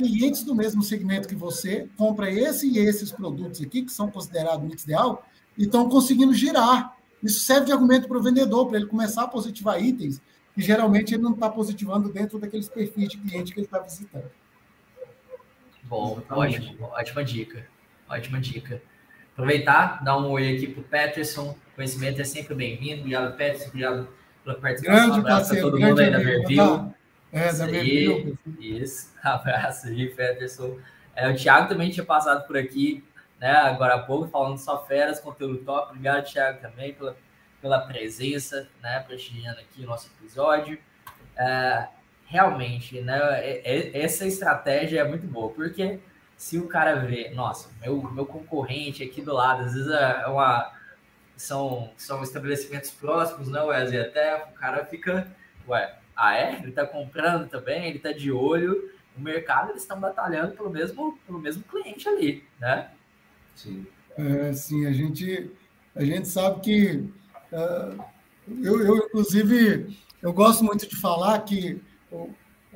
clientes 0.00 0.42
do 0.42 0.54
mesmo 0.54 0.82
segmento 0.82 1.28
que 1.28 1.34
você 1.34 1.88
compra 1.96 2.30
esse 2.30 2.68
e 2.68 2.78
esses 2.78 3.12
produtos 3.12 3.60
aqui, 3.60 3.82
que 3.82 3.92
são 3.92 4.10
considerados 4.10 4.66
mix 4.66 4.84
ideal, 4.84 5.26
e 5.56 5.64
estão 5.64 5.88
conseguindo 5.88 6.34
girar. 6.34 6.96
Isso 7.22 7.40
serve 7.40 7.66
de 7.66 7.72
argumento 7.72 8.08
para 8.08 8.18
o 8.18 8.22
vendedor, 8.22 8.66
para 8.66 8.78
ele 8.78 8.86
começar 8.86 9.24
a 9.24 9.28
positivar 9.28 9.82
itens 9.82 10.20
que 10.54 10.60
geralmente 10.60 11.14
ele 11.14 11.22
não 11.22 11.32
está 11.32 11.48
positivando 11.48 12.12
dentro 12.12 12.38
daqueles 12.38 12.68
perfis 12.68 13.08
de 13.08 13.18
cliente 13.18 13.52
que 13.52 13.60
ele 13.60 13.66
está 13.66 13.78
visitando. 13.78 14.30
Bom, 15.84 16.22
ótimo, 16.30 16.84
ótima 16.92 17.24
dica. 17.24 17.66
Ótima 18.08 18.40
dica. 18.40 18.82
Aproveitar, 19.32 20.02
dar 20.04 20.18
um 20.18 20.30
oi 20.30 20.56
aqui 20.56 20.66
para 20.68 20.80
o 20.80 20.84
Peterson. 20.84 21.56
Conhecimento 21.74 22.20
é 22.20 22.24
sempre 22.24 22.54
bem-vindo. 22.54 23.00
Obrigado, 23.00 23.36
Peterson. 23.36 23.68
Obrigado 23.68 24.08
pela 24.44 24.56
participação. 24.56 25.06
Grande 25.06 25.18
um 25.18 25.20
abraço 25.20 25.52
a 25.52 25.60
todo 25.60 25.80
mundo 25.80 26.00
aí 26.00 26.10
da 26.10 26.18
Verville. 26.18 26.94
É, 27.32 27.52
da 27.52 27.66
Verville. 27.66 28.38
Isso, 28.58 29.14
abraço 29.22 29.88
aí, 29.88 30.08
Peterson. 30.08 30.78
É, 31.14 31.28
o 31.28 31.36
Thiago 31.36 31.68
também 31.68 31.90
tinha 31.90 32.04
passado 32.04 32.46
por 32.46 32.56
aqui 32.56 33.04
né, 33.40 33.52
agora 33.52 33.94
há 33.94 33.98
pouco, 33.98 34.28
falando 34.28 34.58
só 34.58 34.84
feras, 34.84 35.18
conteúdo 35.18 35.64
top. 35.64 35.90
Obrigado, 35.90 36.24
Thiago, 36.24 36.60
também 36.60 36.92
pela, 36.92 37.16
pela 37.60 37.80
presença, 37.80 38.68
né, 38.82 39.00
prestigiando 39.00 39.58
aqui 39.60 39.82
o 39.82 39.86
nosso 39.86 40.10
episódio. 40.18 40.78
É, 41.36 41.88
realmente, 42.26 43.00
né, 43.00 43.18
é, 43.40 43.62
é, 43.64 44.02
essa 44.02 44.26
estratégia 44.26 45.00
é 45.00 45.04
muito 45.04 45.26
boa, 45.26 45.50
porque 45.50 45.98
se 46.36 46.58
o 46.58 46.68
cara 46.68 46.96
vê, 46.96 47.30
nossa, 47.30 47.70
meu, 47.80 48.02
meu 48.12 48.26
concorrente 48.26 49.02
aqui 49.02 49.22
do 49.22 49.32
lado, 49.32 49.62
às 49.62 49.72
vezes 49.72 49.90
é 49.90 50.26
uma, 50.26 50.72
são, 51.34 51.90
são 51.96 52.22
estabelecimentos 52.22 52.90
próximos, 52.90 53.48
né, 53.48 53.62
Wesley? 53.62 54.00
Até 54.00 54.36
o 54.36 54.52
cara 54.52 54.84
fica, 54.84 55.26
ué, 55.66 55.94
ah 56.20 56.36
é? 56.36 56.60
Ele 56.62 56.72
tá 56.72 56.86
comprando 56.86 57.48
também, 57.48 57.88
ele 57.88 57.98
tá 57.98 58.12
de 58.12 58.30
olho. 58.30 58.90
O 59.16 59.20
mercado, 59.20 59.70
eles 59.70 59.80
estão 59.80 59.98
batalhando 59.98 60.54
pelo 60.54 60.68
mesmo, 60.68 61.18
pelo 61.26 61.38
mesmo 61.38 61.62
cliente 61.62 62.06
ali, 62.06 62.44
né? 62.60 62.90
Sim. 63.54 63.86
É, 64.18 64.52
sim, 64.52 64.86
a 64.86 64.92
gente, 64.92 65.50
a 65.96 66.04
gente 66.04 66.28
sabe 66.28 66.60
que. 66.60 67.10
Uh, 67.50 68.04
eu, 68.62 68.84
eu, 68.84 68.96
inclusive, 68.98 69.96
eu 70.20 70.32
gosto 70.32 70.62
muito 70.62 70.86
de 70.86 70.96
falar 70.96 71.38
que 71.40 71.80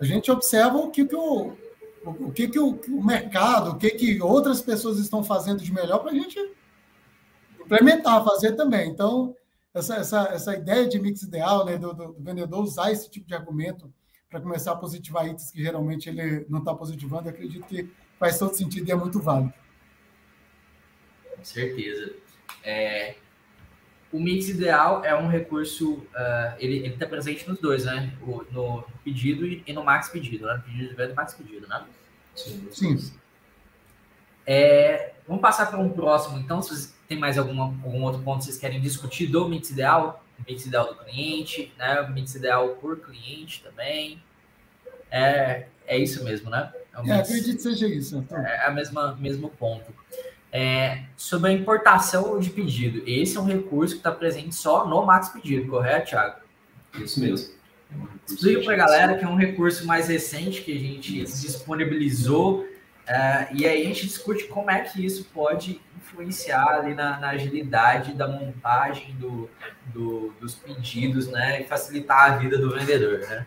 a 0.00 0.04
gente 0.04 0.30
observa 0.30 0.78
o 0.78 0.90
que, 0.90 1.04
que 1.04 1.14
o, 1.14 1.52
o 2.04 2.32
que, 2.32 2.48
que 2.48 2.58
o, 2.58 2.80
o 2.88 3.04
mercado, 3.04 3.72
o 3.72 3.76
que, 3.76 3.90
que 3.90 4.22
outras 4.22 4.62
pessoas 4.62 4.98
estão 4.98 5.22
fazendo 5.22 5.62
de 5.62 5.72
melhor 5.72 5.98
para 5.98 6.12
a 6.12 6.14
gente 6.14 6.38
implementar, 7.60 8.24
fazer 8.24 8.52
também. 8.52 8.88
Então, 8.88 9.36
essa, 9.74 9.96
essa, 9.96 10.22
essa 10.28 10.56
ideia 10.56 10.88
de 10.88 10.98
mix 11.00 11.22
ideal, 11.22 11.64
né, 11.64 11.76
do, 11.76 11.92
do, 11.92 12.12
do 12.12 12.22
vendedor 12.22 12.62
usar 12.62 12.92
esse 12.92 13.10
tipo 13.10 13.26
de 13.26 13.34
argumento 13.34 13.92
para 14.30 14.40
começar 14.40 14.72
a 14.72 14.76
positivar 14.76 15.26
itens 15.26 15.50
que 15.50 15.62
geralmente 15.62 16.08
ele 16.08 16.46
não 16.48 16.60
está 16.60 16.74
positivando, 16.74 17.28
acredito 17.28 17.66
que 17.66 17.90
faz 18.18 18.38
todo 18.38 18.54
sentido 18.54 18.88
e 18.88 18.92
é 18.92 18.94
muito 18.94 19.20
válido 19.20 19.52
certeza. 21.44 22.12
É, 22.62 23.16
o 24.12 24.18
mix 24.18 24.48
ideal 24.48 25.04
é 25.04 25.14
um 25.14 25.28
recurso, 25.28 25.94
uh, 25.94 26.56
ele 26.58 26.86
está 26.86 27.06
presente 27.06 27.48
nos 27.48 27.60
dois, 27.60 27.84
né? 27.84 28.12
O, 28.22 28.44
no 28.50 28.84
pedido 29.04 29.46
e, 29.46 29.72
no 29.72 29.84
max 29.84 30.08
pedido, 30.08 30.46
né? 30.46 30.54
No 30.54 30.62
pedido 30.62 30.88
de 30.88 30.94
venda 30.94 31.12
e 31.12 31.14
max 31.14 31.34
pedido, 31.34 31.68
né? 31.68 31.84
Sim. 32.34 32.68
Sim. 32.70 33.12
É, 34.46 35.12
vamos 35.26 35.40
passar 35.40 35.66
para 35.66 35.78
um 35.78 35.90
próximo, 35.90 36.38
então, 36.38 36.60
se 36.60 36.94
tem 37.08 37.18
mais 37.18 37.38
alguma, 37.38 37.64
algum 37.64 38.02
outro 38.02 38.22
ponto 38.22 38.38
que 38.38 38.44
vocês 38.46 38.58
querem 38.58 38.80
discutir 38.80 39.26
do 39.26 39.48
mix 39.48 39.70
ideal, 39.70 40.24
o 40.38 40.50
mix 40.50 40.66
ideal 40.66 40.86
do 40.86 40.96
cliente, 40.96 41.72
né? 41.78 42.00
O 42.00 42.12
mix 42.12 42.34
ideal 42.34 42.70
por 42.80 42.98
cliente 43.00 43.62
também. 43.62 44.22
É, 45.10 45.66
é 45.86 45.98
isso 45.98 46.24
mesmo, 46.24 46.50
né? 46.50 46.72
É, 47.06 47.10
é 47.10 47.14
acredito 47.20 47.56
que 47.56 47.62
seja 47.62 47.86
isso. 47.86 48.16
Então. 48.16 48.38
É 48.38 48.66
a 48.66 48.70
mesma 48.70 49.16
mesmo 49.16 49.48
ponto 49.48 49.92
é, 50.54 51.02
sobre 51.16 51.50
a 51.50 51.52
importação 51.52 52.38
de 52.38 52.48
pedido. 52.48 53.02
Esse 53.08 53.36
é 53.36 53.40
um 53.40 53.44
recurso 53.44 53.94
que 53.94 53.98
está 53.98 54.12
presente 54.12 54.54
só 54.54 54.86
no 54.86 55.04
Max 55.04 55.30
Pedido, 55.30 55.68
correto, 55.68 56.10
Thiago? 56.10 56.36
Isso 56.94 57.18
mesmo. 57.18 57.52
Explica 58.24 58.62
para 58.62 58.74
a 58.74 58.76
galera 58.76 59.18
que 59.18 59.24
é 59.24 59.28
um 59.28 59.34
recurso 59.34 59.84
mais 59.84 60.06
recente 60.06 60.62
que 60.62 60.72
a 60.72 60.78
gente 60.78 61.24
disponibilizou 61.24 62.64
é, 63.06 63.48
e 63.52 63.66
aí 63.66 63.82
a 63.82 63.86
gente 63.86 64.06
discute 64.06 64.44
como 64.44 64.70
é 64.70 64.80
que 64.80 65.04
isso 65.04 65.24
pode 65.32 65.80
influenciar 65.96 66.80
ali 66.80 66.94
na, 66.94 67.18
na 67.18 67.30
agilidade 67.30 68.14
da 68.14 68.26
montagem 68.26 69.14
do, 69.16 69.48
do, 69.92 70.32
dos 70.40 70.54
pedidos, 70.54 71.28
né, 71.28 71.60
e 71.60 71.64
facilitar 71.64 72.32
a 72.32 72.36
vida 72.36 72.58
do 72.58 72.70
vendedor, 72.70 73.18
né? 73.20 73.46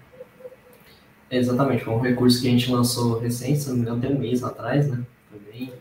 Exatamente, 1.30 1.84
foi 1.84 1.94
um 1.94 2.00
recurso 2.00 2.42
que 2.42 2.48
a 2.48 2.52
gente 2.52 2.72
lançou 2.72 3.20
recente, 3.20 3.60
se 3.60 3.70
não 3.70 3.76
me 3.76 3.82
engano, 3.82 4.02
tem 4.02 4.16
um 4.16 4.20
mês 4.20 4.44
atrás, 4.44 4.88
né? 4.88 5.04
Também 5.30 5.74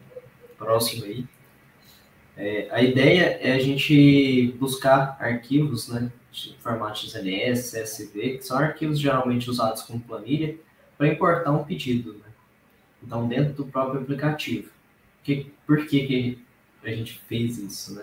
próximo 0.58 1.04
aí. 1.04 1.24
É, 2.36 2.68
a 2.70 2.82
ideia 2.82 3.38
é 3.40 3.52
a 3.52 3.58
gente 3.58 4.52
buscar 4.58 5.16
arquivos, 5.20 5.88
né, 5.88 6.10
de 6.32 6.54
formato 6.58 6.98
XLS, 6.98 7.72
CSV, 7.72 8.38
que 8.38 8.42
são 8.42 8.58
arquivos 8.58 8.98
geralmente 8.98 9.48
usados 9.48 9.82
como 9.82 10.00
planilha, 10.00 10.56
para 10.98 11.08
importar 11.08 11.52
um 11.52 11.64
pedido. 11.64 12.14
Né? 12.14 12.25
Então, 13.06 13.28
dentro 13.28 13.54
do 13.54 13.66
próprio 13.66 14.00
aplicativo. 14.00 14.68
Que, 15.22 15.52
por 15.66 15.86
que, 15.86 16.06
que 16.06 16.38
a 16.84 16.90
gente 16.90 17.20
fez 17.28 17.58
isso? 17.58 17.94
Né? 17.94 18.02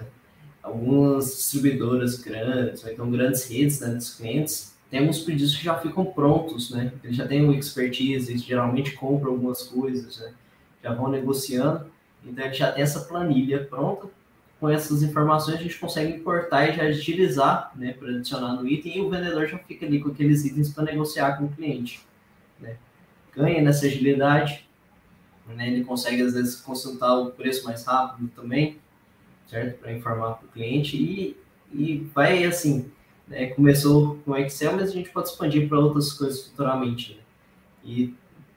Algumas 0.61 1.25
distribuidoras 1.25 2.19
grandes, 2.19 2.83
ou 2.83 2.91
então 2.91 3.11
grandes 3.11 3.45
redes 3.45 3.79
né, 3.81 3.89
dos 3.89 4.15
clientes, 4.15 4.75
temos 4.89 5.19
pedidos 5.19 5.55
que 5.55 5.63
já 5.63 5.77
ficam 5.77 6.05
prontos, 6.05 6.69
né? 6.69 6.93
Eles 7.03 7.17
já 7.17 7.27
têm 7.27 7.47
o 7.47 7.53
expertise, 7.53 8.31
eles 8.31 8.43
geralmente 8.43 8.91
compram 8.91 9.31
algumas 9.31 9.63
coisas, 9.63 10.19
né? 10.19 10.33
já 10.83 10.93
vão 10.93 11.09
negociando 11.09 11.91
então, 12.25 12.45
gente 12.45 12.57
já 12.57 12.71
tem 12.71 12.83
essa 12.83 13.01
planilha 13.01 13.63
pronta. 13.65 14.07
Com 14.59 14.69
essas 14.69 15.03
informações, 15.03 15.57
a 15.57 15.61
gente 15.61 15.77
consegue 15.77 16.13
importar 16.13 16.69
e 16.69 16.73
já 16.73 16.85
utilizar 16.85 17.71
né, 17.75 17.91
para 17.91 18.09
adicionar 18.09 18.53
no 18.53 18.65
item 18.65 18.97
e 18.97 19.01
o 19.01 19.09
vendedor 19.09 19.45
já 19.45 19.57
fica 19.57 19.85
ali 19.85 19.99
com 19.99 20.09
aqueles 20.09 20.45
itens 20.45 20.69
para 20.69 20.85
negociar 20.85 21.37
com 21.37 21.45
o 21.45 21.49
cliente. 21.49 22.01
Né? 22.61 22.77
Ganha 23.35 23.61
nessa 23.61 23.85
agilidade, 23.87 24.65
né? 25.47 25.67
ele 25.67 25.83
consegue, 25.83 26.21
às 26.21 26.33
vezes, 26.33 26.55
consultar 26.55 27.13
o 27.15 27.31
preço 27.31 27.65
mais 27.65 27.83
rápido 27.85 28.29
também, 28.35 28.77
certo? 29.47 29.79
Para 29.79 29.93
informar 29.93 30.35
para 30.35 30.45
o 30.45 30.49
cliente 30.49 30.97
e, 30.97 31.37
e 31.71 31.97
vai 32.13 32.43
assim. 32.43 32.91
Né? 33.27 33.47
Começou 33.47 34.17
com 34.25 34.35
Excel, 34.37 34.73
mas 34.73 34.89
a 34.89 34.93
gente 34.93 35.09
pode 35.09 35.29
expandir 35.29 35.67
para 35.67 35.79
outras 35.79 36.13
coisas 36.13 36.47
futuramente. 36.47 37.13
Né? 37.13 37.21
E 37.83 38.13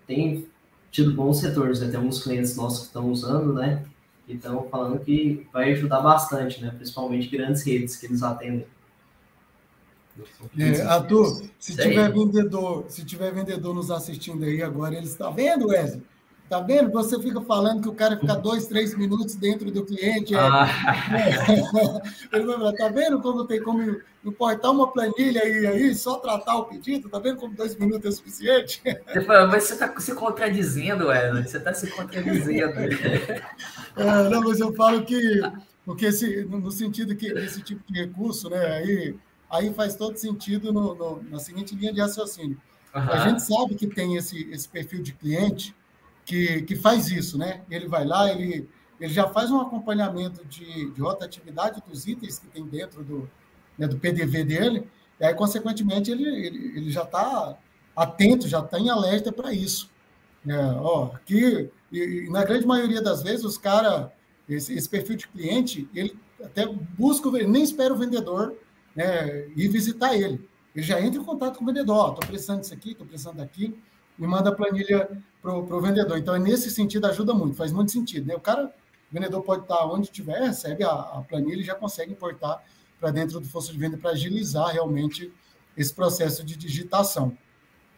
tem 0.07 0.47
tido 0.91 1.13
bons 1.13 1.43
retornos, 1.43 1.81
né? 1.81 1.89
Tem 1.89 1.97
alguns 1.97 2.23
clientes 2.23 2.57
nossos 2.57 2.81
que 2.81 2.87
estão 2.87 3.11
usando, 3.11 3.53
né? 3.53 3.85
Então, 4.29 4.67
falando 4.71 4.99
que 5.01 5.47
vai 5.53 5.73
ajudar 5.73 6.01
bastante, 6.01 6.63
né? 6.63 6.73
Principalmente 6.75 7.29
grandes 7.29 7.63
redes 7.63 7.97
que 7.97 8.07
eles 8.07 8.23
atendem. 8.23 8.67
É, 10.59 10.81
Arthur, 10.83 11.43
se 11.59 11.77
tiver 11.77 12.11
vendedor, 12.11 12.87
se 12.89 13.05
tiver 13.05 13.33
vendedor 13.33 13.75
nos 13.75 13.91
assistindo 13.91 14.45
aí 14.45 14.63
agora, 14.63 14.97
eles 14.97 15.11
estão 15.11 15.33
vendo, 15.35 15.69
Wesley? 15.69 16.03
Tá 16.49 16.61
vendo? 16.61 16.93
Você 16.93 17.21
fica 17.21 17.41
falando 17.41 17.83
que 17.83 17.89
o 17.89 17.95
cara 17.95 18.17
fica 18.17 18.35
dois, 18.35 18.67
três 18.69 18.97
minutos 18.97 19.35
dentro 19.35 19.69
do 19.71 19.85
cliente. 19.85 20.35
É, 20.35 20.39
ah. 20.39 20.69
é, 22.33 22.73
tá 22.73 22.89
vendo 22.89 23.21
como 23.21 23.45
tem 23.45 23.61
como 23.61 24.01
importar 24.25 24.71
uma 24.71 24.93
planilha 24.93 25.45
e 25.45 25.67
aí 25.67 25.95
só 25.95 26.19
tratar 26.19 26.57
o 26.57 26.65
pedido? 26.67 27.09
Tá 27.09 27.19
vendo 27.19 27.39
como 27.39 27.55
dois 27.55 27.75
minutos 27.77 28.07
é 28.07 28.11
suficiente? 28.17 28.81
Você 28.85 29.21
fala, 29.23 29.49
mas 29.49 29.65
você 29.65 29.73
está 29.73 30.01
se 30.01 30.15
contradizendo, 30.15 31.09
Wesley. 31.09 31.49
Você 31.49 31.57
está 31.57 31.75
se 31.75 31.91
contradizendo. 31.91 32.75
É, 33.99 34.29
não, 34.29 34.43
mas 34.43 34.61
eu 34.61 34.75
falo 34.75 35.07
que 35.07 35.41
porque 35.87 36.05
esse, 36.05 36.45
no 36.45 36.71
sentido 36.71 37.17
que 37.17 37.29
esse 37.29 37.63
tipo 37.63 37.81
de 37.91 38.01
recurso, 38.01 38.51
né? 38.51 38.59
Aí, 38.59 39.15
aí 39.49 39.73
faz 39.73 39.95
todo 39.97 40.19
sentido 40.19 40.71
no, 40.71 40.95
no 40.95 41.23
na 41.31 41.39
seguinte 41.39 41.75
linha 41.75 41.95
de 41.95 42.01
raciocínio. 42.03 42.61
Uhum. 42.95 43.01
A 43.01 43.29
gente 43.29 43.43
sabe 43.43 43.75
que 43.75 43.87
tem 43.87 44.17
esse, 44.17 44.51
esse 44.51 44.69
perfil 44.69 45.01
de 45.01 45.13
cliente 45.13 45.75
que, 46.27 46.63
que 46.63 46.77
faz 46.77 47.11
isso, 47.11 47.39
né? 47.39 47.63
Ele 47.71 47.87
vai 47.87 48.05
lá, 48.05 48.31
ele, 48.31 48.69
ele 49.01 49.13
já 49.13 49.29
faz 49.29 49.51
um 49.51 49.61
acompanhamento 49.61 50.45
de, 50.45 50.91
de 50.91 51.01
rotatividade 51.01 51.81
dos 51.89 52.07
itens 52.07 52.39
que 52.41 52.49
tem 52.49 52.67
dentro 52.67 53.03
do, 53.05 53.31
né, 53.79 53.87
do 53.87 53.97
PDV 53.97 54.45
dele, 54.45 54.87
e 55.19 55.25
aí, 55.25 55.33
consequentemente, 55.33 56.11
ele, 56.11 56.29
ele, 56.29 56.73
ele 56.77 56.91
já 56.91 57.05
está 57.05 57.57
atento, 57.95 58.49
já 58.49 58.61
está 58.61 58.79
em 58.79 58.91
alerta 58.91 59.33
para 59.33 59.53
isso. 59.53 59.89
É, 60.47 60.57
ó, 60.79 61.13
aqui, 61.15 61.71
e, 61.91 61.99
e, 61.99 62.31
na 62.31 62.45
grande 62.45 62.67
maioria 62.67 63.01
das 63.01 63.23
vezes, 63.23 63.45
os 63.45 63.57
caras, 63.57 64.11
esse, 64.49 64.75
esse, 64.75 64.89
perfil 64.89 65.17
de 65.17 65.29
cliente, 65.29 65.89
ele 65.95 66.19
até 66.45 66.67
busca, 66.67 67.29
ele 67.31 67.47
nem 67.47 67.63
espera 67.63 67.95
o 67.95 67.97
vendedor 67.97 68.55
né, 68.95 69.47
ir 69.57 69.69
visitar 69.69 70.15
ele. 70.15 70.47
Ele 70.75 70.85
já 70.85 71.01
entra 71.01 71.21
em 71.21 71.25
contato 71.25 71.57
com 71.57 71.65
o 71.65 71.67
vendedor, 71.67 72.11
estou 72.11 72.27
precisando 72.29 72.61
disso 72.61 72.75
aqui, 72.75 72.91
estou 72.91 73.07
precisando 73.07 73.39
daquilo, 73.39 73.79
e 74.19 74.27
manda 74.27 74.51
a 74.51 74.55
planilha 74.55 75.09
para 75.43 75.55
o 75.55 75.81
vendedor. 75.81 76.19
Então, 76.19 76.35
é 76.35 76.39
nesse 76.39 76.71
sentido, 76.71 77.07
ajuda 77.07 77.33
muito, 77.33 77.57
faz 77.57 77.73
muito 77.73 77.93
sentido. 77.93 78.27
Né? 78.27 78.35
O 78.35 78.41
cara, 78.41 78.67
o 79.11 79.15
vendedor 79.15 79.43
pode 79.43 79.63
estar 79.63 79.85
onde 79.87 80.07
estiver, 80.07 80.41
recebe 80.41 80.83
a, 80.85 80.91
a 80.91 81.25
planilha 81.29 81.61
e 81.61 81.65
já 81.65 81.75
consegue 81.75 82.13
importar 82.13 82.63
para 82.99 83.11
dentro 83.11 83.39
do 83.41 83.49
força 83.49 83.73
de 83.73 83.79
venda 83.79 83.97
para 83.97 84.11
agilizar 84.11 84.69
realmente 84.69 85.33
esse 85.77 85.95
processo 85.95 86.45
de 86.45 86.57
digitação. 86.57 87.37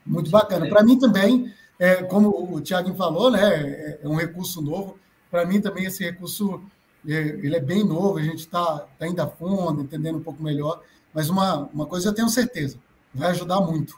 Muito 0.05 0.31
bacana. 0.31 0.69
Para 0.69 0.83
mim 0.83 0.99
também, 0.99 1.53
é, 1.79 2.03
como 2.03 2.55
o 2.55 2.61
Tiago 2.61 2.93
falou, 2.95 3.31
né, 3.31 3.41
é, 3.41 4.01
é 4.03 4.09
um 4.09 4.17
recurso 4.17 4.61
novo. 4.61 4.99
Para 5.31 5.47
mim 5.47 5.61
também 5.61 5.85
esse 5.85 6.03
recurso 6.03 6.63
é, 7.07 7.13
ele 7.13 7.55
é 7.55 7.61
bem 7.61 7.85
novo, 7.85 8.19
a 8.19 8.23
gente 8.23 8.41
está 8.41 8.87
tá 8.99 9.07
indo 9.07 9.21
a 9.21 9.27
fundo, 9.27 9.83
entendendo 9.83 10.19
um 10.19 10.23
pouco 10.23 10.43
melhor. 10.43 10.83
Mas 11.15 11.29
uma, 11.29 11.69
uma 11.73 11.87
coisa 11.87 12.09
eu 12.09 12.15
tenho 12.15 12.29
certeza, 12.29 12.79
vai 13.15 13.31
ajudar 13.31 13.61
muito. 13.61 13.95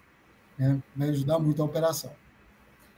Né? 0.61 0.79
Vai 0.95 1.09
ajudar 1.09 1.39
muito 1.39 1.63
a 1.63 1.65
operação. 1.65 2.13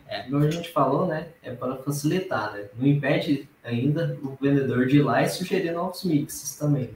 É, 0.08 0.22
como 0.22 0.44
a 0.44 0.50
gente 0.50 0.72
falou, 0.72 1.06
né? 1.06 1.28
É 1.44 1.54
para 1.54 1.76
facilitar, 1.76 2.52
né? 2.52 2.64
Não 2.76 2.84
impede 2.84 3.48
ainda 3.62 4.18
o 4.20 4.36
vendedor 4.38 4.86
de 4.86 4.96
ir 4.96 5.02
lá 5.02 5.22
e 5.22 5.28
sugerir 5.28 5.70
novos 5.70 6.02
mixes 6.02 6.56
também. 6.56 6.90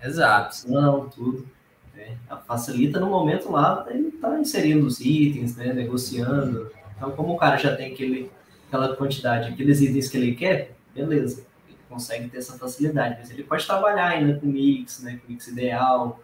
Exato. 0.00 0.70
Não, 0.70 1.08
tudo. 1.08 1.44
Né? 1.92 2.16
Facilita 2.46 3.00
no 3.00 3.08
momento 3.08 3.50
lá, 3.50 3.84
ele 3.90 4.08
está 4.08 4.38
inserindo 4.38 4.86
os 4.86 5.00
itens, 5.00 5.56
né? 5.56 5.72
negociando. 5.72 6.70
Então, 6.96 7.10
como 7.10 7.34
o 7.34 7.36
cara 7.36 7.56
já 7.56 7.74
tem 7.74 7.92
aquele, 7.92 8.30
aquela 8.68 8.94
quantidade, 8.94 9.52
aqueles 9.52 9.80
itens 9.80 10.08
que 10.08 10.16
ele 10.16 10.36
quer, 10.36 10.76
beleza. 10.94 11.44
Ele 11.68 11.76
consegue 11.88 12.28
ter 12.28 12.38
essa 12.38 12.56
facilidade. 12.56 13.16
Mas 13.18 13.28
ele 13.28 13.42
pode 13.42 13.66
trabalhar 13.66 14.06
ainda 14.06 14.38
com 14.38 14.46
mix, 14.46 15.02
né? 15.02 15.20
Com 15.20 15.32
mix 15.32 15.48
ideal, 15.48 16.20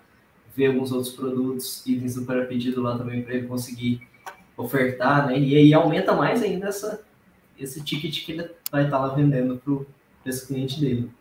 ver 0.58 0.66
alguns 0.66 0.90
outros 0.90 1.14
produtos, 1.14 1.86
itens 1.86 2.16
do 2.16 2.26
pré-pedido 2.26 2.82
lá 2.82 2.98
também 2.98 3.22
para 3.22 3.34
ele 3.34 3.46
conseguir 3.46 4.02
ofertar, 4.56 5.28
né? 5.28 5.38
E 5.38 5.56
aí 5.56 5.72
aumenta 5.72 6.12
mais 6.12 6.42
ainda 6.42 6.66
essa, 6.66 7.04
esse 7.56 7.80
ticket 7.84 8.24
que 8.24 8.32
ele 8.32 8.50
vai 8.68 8.86
estar 8.86 8.98
lá 8.98 9.14
vendendo 9.14 9.56
para 9.56 9.86
esse 10.26 10.48
cliente 10.48 10.80
dele. 10.80 11.12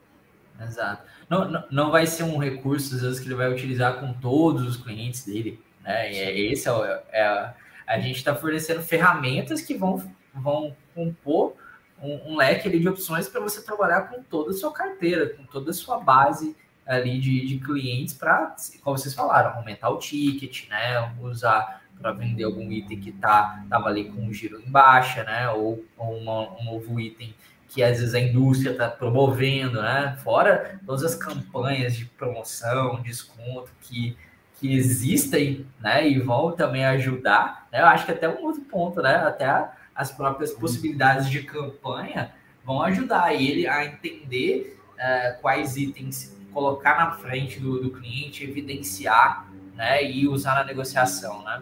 Exato. 0.60 1.04
Não, 1.30 1.52
não, 1.52 1.64
não 1.70 1.92
vai 1.92 2.08
ser 2.08 2.24
um 2.24 2.40
recurso, 2.40 2.96
às 2.96 3.02
vezes, 3.04 3.20
que 3.20 3.28
ele 3.28 3.36
vai 3.36 3.54
utilizar 3.54 4.00
com 4.00 4.12
todos 4.14 4.66
os 4.68 4.78
clientes 4.78 5.24
dele. 5.24 5.62
Né? 5.84 6.14
E 6.14 6.18
é, 6.18 6.40
esse 6.52 6.68
é, 6.68 6.72
o, 6.72 6.84
é 6.84 7.22
a, 7.22 7.54
a 7.86 8.00
gente 8.00 8.16
está 8.16 8.36
fornecendo 8.36 8.82
ferramentas 8.82 9.62
que 9.62 9.76
vão, 9.76 10.04
vão 10.34 10.76
compor 10.96 11.54
um, 12.02 12.34
um 12.34 12.38
leque 12.38 12.68
de 12.72 12.90
opções 12.90 13.30
para 13.30 13.40
você 13.40 13.62
trabalhar 13.62 14.10
com 14.10 14.24
toda 14.24 14.50
a 14.50 14.54
sua 14.54 14.74
carteira, 14.74 15.30
com 15.30 15.44
toda 15.44 15.70
a 15.70 15.74
sua 15.76 16.00
base 16.00 16.56
ali 16.88 17.20
de, 17.20 17.46
de 17.46 17.60
clientes 17.60 18.14
para, 18.14 18.56
como 18.82 18.98
vocês 18.98 19.14
falaram, 19.14 19.58
aumentar 19.58 19.90
o 19.90 19.98
ticket, 19.98 20.70
né? 20.70 21.14
Usar 21.22 21.82
para 22.00 22.12
vender 22.12 22.44
algum 22.44 22.72
item 22.72 23.00
que 23.00 23.12
tá 23.12 23.64
tava 23.70 23.90
ali 23.90 24.06
com 24.06 24.22
um 24.22 24.34
giro 24.34 24.62
em 24.62 24.70
baixa, 24.70 25.24
né? 25.24 25.50
Ou, 25.50 25.84
ou 25.98 26.18
uma, 26.18 26.58
um 26.60 26.64
novo 26.66 27.00
item 27.00 27.34
que 27.68 27.84
às 27.84 28.00
vezes 28.00 28.14
a 28.14 28.20
indústria 28.20 28.72
está 28.72 28.90
promovendo, 28.90 29.82
né? 29.82 30.18
Fora 30.24 30.80
todas 30.86 31.04
as 31.04 31.16
campanhas 31.16 31.96
de 31.96 32.06
promoção, 32.06 33.02
desconto 33.02 33.72
que, 33.82 34.16
que 34.60 34.74
existem, 34.74 35.66
né? 35.80 36.08
E 36.08 36.20
vão 36.20 36.54
também 36.54 36.86
ajudar. 36.86 37.68
Né? 37.72 37.82
Eu 37.82 37.88
acho 37.88 38.06
que 38.06 38.12
até 38.12 38.30
um 38.30 38.42
outro 38.44 38.62
ponto, 38.62 39.02
né? 39.02 39.16
Até 39.16 39.70
as 39.94 40.12
próprias 40.12 40.54
possibilidades 40.54 41.30
de 41.30 41.44
campanha 41.44 42.32
vão 42.64 42.82
ajudar 42.84 43.34
ele 43.34 43.68
a 43.68 43.86
entender 43.86 44.80
uh, 44.94 45.42
quais 45.42 45.76
itens 45.76 46.37
colocar 46.58 46.97
na 46.97 47.12
frente 47.12 47.60
do, 47.60 47.80
do 47.80 47.91
cliente, 47.91 48.43
evidenciar, 48.43 49.47
né? 49.76 50.03
E 50.12 50.28
usar 50.28 50.55
na 50.55 50.64
negociação, 50.64 51.43
né? 51.43 51.62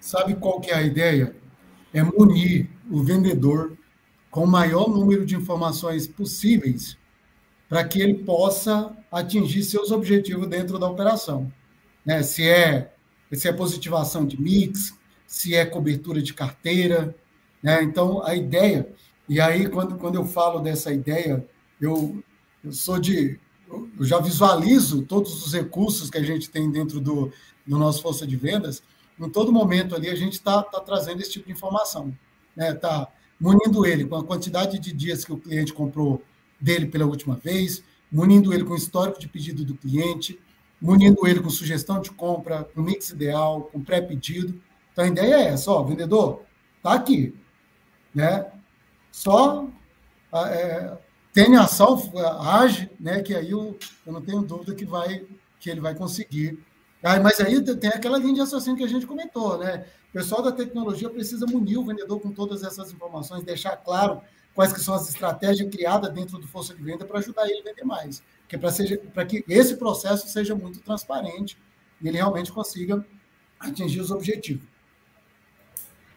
Sabe 0.00 0.34
qual 0.34 0.60
que 0.60 0.72
é 0.72 0.74
a 0.74 0.82
ideia? 0.82 1.36
É 1.94 2.02
munir 2.02 2.68
o 2.90 3.00
vendedor 3.00 3.78
com 4.28 4.42
o 4.42 4.46
maior 4.46 4.88
número 4.88 5.24
de 5.24 5.36
informações 5.36 6.08
possíveis 6.08 6.98
para 7.68 7.84
que 7.84 8.00
ele 8.00 8.14
possa 8.14 8.92
atingir 9.12 9.62
seus 9.62 9.92
objetivos 9.92 10.48
dentro 10.48 10.80
da 10.80 10.88
operação. 10.88 11.52
Né? 12.04 12.24
Se, 12.24 12.42
é, 12.42 12.92
se 13.32 13.46
é 13.46 13.52
positivação 13.52 14.26
de 14.26 14.40
mix, 14.40 14.98
se 15.28 15.54
é 15.54 15.64
cobertura 15.64 16.20
de 16.20 16.34
carteira. 16.34 17.14
Né? 17.62 17.84
Então, 17.84 18.20
a 18.26 18.34
ideia, 18.34 18.88
e 19.28 19.40
aí, 19.40 19.68
quando, 19.68 19.96
quando 19.96 20.16
eu 20.16 20.24
falo 20.24 20.58
dessa 20.58 20.92
ideia, 20.92 21.46
eu, 21.80 22.20
eu 22.64 22.72
sou 22.72 22.98
de. 22.98 23.38
Eu 23.70 24.04
já 24.04 24.18
visualizo 24.18 25.02
todos 25.02 25.46
os 25.46 25.52
recursos 25.52 26.08
que 26.10 26.18
a 26.18 26.22
gente 26.22 26.48
tem 26.48 26.70
dentro 26.70 27.00
do, 27.00 27.32
do 27.66 27.78
nosso 27.78 28.02
força 28.02 28.26
de 28.26 28.36
vendas. 28.36 28.82
Em 29.20 29.28
todo 29.28 29.52
momento 29.52 29.94
ali, 29.94 30.08
a 30.08 30.14
gente 30.14 30.34
está 30.34 30.62
tá 30.62 30.80
trazendo 30.80 31.20
esse 31.20 31.32
tipo 31.32 31.46
de 31.46 31.52
informação. 31.52 32.16
Né? 32.56 32.72
Tá, 32.74 33.08
munindo 33.38 33.84
ele 33.86 34.04
com 34.04 34.16
a 34.16 34.24
quantidade 34.24 34.78
de 34.78 34.92
dias 34.92 35.24
que 35.24 35.32
o 35.32 35.38
cliente 35.38 35.72
comprou 35.72 36.22
dele 36.60 36.86
pela 36.86 37.04
última 37.04 37.36
vez, 37.36 37.82
munindo 38.10 38.52
ele 38.52 38.64
com 38.64 38.72
o 38.72 38.76
histórico 38.76 39.20
de 39.20 39.28
pedido 39.28 39.64
do 39.64 39.74
cliente, 39.74 40.38
munindo 40.80 41.26
ele 41.26 41.40
com 41.40 41.50
sugestão 41.50 42.00
de 42.00 42.10
compra, 42.10 42.64
com 42.64 42.82
mix 42.82 43.10
ideal, 43.10 43.62
com 43.62 43.82
pré-pedido. 43.82 44.60
Então 44.92 45.04
a 45.04 45.08
ideia 45.08 45.34
é 45.34 45.48
essa, 45.48 45.70
ó, 45.70 45.82
vendedor, 45.82 46.42
tá 46.82 46.94
aqui, 46.94 47.34
né? 48.14 48.46
Só 49.12 49.68
é, 50.32 50.96
tenha 51.44 51.60
ação, 51.60 52.02
age, 52.40 52.90
né? 52.98 53.22
Que 53.22 53.32
aí 53.32 53.52
eu, 53.52 53.78
eu 54.04 54.12
não 54.12 54.20
tenho 54.20 54.42
dúvida 54.42 54.74
que 54.74 54.84
vai 54.84 55.24
que 55.60 55.70
ele 55.70 55.80
vai 55.80 55.94
conseguir. 55.94 56.58
Ah, 57.02 57.18
mas 57.20 57.40
aí 57.40 57.62
tem 57.76 57.90
aquela 57.90 58.18
linha 58.18 58.34
de 58.34 58.40
raciocínio 58.40 58.76
que 58.76 58.84
a 58.84 58.88
gente 58.88 59.06
comentou, 59.06 59.58
né? 59.58 59.86
O 60.10 60.12
pessoal 60.12 60.42
da 60.42 60.50
tecnologia 60.50 61.08
precisa 61.08 61.46
munir 61.46 61.78
o 61.78 61.84
vendedor 61.84 62.20
com 62.20 62.32
todas 62.32 62.64
essas 62.64 62.92
informações, 62.92 63.44
deixar 63.44 63.76
claro 63.76 64.20
quais 64.52 64.72
que 64.72 64.80
são 64.80 64.94
as 64.94 65.08
estratégias 65.08 65.70
criadas 65.70 66.12
dentro 66.12 66.38
do 66.38 66.48
força 66.48 66.74
de 66.74 66.82
venda 66.82 67.04
para 67.04 67.18
ajudar 67.18 67.48
ele 67.48 67.60
a 67.60 67.64
vender 67.64 67.84
mais. 67.84 68.22
Para 69.14 69.24
que 69.24 69.44
esse 69.48 69.76
processo 69.76 70.28
seja 70.28 70.56
muito 70.56 70.80
transparente 70.80 71.56
e 72.00 72.08
ele 72.08 72.16
realmente 72.16 72.50
consiga 72.50 73.04
atingir 73.60 74.00
os 74.00 74.10
objetivos. 74.10 74.66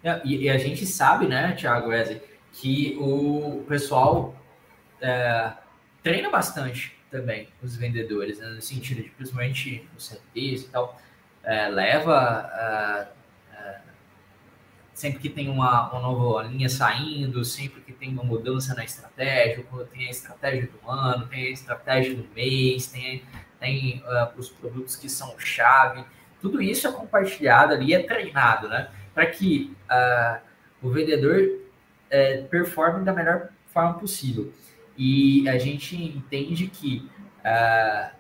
É, 0.04 0.20
e, 0.26 0.44
e, 0.44 0.50
a 0.50 0.58
gente 0.58 0.86
sabe, 0.86 1.28
né, 1.28 1.54
Thiago 1.54 1.90
Wesley, 1.90 2.22
que 2.54 2.98
o 3.00 3.64
pessoal 3.68 4.41
é, 5.02 5.54
treina 6.04 6.30
bastante 6.30 6.98
também 7.10 7.50
os 7.62 7.76
vendedores, 7.76 8.40
né, 8.40 8.48
no 8.48 8.62
sentido 8.62 9.04
de 9.04 9.10
principalmente 9.10 9.88
os 9.98 10.08
CTs 10.08 10.64
e 10.64 10.68
tal, 10.70 11.00
é, 11.44 11.68
leva 11.68 13.12
sempre 15.02 15.20
que 15.20 15.30
tem 15.30 15.50
uma, 15.50 15.90
uma 15.90 16.00
nova 16.00 16.44
linha 16.44 16.70
saindo, 16.70 17.44
sempre 17.44 17.82
que 17.82 17.92
tem 17.92 18.10
uma 18.10 18.24
mudança 18.24 18.76
na 18.76 18.84
estratégia, 18.84 19.66
quando 19.68 19.88
tem 19.88 20.08
a 20.08 20.12
estratégia 20.12 20.70
do 20.70 20.92
ano, 20.92 21.26
tem 21.26 21.48
a 21.48 21.50
estratégia 21.50 22.16
do 22.16 22.28
mês, 22.36 22.86
tem, 22.86 23.24
tem 23.60 24.04
uh, 24.06 24.38
os 24.38 24.50
produtos 24.50 24.96
que 24.96 25.10
são 25.10 25.40
chave, 25.40 26.06
tudo 26.40 26.62
isso 26.62 26.88
é 26.88 26.92
compartilhado 26.92 27.74
ali, 27.74 27.96
é 27.96 28.04
treinado, 28.04 28.70
né? 28.70 28.92
Para 29.12 29.26
que 29.26 29.76
uh, 29.90 30.40
o 30.84 30.92
vendedor 30.92 31.40
uh, 31.42 32.48
performe 32.50 33.04
da 33.04 33.12
melhor 33.12 33.50
forma 33.74 33.96
possível. 33.96 34.54
E 34.98 35.48
a 35.50 35.58
gente 35.58 35.96
entende 35.96 36.68
que 36.68 37.10
uh, 37.40 38.16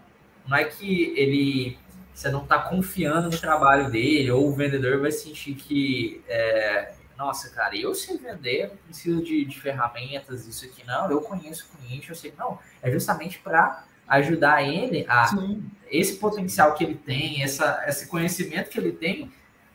não 0.47 0.57
é 0.57 0.63
que 0.65 1.13
ele 1.17 1.77
você 2.13 2.29
não 2.29 2.43
está 2.43 2.59
confiando 2.59 3.29
no 3.29 3.37
trabalho 3.37 3.89
dele, 3.89 4.29
ou 4.31 4.47
o 4.47 4.53
vendedor 4.53 4.99
vai 4.99 5.11
sentir 5.11 5.55
que, 5.55 6.21
é, 6.27 6.93
nossa, 7.17 7.49
cara, 7.49 7.75
eu 7.75 7.95
sei 7.95 8.17
vender, 8.17 8.67
não 8.67 8.75
preciso 8.77 9.23
de, 9.23 9.45
de, 9.45 9.59
ferramentas, 9.59 10.45
isso 10.45 10.65
aqui, 10.65 10.85
não, 10.85 11.09
eu 11.09 11.21
conheço 11.21 11.65
o 11.65 11.77
cliente, 11.77 12.09
eu 12.09 12.15
sei, 12.15 12.33
não, 12.37 12.59
é 12.81 12.91
justamente 12.91 13.39
para 13.39 13.85
ajudar 14.07 14.61
ele 14.61 15.05
a 15.07 15.27
Sim. 15.27 15.63
esse 15.89 16.17
potencial 16.17 16.75
que 16.75 16.83
ele 16.83 16.95
tem, 16.95 17.43
essa, 17.43 17.83
esse 17.87 18.07
conhecimento 18.07 18.69
que 18.69 18.77
ele 18.77 18.91
tem, 18.91 19.31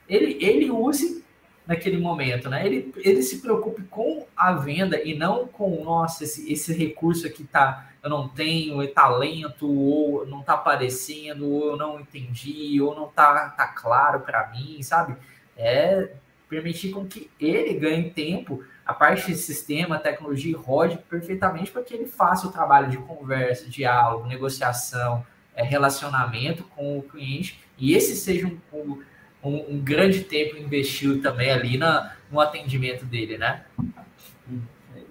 ele, 0.08 0.36
ele 0.40 0.70
use 0.70 1.24
naquele 1.66 1.98
momento, 1.98 2.48
né? 2.48 2.64
Ele, 2.64 2.92
ele 2.98 3.22
se 3.22 3.40
preocupe 3.40 3.82
com 3.84 4.26
a 4.36 4.52
venda 4.52 5.02
e 5.02 5.14
não 5.16 5.46
com, 5.48 5.82
nossa, 5.82 6.24
esse, 6.24 6.50
esse 6.52 6.72
recurso 6.72 7.26
aqui 7.26 7.44
tá, 7.44 7.90
eu 8.02 8.08
não 8.08 8.28
tenho 8.28 8.80
é 8.80 8.86
talento, 8.86 9.68
ou 9.68 10.26
não 10.26 10.42
tá 10.42 10.54
aparecendo, 10.54 11.50
ou 11.50 11.70
eu 11.70 11.76
não 11.76 11.98
entendi, 11.98 12.80
ou 12.80 12.94
não 12.94 13.08
tá, 13.08 13.48
tá 13.50 13.66
claro 13.66 14.20
para 14.20 14.48
mim, 14.50 14.80
sabe? 14.82 15.16
É 15.56 16.10
permitir 16.48 16.90
com 16.90 17.04
que 17.04 17.28
ele 17.40 17.74
ganhe 17.74 18.10
tempo, 18.10 18.62
a 18.84 18.94
parte 18.94 19.26
de 19.26 19.36
sistema, 19.36 19.98
tecnologia 19.98 20.56
rode 20.56 20.96
perfeitamente 20.98 21.72
para 21.72 21.82
que 21.82 21.92
ele 21.92 22.06
faça 22.06 22.46
o 22.46 22.52
trabalho 22.52 22.88
de 22.88 22.98
conversa, 22.98 23.68
diálogo, 23.68 24.28
negociação, 24.28 25.26
é, 25.56 25.64
relacionamento 25.64 26.62
com 26.62 26.98
o 26.98 27.02
cliente, 27.02 27.58
e 27.76 27.94
esse 27.94 28.14
seja 28.14 28.46
um, 28.46 28.60
um 28.72 29.02
um, 29.46 29.74
um 29.74 29.78
grande 29.78 30.20
tempo 30.20 30.56
investido 30.56 31.20
também 31.20 31.50
ali 31.50 31.78
na, 31.78 32.12
no 32.30 32.40
atendimento 32.40 33.04
dele, 33.04 33.38
né? 33.38 33.64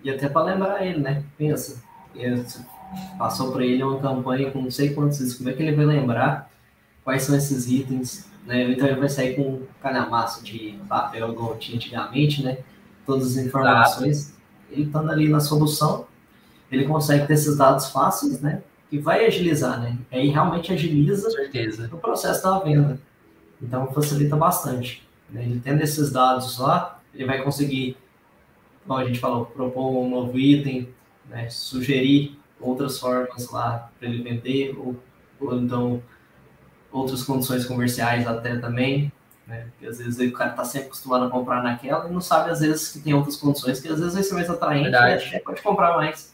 E 0.04 0.10
até 0.10 0.28
para 0.28 0.54
lembrar 0.54 0.86
ele, 0.86 1.00
né? 1.00 1.24
Pensa, 1.38 1.82
passou 3.18 3.52
para 3.52 3.66
ele 3.66 3.84
uma 3.84 4.00
campanha 4.00 4.52
com 4.52 4.62
não 4.62 4.72
sei 4.72 4.94
quantos 4.94 5.20
itens, 5.20 5.36
como 5.36 5.50
é 5.50 5.54
que 5.54 5.64
ele 5.64 5.76
vai 5.76 5.86
lembrar 5.86 6.50
quais 7.04 7.24
são 7.24 7.36
esses 7.36 7.68
itens, 7.68 8.30
né? 8.46 8.72
Então 8.72 8.88
ele 8.88 9.00
vai 9.00 9.10
sair 9.10 9.36
com 9.36 9.64
calhamaço 9.82 10.44
de 10.44 10.80
papel 10.88 11.32
igual 11.32 11.58
tinha 11.58 11.78
antigamente, 11.78 12.44
né? 12.44 12.58
Todas 13.06 13.38
as 13.38 13.46
informações. 13.46 14.36
Ele 14.72 14.84
estando 14.84 15.12
ali 15.12 15.30
na 15.30 15.40
solução, 15.40 16.08
ele 16.72 16.86
consegue 16.86 17.26
ter 17.28 17.34
esses 17.34 17.58
dados 17.58 17.90
fáceis, 17.90 18.42
né? 18.42 18.62
Que 18.90 19.00
vai 19.00 19.26
agilizar, 19.26 19.80
né? 19.80 19.98
Aí 20.12 20.28
realmente 20.28 20.74
agiliza 20.74 21.30
o 21.92 21.98
processo 21.98 22.44
da 22.44 22.60
venda. 22.60 23.00
Então 23.62 23.92
facilita 23.94 24.36
bastante. 24.36 25.08
Né? 25.30 25.44
Ele 25.44 25.60
tendo 25.60 25.82
esses 25.82 26.12
dados 26.12 26.58
lá, 26.60 27.00
ele 27.14 27.26
vai 27.26 27.42
conseguir, 27.42 27.98
como 28.86 29.00
a 29.00 29.06
gente 29.06 29.20
falou, 29.20 29.46
propor 29.46 29.92
um 29.92 30.10
novo 30.10 30.38
item, 30.38 30.90
né? 31.30 31.50
sugerir 31.50 32.38
outras 32.60 33.00
formas 33.00 33.50
lá 33.52 33.90
para 34.00 34.08
ele 34.08 34.24
vender, 34.24 34.76
ou, 34.78 34.96
ou, 35.40 35.60
então 35.60 36.02
outras 36.92 37.24
condições 37.24 37.66
comerciais 37.66 38.26
até 38.26 38.58
também, 38.58 39.12
né? 39.46 39.68
Porque 39.72 39.88
às 39.88 39.98
vezes 39.98 40.20
o 40.20 40.34
cara 40.34 40.52
está 40.52 40.64
sempre 40.64 40.88
acostumado 40.88 41.26
a 41.26 41.30
comprar 41.30 41.62
naquela 41.62 42.08
e 42.08 42.12
não 42.12 42.22
sabe 42.22 42.50
às 42.50 42.62
vezes 42.62 42.92
que 42.92 43.00
tem 43.00 43.14
outras 43.14 43.36
condições 43.36 43.80
que 43.80 43.88
às 43.88 44.00
vezes 44.00 44.14
vai 44.14 44.24
ser 44.24 44.34
mais 44.34 44.50
atraente 44.50 44.84
verdade. 44.84 45.36
e 45.36 45.40
pode 45.40 45.62
comprar 45.62 45.98
mais. 45.98 46.34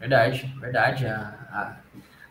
Verdade, 0.00 0.52
verdade. 0.58 1.06
A, 1.06 1.78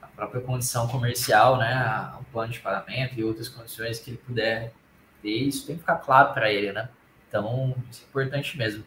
a, 0.02 0.06
a 0.06 0.08
própria 0.08 0.42
condição 0.42 0.88
comercial, 0.88 1.58
né? 1.58 2.12
Plano 2.32 2.52
de 2.52 2.60
pagamento 2.60 3.20
e 3.20 3.24
outras 3.24 3.50
condições 3.50 4.00
que 4.00 4.12
ele 4.12 4.18
puder 4.18 4.74
ter, 5.22 5.30
isso 5.30 5.66
tem 5.66 5.76
que 5.76 5.82
ficar 5.82 5.98
claro 5.98 6.34
para 6.34 6.52
ele, 6.52 6.72
né? 6.72 6.90
Então, 7.28 7.76
isso 7.90 8.04
é 8.04 8.10
importante 8.10 8.58
mesmo. 8.58 8.84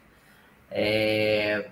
É... 0.69 1.69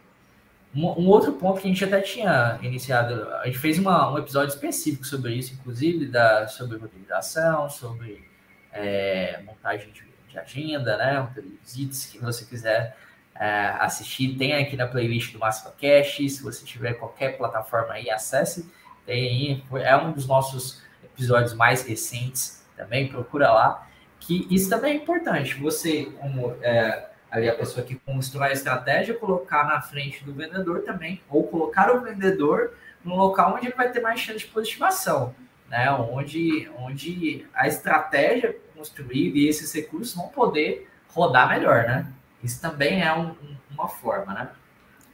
Um, 0.75 0.87
um, 0.87 1.07
outro 1.07 1.33
ponto 1.33 1.61
que 1.61 1.67
a 1.67 1.69
gente 1.69 1.85
até 1.85 2.01
tinha 2.01 2.57
iniciado, 2.63 3.29
a 3.35 3.45
gente 3.45 3.59
fez 3.59 3.77
uma, 3.77 4.11
um 4.11 4.17
episódio 4.17 4.51
específico 4.51 5.05
sobre 5.05 5.35
isso, 5.35 5.53
inclusive, 5.53 6.07
da, 6.07 6.47
sobre 6.47 6.79
roteirização, 6.79 7.69
sobre 7.69 8.27
é, 8.71 9.39
montagem 9.45 9.91
de, 9.91 10.03
de, 10.27 10.39
agenda, 10.39 10.97
né? 10.97 11.29
Visitas, 11.61 12.07
que 12.07 12.17
você 12.17 12.43
quiser 12.45 12.97
é, 13.35 13.75
assistir, 13.79 14.35
tem 14.35 14.53
aqui 14.53 14.75
na 14.75 14.87
playlist 14.87 15.33
do 15.33 15.39
Cash. 15.39 16.15
Se 16.15 16.41
você 16.41 16.65
tiver 16.65 16.93
qualquer 16.93 17.37
plataforma 17.37 17.93
aí, 17.93 18.09
acesse. 18.09 18.67
Tem 19.05 19.61
aí, 19.69 19.83
é 19.83 19.95
um 19.95 20.11
dos 20.11 20.25
nossos 20.25 20.81
episódios 21.13 21.53
mais 21.53 21.85
recentes 21.85 22.63
também, 22.75 23.07
procura 23.07 23.51
lá. 23.51 23.87
Que 24.19 24.47
isso 24.49 24.69
também 24.69 24.93
é 24.93 24.95
importante. 24.95 25.55
Você, 25.55 26.05
como 26.19 26.55
é, 26.61 27.09
ali 27.29 27.49
a 27.49 27.55
pessoa 27.55 27.85
que 27.85 27.95
constrói 27.95 28.49
a 28.49 28.53
estratégia, 28.53 29.13
colocar 29.15 29.65
na 29.65 29.81
frente 29.81 30.23
do 30.23 30.33
vendedor 30.33 30.83
também, 30.83 31.21
ou 31.29 31.47
colocar 31.47 31.91
o 31.91 32.01
vendedor 32.01 32.73
no 33.03 33.15
local 33.15 33.55
onde 33.55 33.67
ele 33.67 33.75
vai 33.75 33.91
ter 33.91 34.01
mais 34.01 34.19
chance 34.19 34.39
de 34.39 34.47
positivação, 34.47 35.35
né? 35.69 35.91
Onde, 35.91 36.69
onde 36.77 37.45
a 37.53 37.67
estratégia 37.67 38.55
construída 38.75 39.37
e 39.37 39.47
esses 39.47 39.73
recursos 39.73 40.15
vão 40.15 40.27
poder 40.29 40.89
rodar 41.09 41.49
melhor, 41.49 41.83
né? 41.83 42.07
Isso 42.43 42.61
também 42.61 43.01
é 43.01 43.13
um, 43.13 43.35
uma 43.71 43.87
forma, 43.87 44.33
né? 44.33 44.49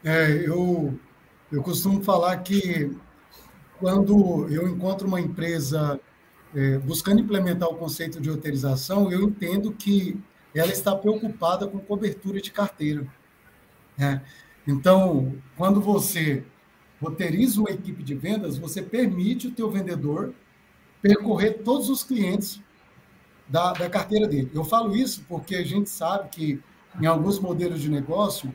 É, 0.03 0.29
eu, 0.45 0.97
eu 1.51 1.63
costumo 1.63 2.03
falar 2.03 2.37
que 2.37 2.95
quando 3.79 4.47
eu 4.49 4.67
encontro 4.67 5.07
uma 5.07 5.19
empresa 5.19 5.99
é, 6.53 6.77
buscando 6.79 7.21
implementar 7.21 7.69
o 7.69 7.75
conceito 7.75 8.19
de 8.19 8.29
roteirização, 8.29 9.11
eu 9.11 9.23
entendo 9.23 9.71
que 9.71 10.19
ela 10.53 10.71
está 10.71 10.95
preocupada 10.95 11.67
com 11.67 11.79
cobertura 11.79 12.41
de 12.41 12.51
carteira. 12.51 13.07
Né? 13.97 14.21
Então, 14.67 15.35
quando 15.55 15.79
você 15.79 16.43
roteiriza 17.01 17.59
uma 17.59 17.69
equipe 17.69 18.03
de 18.03 18.15
vendas, 18.15 18.57
você 18.57 18.81
permite 18.81 19.47
o 19.47 19.51
teu 19.51 19.69
vendedor 19.69 20.33
percorrer 21.01 21.61
todos 21.63 21.89
os 21.89 22.03
clientes 22.03 22.61
da, 23.47 23.71
da 23.73 23.89
carteira 23.89 24.27
dele. 24.27 24.51
Eu 24.53 24.63
falo 24.63 24.95
isso 24.95 25.23
porque 25.27 25.55
a 25.55 25.63
gente 25.63 25.89
sabe 25.89 26.29
que 26.29 26.61
em 26.99 27.05
alguns 27.05 27.39
modelos 27.39 27.81
de 27.81 27.89
negócio, 27.89 28.53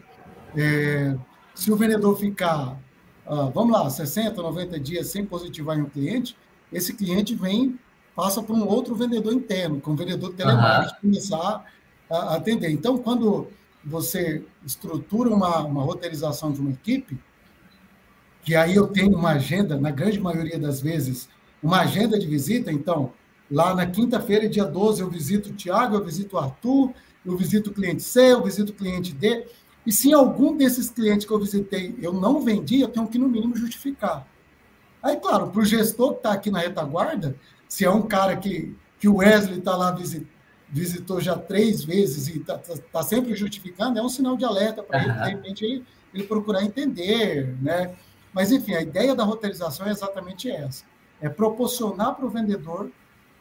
é, 0.57 1.16
se 1.55 1.72
o 1.72 1.77
vendedor 1.77 2.16
ficar 2.18 2.79
uh, 3.27 3.51
vamos 3.51 3.72
lá, 3.72 3.89
60, 3.89 4.41
90 4.41 4.79
dias 4.81 5.09
sem 5.09 5.25
positivar 5.25 5.79
em 5.79 5.83
um 5.83 5.89
cliente, 5.89 6.37
esse 6.72 6.95
cliente 6.95 7.35
vem, 7.35 7.79
passa 8.14 8.43
para 8.43 8.55
um 8.55 8.66
outro 8.66 8.95
vendedor 8.95 9.33
interno, 9.33 9.81
com 9.81 9.93
um 9.93 9.97
vendedor 9.97 10.33
telemarketing, 10.35 10.95
uhum. 10.95 11.01
começar 11.01 11.64
a 12.11 12.35
atender. 12.35 12.70
Então, 12.70 12.99
quando 12.99 13.49
você 13.85 14.43
estrutura 14.64 15.31
uma, 15.31 15.59
uma 15.61 15.83
roteirização 15.83 16.53
de 16.53 16.61
uma 16.61 16.70
equipe, 16.70 17.18
que 18.43 18.55
aí 18.55 18.75
eu 18.75 18.87
tenho 18.87 19.16
uma 19.16 19.31
agenda, 19.31 19.77
na 19.77 19.91
grande 19.91 20.20
maioria 20.20 20.59
das 20.59 20.81
vezes, 20.81 21.29
uma 21.62 21.81
agenda 21.81 22.18
de 22.18 22.27
visita, 22.27 22.70
então, 22.70 23.12
lá 23.51 23.75
na 23.75 23.87
quinta-feira, 23.87 24.49
dia 24.49 24.64
12, 24.64 25.01
eu 25.01 25.09
visito 25.09 25.51
o 25.51 25.53
Tiago, 25.53 25.97
eu 25.97 26.05
visito 26.05 26.37
o 26.37 26.39
Arthur, 26.39 26.93
eu 27.25 27.37
visito 27.37 27.70
o 27.70 27.72
cliente 27.72 28.03
C, 28.03 28.33
eu 28.33 28.43
visito 28.43 28.72
o 28.72 28.75
cliente 28.75 29.12
D, 29.12 29.47
e 29.87 29.93
se 29.93 30.12
algum 30.12 30.57
desses 30.57 30.91
clientes 30.91 31.26
que 31.26 31.32
eu 31.32 31.39
visitei 31.39 31.95
eu 32.01 32.12
não 32.12 32.41
vendi, 32.41 32.80
eu 32.80 32.89
tenho 32.89 33.07
que, 33.07 33.18
no 33.18 33.28
mínimo, 33.28 33.57
justificar. 33.57 34.26
Aí, 35.03 35.16
claro, 35.16 35.49
para 35.49 35.61
o 35.61 35.64
gestor 35.64 36.12
que 36.12 36.18
está 36.18 36.32
aqui 36.32 36.51
na 36.51 36.61
retaguarda, 36.61 37.37
se 37.68 37.85
é 37.85 37.91
um 37.91 38.03
cara 38.03 38.37
que, 38.37 38.74
que 38.99 39.07
o 39.07 39.16
Wesley 39.16 39.59
está 39.59 39.76
lá 39.76 39.93
visit, 39.93 40.26
visitou 40.70 41.20
já 41.20 41.37
três 41.37 41.85
vezes 41.85 42.28
e 42.28 42.39
está 42.39 42.57
tá, 42.57 42.74
tá 42.91 43.03
sempre 43.03 43.35
justificando, 43.35 43.99
é 43.99 44.03
um 44.03 44.09
sinal 44.09 44.37
de 44.37 44.45
alerta 44.45 44.82
para 44.82 44.99
uhum. 44.99 45.05
ele, 45.05 45.12
de 45.12 45.30
repente, 45.30 45.64
ele, 45.64 45.85
ele 46.14 46.24
procurar 46.24 46.64
entender, 46.64 47.55
né? 47.61 47.95
Mas, 48.32 48.51
enfim, 48.51 48.74
a 48.74 48.82
ideia 48.82 49.14
da 49.14 49.22
roteirização 49.22 49.87
é 49.87 49.91
exatamente 49.91 50.51
essa. 50.51 50.85
É 51.20 51.28
proporcionar 51.28 52.14
para 52.14 52.26
o 52.26 52.30
vendedor 52.30 52.91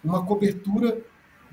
uma 0.04 0.26
cobertura 0.26 1.02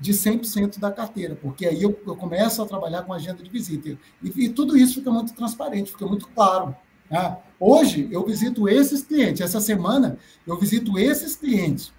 de 0.01 0.13
100% 0.13 0.79
da 0.79 0.91
carteira, 0.91 1.37
porque 1.39 1.63
aí 1.63 1.83
eu, 1.83 1.97
eu, 2.07 2.15
começo 2.15 2.59
a 2.59 2.65
trabalhar 2.65 3.03
com 3.03 3.13
agenda 3.13 3.43
de 3.43 3.49
visita. 3.51 3.89
E, 4.21 4.45
e, 4.45 4.49
tudo 4.49 4.75
isso 4.75 4.95
fica 4.95 5.11
muito 5.11 5.31
transparente, 5.35 5.91
fica 5.91 6.07
muito 6.07 6.27
claro. 6.29 6.75
Né? 7.07 7.37
Hoje, 7.59 8.09
eu 8.11 8.25
visito 8.25 8.67
esses 8.67 9.03
clientes, 9.03 9.41
essa 9.41 9.61
semana, 9.61 10.17
eu 10.47 10.57
visito 10.57 10.97
esses 10.97 11.35
clientes. 11.35 11.93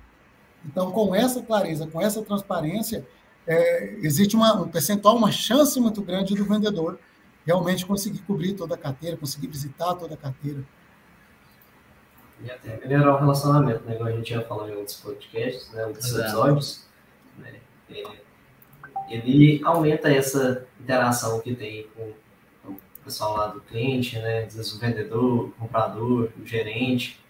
Então, 0.67 0.91
com 0.91 1.15
essa 1.15 1.41
clareza, 1.43 1.87
com 1.87 2.01
essa 2.01 2.21
transparência, 2.23 3.07
é, 3.47 3.95
existe 4.03 4.35
uma, 4.35 4.61
um 4.61 4.69
percentual, 4.69 5.17
uma 5.17 5.31
chance 5.31 5.79
muito 5.79 6.03
grande 6.03 6.35
do 6.35 6.45
vendedor 6.45 6.99
realmente 7.47 7.87
conseguir 7.87 8.19
cobrir 8.23 8.55
toda 8.55 8.75
a 8.75 8.79
carteira, 8.79 9.17
conseguir 9.17 9.47
visitar 9.47 9.95
toda 9.95 10.15
a 10.15 10.17
carteira. 10.17 10.65
E 12.43 12.51
até 12.51 12.85
melhorar 12.85 13.15
o 13.15 13.19
relacionamento, 13.21 13.85
né? 13.85 13.95
Como 13.95 14.09
a 14.09 14.13
gente 14.13 14.31
já 14.31 14.43
falou 14.43 14.69
em 14.69 14.75
outros 14.75 14.97
podcasts, 14.97 15.71
né? 15.73 15.87
outros 15.87 16.13
episódios. 16.13 16.89
Né? 17.39 17.61
Ele 19.09 19.61
aumenta 19.65 20.11
essa 20.11 20.67
interação 20.81 21.41
que 21.41 21.55
tem 21.55 21.87
com 21.95 22.13
o 22.71 22.77
pessoal 23.05 23.37
lá 23.37 23.47
do 23.49 23.61
cliente, 23.61 24.19
né? 24.19 24.45
Às 24.45 24.57
vezes 24.57 24.75
o 24.75 24.79
vendedor, 24.79 25.49
o 25.49 25.51
comprador, 25.59 26.31
o 26.41 26.47
gerente. 26.47 27.21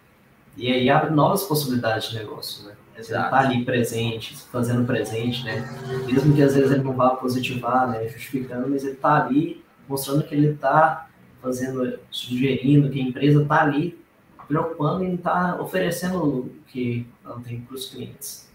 E 0.56 0.70
aí 0.70 0.88
abre 0.90 1.10
novas 1.10 1.42
possibilidades 1.44 2.10
de 2.10 2.18
negócio, 2.18 2.66
né? 2.66 2.76
Ele 2.94 3.00
está 3.00 3.38
ali 3.38 3.64
presente, 3.64 4.36
fazendo 4.36 4.86
presente, 4.86 5.44
né? 5.44 5.66
Mesmo 6.06 6.34
que 6.34 6.42
às 6.42 6.54
vezes 6.54 6.70
ele 6.70 6.82
não 6.82 6.92
vá 6.92 7.10
positivar, 7.10 7.88
né? 7.88 8.06
Justificando, 8.08 8.68
mas 8.68 8.84
ele 8.84 8.92
está 8.92 9.24
ali 9.24 9.64
mostrando 9.88 10.22
que 10.24 10.34
ele 10.34 10.48
está 10.48 11.08
fazendo, 11.40 11.98
sugerindo 12.10 12.90
que 12.90 13.00
a 13.00 13.02
empresa 13.02 13.42
está 13.42 13.62
ali 13.62 13.98
preocupando 14.46 15.02
em 15.04 15.14
estar 15.14 15.56
tá 15.56 15.62
oferecendo 15.62 16.22
o 16.22 16.50
que 16.66 17.06
ela 17.24 17.40
tem 17.40 17.60
para 17.62 17.74
os 17.74 17.86
clientes. 17.86 18.51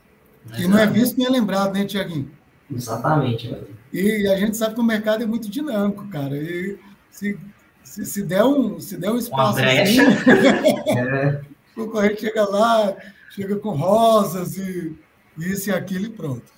E 0.58 0.68
não 0.68 0.78
é 0.78 0.86
visto 0.86 1.18
nem 1.18 1.28
é 1.28 1.30
lembrado, 1.30 1.74
né, 1.74 1.86
Tiaguinho? 1.86 2.32
Exatamente. 2.72 3.56
E 3.92 4.28
a 4.28 4.38
gente 4.38 4.58
sabe 4.58 4.76
que 4.76 4.82
o 4.82 4.84
mercado 4.84 5.24
é 5.24 5.26
muito 5.26 5.50
dinâmico, 5.50 6.08
cara. 6.10 6.36
E 6.36 6.78
se, 7.10 7.40
se, 7.84 8.06
se 8.06 8.24
der, 8.24 8.44
um, 8.44 8.80
se 8.80 8.98
der 8.98 9.12
um 9.12 9.18
espaço 9.18 9.60
assim, 9.60 10.02
é. 10.98 11.42
o 11.76 11.86
concorrente 11.86 12.22
chega 12.22 12.46
lá, 12.48 12.96
chega 13.32 13.56
com 13.56 13.72
rosas 13.72 14.58
e 14.58 14.96
isso 15.38 15.70
e 15.70 15.74
aquilo 15.74 16.06
e 16.06 16.10
pronto. 16.10 16.52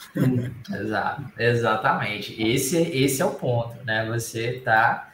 Exato, 0.73 1.23
exatamente. 1.37 2.41
Esse, 2.41 2.77
esse 2.77 3.21
é 3.21 3.25
o 3.25 3.31
ponto, 3.31 3.75
né? 3.85 4.05
Você 4.07 4.57
está 4.57 5.11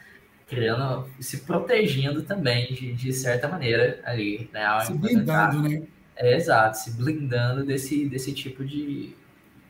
criando, 0.47 1.07
se 1.19 1.37
protegendo 1.37 2.21
também, 2.21 2.67
de, 2.73 2.93
de 2.93 3.11
certa 3.11 3.47
maneira, 3.47 3.99
ali, 4.05 4.49
né? 4.53 4.79
Se 4.85 4.93
blindando, 4.93 5.61
né? 5.63 5.81
É, 6.15 6.35
exato, 6.35 6.77
se 6.77 6.91
blindando 6.91 7.65
desse, 7.65 8.07
desse 8.07 8.33
tipo 8.33 8.63
de, 8.63 9.15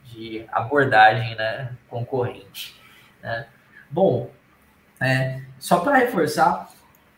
de 0.05 0.45
abordagem 0.51 1.35
né, 1.35 1.75
concorrente. 1.89 2.79
Né? 3.21 3.47
Bom, 3.89 4.31
é, 4.99 5.41
só 5.59 5.79
para 5.79 5.97
reforçar, 5.97 6.69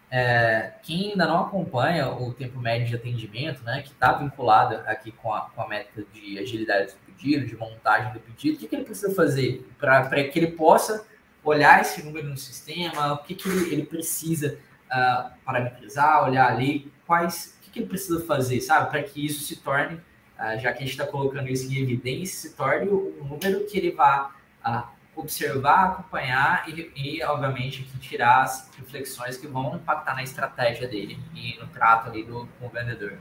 é, 0.10 0.74
quem 0.84 1.12
ainda 1.12 1.26
não 1.26 1.42
acompanha 1.42 2.10
o 2.10 2.34
tempo 2.34 2.60
médio 2.60 2.88
de 2.88 2.96
atendimento, 2.96 3.62
né, 3.64 3.82
que 3.82 3.92
está 3.92 4.14
vinculado 4.14 4.76
aqui 4.86 5.12
com 5.12 5.34
a, 5.34 5.42
com 5.50 5.62
a 5.62 5.68
meta 5.68 6.04
de 6.14 6.40
agilidade 6.40 6.94
do 6.94 6.98
pedido, 7.06 7.46
de 7.46 7.58
montagem 7.58 8.14
do 8.14 8.20
pedido, 8.22 8.56
o 8.56 8.60
que, 8.60 8.68
que 8.68 8.76
ele 8.76 8.86
precisa 8.86 9.14
fazer 9.14 9.68
para 9.78 10.24
que 10.24 10.40
ele 10.40 10.52
possa 10.52 11.06
olhar 11.44 11.82
esse 11.82 12.04
número 12.04 12.28
no 12.28 12.38
sistema, 12.38 13.14
o 13.14 13.18
que, 13.18 13.36
que 13.36 13.50
ele, 13.50 13.74
ele 13.74 13.86
precisa 13.86 14.58
uh, 14.88 15.30
parametrizar, 15.46 16.24
olhar 16.24 16.52
ali, 16.52 16.92
quais, 17.06 17.57
que, 17.78 17.86
precisa 17.86 18.24
fazer, 18.26 18.62
sabe, 18.62 18.90
para 18.90 19.04
que 19.04 19.26
isso 19.26 19.44
se 19.44 19.58
torne, 19.58 19.96
uh, 19.96 20.60
já 20.60 20.72
que 20.72 20.80
a 20.80 20.82
gente 20.82 20.92
está 20.92 21.06
colocando 21.06 21.48
isso 21.50 21.72
em 21.72 21.78
evidência, 21.78 22.50
se 22.50 22.56
torne 22.56 22.88
o, 22.90 23.16
número 23.24 23.66
que 23.66 23.78
ele 23.78 23.92
vá 23.92 24.36
uh, 24.66 24.98
observar, 25.16 25.92
acompanhar 25.92 26.70
e, 26.70 26.92
e, 26.96 27.24
obviamente, 27.24 27.84
tirar 28.00 28.44
as 28.44 28.70
reflexões 28.78 29.38
que 29.38 29.48
vão 29.48 29.76
impactar 29.76 30.16
na 30.16 30.24
estratégia 30.24 30.88
dele 30.88 31.20
e 31.34 31.58
no 31.60 31.68
trato 31.68 32.10
ali 32.10 32.24
do, 32.24 32.48
com 32.60 32.68
o 32.68 32.70
vendedor. 32.70 33.18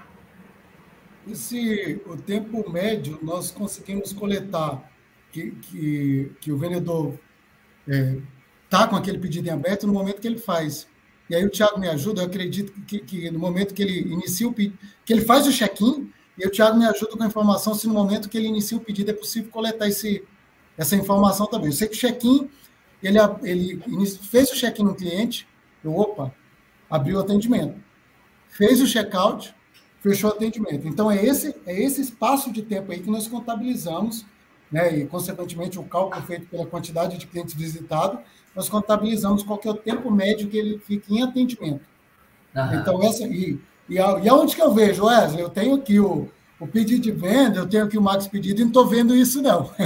E 1.26 1.34
se 1.34 2.00
o 2.06 2.16
tempo 2.16 2.70
médio 2.70 3.18
nós 3.20 3.50
conseguimos 3.50 4.12
coletar 4.12 4.88
que, 5.32 5.50
que, 5.50 6.32
que 6.40 6.52
o 6.52 6.56
vendedor 6.56 7.18
está 7.86 7.94
é, 7.94 8.20
tá 8.70 8.88
com 8.88 8.96
aquele 8.96 9.18
pedido 9.18 9.48
em 9.48 9.50
aberto 9.50 9.86
no 9.86 9.92
momento 9.92 10.20
que 10.20 10.26
ele 10.28 10.38
faz. 10.38 10.88
E 11.28 11.34
aí 11.34 11.44
o 11.44 11.50
Thiago 11.50 11.78
me 11.78 11.88
ajuda, 11.88 12.22
eu 12.22 12.26
acredito 12.26 12.72
que, 12.86 13.00
que 13.00 13.30
no 13.30 13.38
momento 13.38 13.74
que 13.74 13.82
ele 13.82 14.12
inicia 14.12 14.46
o 14.46 14.52
pedido, 14.52 14.78
que 15.04 15.12
ele 15.12 15.24
faz 15.24 15.46
o 15.46 15.52
check-in, 15.52 16.10
e 16.38 16.46
o 16.46 16.50
Thiago 16.50 16.78
me 16.78 16.86
ajuda 16.86 17.16
com 17.16 17.22
a 17.22 17.26
informação 17.26 17.74
se 17.74 17.86
no 17.86 17.94
momento 17.94 18.28
que 18.28 18.36
ele 18.36 18.46
inicia 18.46 18.76
o 18.76 18.80
pedido 18.80 19.10
é 19.10 19.14
possível 19.14 19.50
coletar 19.50 19.88
esse, 19.88 20.22
essa 20.76 20.94
informação 20.94 21.46
também. 21.46 21.68
Eu 21.68 21.72
sei 21.72 21.88
que 21.88 21.96
o 21.96 21.98
check-in, 21.98 22.48
ele, 23.02 23.18
ele 23.42 24.06
fez 24.06 24.50
o 24.50 24.54
check-in 24.54 24.84
no 24.84 24.94
cliente, 24.94 25.48
eu, 25.82 25.96
opa, 25.96 26.32
abriu 26.90 27.16
o 27.16 27.20
atendimento. 27.20 27.80
Fez 28.48 28.80
o 28.80 28.86
check-out, 28.86 29.54
fechou 30.00 30.30
o 30.30 30.32
atendimento. 30.32 30.86
Então, 30.86 31.10
é 31.10 31.24
esse, 31.24 31.54
é 31.66 31.82
esse 31.82 32.00
espaço 32.00 32.52
de 32.52 32.62
tempo 32.62 32.92
aí 32.92 33.00
que 33.00 33.10
nós 33.10 33.26
contabilizamos, 33.26 34.24
né, 34.70 34.98
e, 34.98 35.06
consequentemente, 35.06 35.78
o 35.78 35.84
cálculo 35.84 36.22
feito 36.22 36.46
pela 36.46 36.66
quantidade 36.66 37.18
de 37.18 37.26
clientes 37.26 37.54
visitados, 37.54 38.20
nós 38.56 38.68
contabilizamos 38.70 39.42
qual 39.42 39.60
é 39.62 39.68
o 39.68 39.74
tempo 39.74 40.10
médio 40.10 40.48
que 40.48 40.56
ele 40.56 40.78
fica 40.78 41.12
em 41.12 41.22
atendimento. 41.22 41.84
Uhum. 42.54 42.74
Então, 42.74 43.02
essa... 43.02 43.24
E, 43.24 43.60
e, 43.88 43.98
a, 43.98 44.18
e 44.18 44.28
aonde 44.28 44.56
que 44.56 44.62
eu 44.62 44.72
vejo, 44.72 45.04
Wesley? 45.04 45.42
Eu 45.42 45.50
tenho 45.50 45.76
aqui 45.76 46.00
o, 46.00 46.28
o 46.58 46.66
pedido 46.66 47.02
de 47.02 47.12
venda, 47.12 47.58
eu 47.58 47.68
tenho 47.68 47.84
aqui 47.84 47.98
o 47.98 48.02
Max 48.02 48.26
Pedido, 48.26 48.60
e 48.60 48.64
não 48.64 48.68
estou 48.68 48.86
vendo 48.86 49.14
isso, 49.14 49.42
não. 49.42 49.70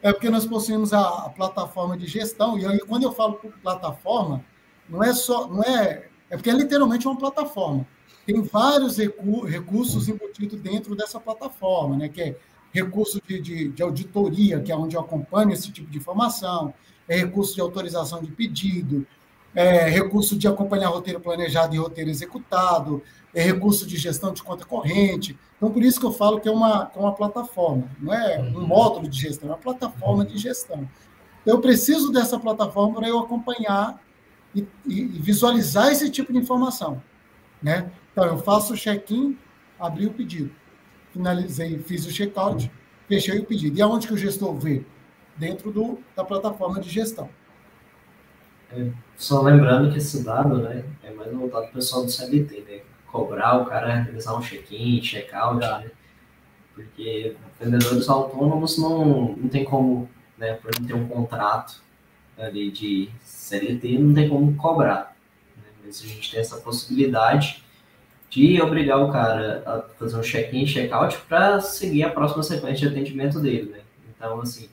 É 0.00 0.12
porque 0.12 0.30
nós 0.30 0.46
possuímos 0.46 0.92
a, 0.92 1.00
a 1.00 1.28
plataforma 1.28 1.96
de 1.96 2.06
gestão, 2.06 2.56
e 2.56 2.64
aí, 2.64 2.78
quando 2.78 3.02
eu 3.02 3.10
falo 3.10 3.40
plataforma, 3.60 4.44
não 4.88 5.02
é 5.02 5.12
só, 5.12 5.48
não 5.48 5.60
é, 5.60 6.06
é 6.30 6.36
porque 6.36 6.50
é 6.50 6.52
literalmente 6.52 7.06
uma 7.08 7.18
plataforma. 7.18 7.84
Tem 8.24 8.40
vários 8.42 8.98
recu 8.98 9.44
recursos 9.44 10.08
embutidos 10.08 10.60
dentro 10.60 10.94
dessa 10.94 11.18
plataforma, 11.18 11.96
né? 11.96 12.08
Que 12.08 12.22
é 12.22 12.36
recurso 12.72 13.20
de, 13.26 13.40
de, 13.40 13.68
de, 13.70 13.82
auditoria, 13.82 14.60
que 14.60 14.70
é 14.70 14.76
onde 14.76 14.94
eu 14.94 15.00
acompanho 15.00 15.50
esse 15.50 15.72
tipo 15.72 15.90
de 15.90 15.98
informação, 15.98 16.72
é 17.08 17.16
recurso 17.16 17.54
de 17.54 17.60
autorização 17.60 18.22
de 18.22 18.30
pedido, 18.30 19.06
é 19.54 19.88
recurso 19.88 20.36
de 20.36 20.46
acompanhar 20.46 20.88
roteiro 20.88 21.20
planejado 21.20 21.74
e 21.74 21.78
roteiro 21.78 22.10
executado, 22.10 23.02
é 23.34 23.42
recurso 23.42 23.86
de 23.86 23.96
gestão 23.96 24.32
de 24.32 24.42
conta 24.42 24.64
corrente. 24.64 25.38
Então, 25.56 25.70
por 25.70 25.82
isso 25.82 25.98
que 25.98 26.06
eu 26.06 26.12
falo 26.12 26.40
que 26.40 26.48
é 26.48 26.52
uma, 26.52 26.90
é 26.94 26.98
uma 26.98 27.14
plataforma, 27.14 27.90
não 27.98 28.12
é 28.12 28.38
um 28.40 28.54
uhum. 28.54 28.66
módulo 28.66 29.08
de 29.08 29.20
gestão, 29.20 29.48
é 29.48 29.52
uma 29.52 29.58
plataforma 29.58 30.24
de 30.24 30.36
gestão. 30.38 30.88
Então, 31.42 31.54
eu 31.54 31.60
preciso 31.60 32.12
dessa 32.12 32.38
plataforma 32.38 32.94
para 32.94 33.08
eu 33.08 33.18
acompanhar 33.18 34.00
e, 34.54 34.66
e, 34.86 35.04
visualizar 35.04 35.88
esse 35.88 36.10
tipo 36.10 36.32
de 36.32 36.38
informação. 36.38 37.02
Né? 37.62 37.90
Então, 38.12 38.24
eu 38.24 38.38
faço 38.38 38.74
o 38.74 38.76
check-in, 38.76 39.36
abri 39.78 40.06
o 40.06 40.12
pedido, 40.12 40.50
finalizei, 41.12 41.78
fiz 41.78 42.06
o 42.06 42.12
check-out, 42.12 42.70
fechei 43.08 43.38
o 43.38 43.44
pedido. 43.44 43.78
E 43.78 43.82
aonde 43.82 44.06
que 44.06 44.14
o 44.14 44.16
gestor 44.16 44.54
vê? 44.54 44.84
Dentro 45.38 45.70
do, 45.70 45.98
da 46.16 46.24
plataforma 46.24 46.80
de 46.80 46.88
gestão. 46.88 47.28
É, 48.70 48.90
só 49.16 49.40
lembrando 49.40 49.90
que 49.90 49.98
esse 49.98 50.22
dado 50.22 50.58
né, 50.58 50.84
é 51.02 51.10
mais 51.12 51.32
voltado 51.32 51.64
para 51.64 51.70
o 51.70 51.74
pessoal 51.74 52.04
do 52.04 52.10
CLT, 52.10 52.64
né? 52.68 52.80
cobrar 53.10 53.56
o 53.56 53.64
cara 53.64 54.02
realizar 54.02 54.36
um 54.36 54.42
check-in, 54.42 55.00
check-out, 55.00 55.58
né? 55.58 55.90
Porque 56.74 57.34
vendedores 57.58 58.08
autônomos 58.08 58.78
não, 58.78 59.36
não 59.36 59.48
tem 59.48 59.64
como, 59.64 60.08
né, 60.36 60.54
por 60.54 60.70
não 60.78 60.86
ter 60.86 60.94
um 60.94 61.08
contrato 61.08 61.82
ali 62.36 62.70
de 62.70 63.08
CLT, 63.24 63.98
não 63.98 64.14
tem 64.14 64.28
como 64.28 64.54
cobrar. 64.54 65.16
Né? 65.56 65.64
Mas 65.84 66.02
a 66.02 66.06
gente 66.06 66.30
tem 66.30 66.40
essa 66.40 66.58
possibilidade 66.58 67.64
de 68.30 68.60
obrigar 68.60 69.02
o 69.02 69.10
cara 69.10 69.62
a 69.66 69.82
fazer 69.98 70.16
um 70.16 70.22
check-in, 70.22 70.66
check-out 70.66 71.18
para 71.28 71.60
seguir 71.60 72.04
a 72.04 72.10
próxima 72.10 72.42
sequência 72.42 72.88
de 72.88 72.94
atendimento 72.94 73.40
dele, 73.40 73.70
né? 73.70 73.80
Então, 74.14 74.40
assim, 74.40 74.68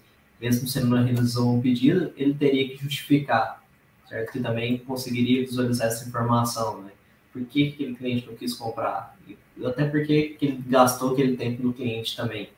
mesmo 0.45 0.67
se 0.67 0.77
ele 0.77 0.87
não 0.87 1.03
realizou 1.03 1.55
um 1.55 1.61
pedido, 1.61 2.13
ele 2.15 2.35
teria 2.35 2.69
que 2.69 2.77
justificar, 2.77 3.63
certo? 4.07 4.31
Que 4.31 4.39
também 4.39 4.77
conseguiria 4.77 5.41
visualizar 5.41 5.87
essa 5.87 6.07
informação, 6.07 6.83
né? 6.83 6.91
por 7.33 7.43
que 7.45 7.69
aquele 7.69 7.95
cliente 7.95 8.27
não 8.27 8.35
quis 8.35 8.53
comprar, 8.53 9.17
e 9.27 9.65
até 9.65 9.85
porque 9.85 10.37
que 10.39 10.45
ele 10.45 10.63
gastou 10.67 11.13
aquele 11.13 11.35
tempo 11.35 11.63
no 11.63 11.73
cliente 11.73 12.15
também, 12.15 12.49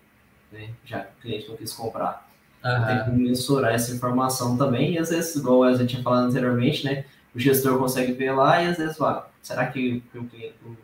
né? 0.51 0.69
já 0.85 0.99
que 0.99 1.17
o 1.17 1.21
cliente 1.21 1.49
não 1.49 1.55
quis 1.55 1.73
comprar. 1.73 2.29
Uhum. 2.63 2.85
Tem 2.85 3.03
que 3.05 3.09
mensurar 3.11 3.73
essa 3.73 3.95
informação 3.95 4.57
também, 4.57 4.93
e 4.93 4.99
às 4.99 5.09
vezes, 5.09 5.35
igual 5.35 5.63
a 5.63 5.73
gente 5.73 5.91
tinha 5.91 6.03
falado 6.03 6.27
anteriormente, 6.27 6.85
né? 6.85 7.05
o 7.33 7.39
gestor 7.39 7.79
consegue 7.79 8.13
ver 8.13 8.33
lá 8.33 8.61
e 8.61 8.67
às 8.67 8.77
vezes, 8.77 8.97
será 9.41 9.67
que 9.67 10.03
o, 10.13 10.25
cliente, 10.25 10.55
o, 10.65 10.75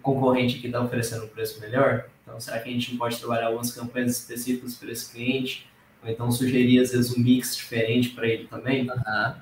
concorrente 0.00 0.58
aqui 0.58 0.66
está 0.66 0.80
oferecendo 0.80 1.24
um 1.24 1.28
preço 1.28 1.60
melhor? 1.60 2.06
Então, 2.22 2.38
será 2.40 2.58
que 2.60 2.68
a 2.68 2.72
gente 2.72 2.96
pode 2.96 3.18
trabalhar 3.18 3.46
algumas 3.46 3.72
campanhas 3.72 4.18
específicas 4.18 4.74
para 4.76 4.92
esse 4.92 5.12
cliente? 5.12 5.66
Ou 6.04 6.10
então 6.10 6.30
sugerir, 6.30 6.80
às 6.80 6.92
vezes, 6.92 7.16
um 7.16 7.20
mix 7.20 7.56
diferente 7.56 8.10
para 8.10 8.28
ele 8.28 8.46
também? 8.46 8.88
Uhum. 8.88 9.34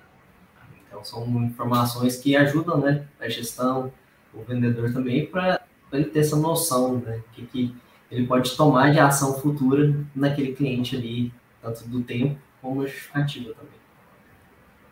Então, 0.87 1.05
são 1.05 1.27
informações 1.45 2.17
que 2.17 2.37
ajudam 2.37 2.79
né, 2.79 3.05
a 3.19 3.29
gestão, 3.29 3.93
o 4.33 4.43
vendedor 4.43 4.93
também, 4.93 5.27
para 5.27 5.61
ele 5.93 6.05
ter 6.05 6.21
essa 6.21 6.37
noção 6.37 6.99
né, 6.99 7.21
que, 7.33 7.47
que 7.47 7.75
ele 8.11 8.27
pode 8.27 8.57
tomar 8.57 8.93
de 8.93 9.01
ação 9.01 9.35
futura 9.35 9.95
naquele 10.15 10.53
cliente 10.55 10.95
ali, 10.95 11.33
tanto 11.61 11.89
do 11.89 12.03
tempo 12.03 12.39
como 12.61 12.83
a 12.83 12.87
justificativa 12.87 13.55
também. 13.55 13.83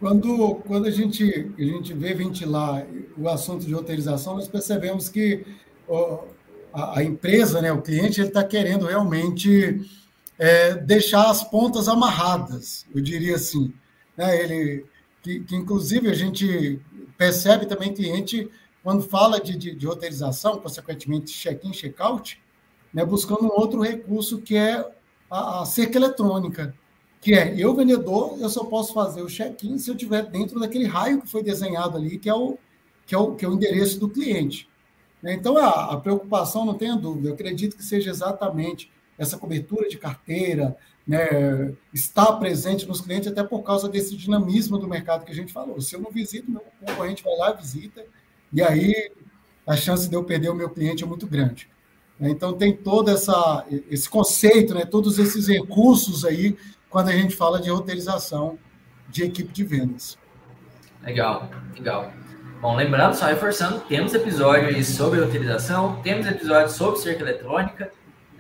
Quando, 0.01 0.55
quando 0.67 0.87
a, 0.87 0.91
gente, 0.91 1.53
a 1.59 1.63
gente 1.63 1.93
vê 1.93 2.15
ventilar 2.15 2.87
o 3.17 3.29
assunto 3.29 3.67
de 3.67 3.75
roteirização, 3.75 4.35
nós 4.35 4.49
percebemos 4.49 5.11
que 5.11 5.45
ó, 5.87 6.25
a, 6.73 7.01
a, 7.01 7.05
empresa, 7.05 7.61
né, 7.61 7.71
o 7.71 7.83
cliente, 7.83 8.19
ele 8.19 8.29
está 8.29 8.43
querendo 8.43 8.87
realmente 8.87 9.79
é, 10.41 10.75
deixar 10.75 11.29
as 11.29 11.45
pontas 11.45 11.87
amarradas, 11.87 12.87
eu 12.95 13.03
diria 13.03 13.35
assim. 13.35 13.75
Né? 14.17 14.43
Ele, 14.43 14.87
que, 15.23 15.41
que 15.41 15.55
inclusive 15.55 16.09
a 16.09 16.15
gente 16.15 16.81
percebe 17.19 17.67
também 17.67 17.93
cliente 17.93 18.51
quando 18.83 19.03
fala 19.03 19.39
de, 19.39 19.55
de, 19.55 19.75
de 19.75 19.87
roteirização, 19.87 20.59
consequentemente 20.59 21.31
check-in, 21.31 21.73
check-out, 21.73 22.41
né, 22.93 23.05
buscando 23.05 23.45
um 23.45 23.53
outro 23.53 23.83
recurso 23.83 24.41
que 24.41 24.57
é 24.57 24.91
a, 25.31 25.61
a 25.61 25.67
cerca 25.67 25.99
eletrônica, 25.99 26.75
que 27.21 27.35
é 27.35 27.55
eu, 27.59 27.75
vendedor, 27.77 28.39
eu 28.41 28.49
só 28.49 28.65
posso 28.65 28.95
fazer 28.95 29.21
o 29.21 29.29
check-in 29.29 29.77
se 29.77 29.91
eu 29.91 29.95
estiver 29.95 30.23
dentro 30.23 30.59
daquele 30.59 30.87
raio 30.87 31.21
que 31.21 31.29
foi 31.29 31.43
desenhado 31.43 31.99
ali, 31.99 32.19
que 32.19 32.31
é 32.31 32.35
o, 32.35 32.57
que 33.07 33.15
é 33.15 33.19
o, 33.19 33.35
que 33.35 33.45
é 33.45 33.49
o 33.49 33.53
endereço 33.53 34.01
do 34.01 34.09
cliente. 34.09 34.67
Né. 35.23 35.35
Então, 35.35 35.59
a, 35.59 35.93
a 35.93 35.97
preocupação, 35.99 36.65
não 36.65 36.73
tenha 36.73 36.97
dúvida, 36.97 37.29
eu 37.29 37.35
acredito 37.35 37.77
que 37.77 37.85
seja 37.85 38.09
exatamente 38.09 38.91
essa 39.21 39.37
cobertura 39.37 39.87
de 39.87 39.99
carteira, 39.99 40.75
né, 41.07 41.75
estar 41.93 42.33
presente 42.39 42.89
nos 42.89 43.03
clientes, 43.03 43.29
até 43.29 43.45
por 43.45 43.63
causa 43.63 43.87
desse 43.87 44.17
dinamismo 44.17 44.79
do 44.79 44.89
mercado 44.89 45.27
que 45.27 45.31
a 45.31 45.35
gente 45.35 45.53
falou. 45.53 45.79
Se 45.79 45.95
eu 45.95 46.01
não 46.01 46.11
visito, 46.11 46.51
meu 46.51 46.63
concorrente 46.81 47.23
vai 47.23 47.37
lá, 47.37 47.53
visita, 47.53 48.03
e 48.51 48.63
aí 48.63 49.13
a 49.67 49.77
chance 49.77 50.09
de 50.09 50.17
eu 50.17 50.25
perder 50.25 50.49
o 50.49 50.55
meu 50.55 50.71
cliente 50.71 51.05
é 51.05 51.07
muito 51.07 51.27
grande. 51.27 51.69
Então, 52.19 52.55
tem 52.55 52.75
todo 52.75 53.11
essa, 53.11 53.67
esse 53.91 54.09
conceito, 54.09 54.75
né, 54.75 54.87
todos 54.87 55.19
esses 55.19 55.49
recursos 55.49 56.25
aí, 56.25 56.57
quando 56.89 57.11
a 57.11 57.13
gente 57.13 57.37
fala 57.37 57.61
de 57.61 57.69
roteirização 57.71 58.59
de 59.09 59.23
equipe 59.23 59.53
de 59.53 59.65
vendas. 59.65 60.19
Legal, 61.03 61.51
legal. 61.75 62.11
Bom, 62.61 62.75
lembrando, 62.75 63.15
só 63.15 63.27
reforçando, 63.27 63.81
temos 63.81 64.15
episódios 64.15 64.87
sobre 64.89 65.21
utilização, 65.21 66.01
temos 66.03 66.27
episódios 66.27 66.73
sobre 66.73 67.01
cerca 67.01 67.23
eletrônica, 67.23 67.91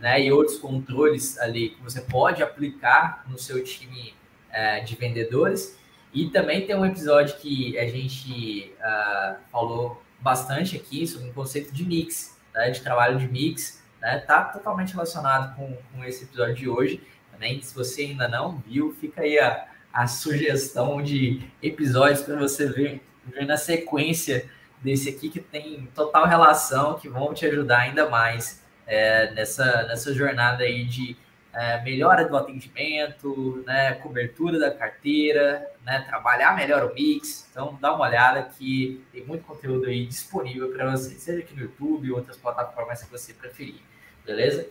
né, 0.01 0.20
e 0.20 0.32
outros 0.32 0.59
controles 0.59 1.38
ali 1.38 1.70
que 1.70 1.82
você 1.82 2.01
pode 2.01 2.42
aplicar 2.42 3.24
no 3.28 3.38
seu 3.38 3.62
time 3.62 4.14
é, 4.51 4.80
de 4.80 4.96
vendedores. 4.96 5.78
E 6.12 6.28
também 6.30 6.66
tem 6.66 6.74
um 6.74 6.84
episódio 6.84 7.36
que 7.36 7.78
a 7.78 7.86
gente 7.86 8.74
uh, 8.80 9.36
falou 9.53 10.03
bastante 10.18 10.76
aqui 10.76 11.07
sobre 11.07 11.28
o 11.30 11.32
conceito 11.32 11.72
de 11.72 11.84
mix, 11.84 12.36
né, 12.53 12.70
de 12.70 12.80
trabalho 12.80 13.18
de 13.18 13.28
mix, 13.28 13.80
né, 14.01 14.18
tá 14.18 14.44
totalmente 14.44 14.92
relacionado 14.92 15.55
com, 15.55 15.76
com 15.92 16.05
esse 16.05 16.24
episódio 16.24 16.55
de 16.55 16.68
hoje. 16.68 17.01
Né, 17.38 17.59
se 17.62 17.74
você 17.74 18.03
ainda 18.03 18.26
não 18.26 18.59
viu, 18.66 18.96
fica 18.98 19.20
aí 19.20 19.38
a, 19.38 19.68
a 19.92 20.07
sugestão 20.07 21.01
de 21.03 21.46
episódios 21.62 22.22
para 22.22 22.36
você 22.36 22.66
ver, 22.66 23.03
ver 23.26 23.46
na 23.46 23.57
sequência 23.57 24.51
desse 24.82 25.11
aqui 25.11 25.28
que 25.28 25.40
tem 25.40 25.88
total 25.94 26.26
relação, 26.26 26.98
que 26.98 27.09
vão 27.09 27.32
te 27.34 27.44
ajudar 27.46 27.80
ainda 27.80 28.09
mais 28.09 28.64
é, 28.91 29.30
nessa, 29.30 29.84
nessa 29.84 30.12
jornada 30.12 30.64
aí 30.64 30.84
de 30.84 31.16
é, 31.53 31.80
melhora 31.82 32.28
do 32.28 32.36
atendimento, 32.36 33.62
né, 33.64 33.95
cobertura 33.95 34.59
da 34.59 34.70
carteira, 34.70 35.64
né, 35.86 36.05
trabalhar 36.09 36.57
melhor 36.57 36.91
o 36.91 36.95
mix. 36.95 37.49
Então, 37.51 37.78
dá 37.80 37.95
uma 37.95 38.07
olhada 38.07 38.43
que 38.43 39.03
tem 39.12 39.24
muito 39.24 39.45
conteúdo 39.45 39.86
aí 39.86 40.05
disponível 40.07 40.72
para 40.72 40.91
você, 40.91 41.14
seja 41.14 41.38
aqui 41.38 41.55
no 41.55 41.62
YouTube 41.62 42.11
ou 42.11 42.18
outras 42.18 42.36
plataformas 42.36 43.03
que 43.03 43.11
você 43.11 43.32
preferir, 43.32 43.80
beleza? 44.26 44.68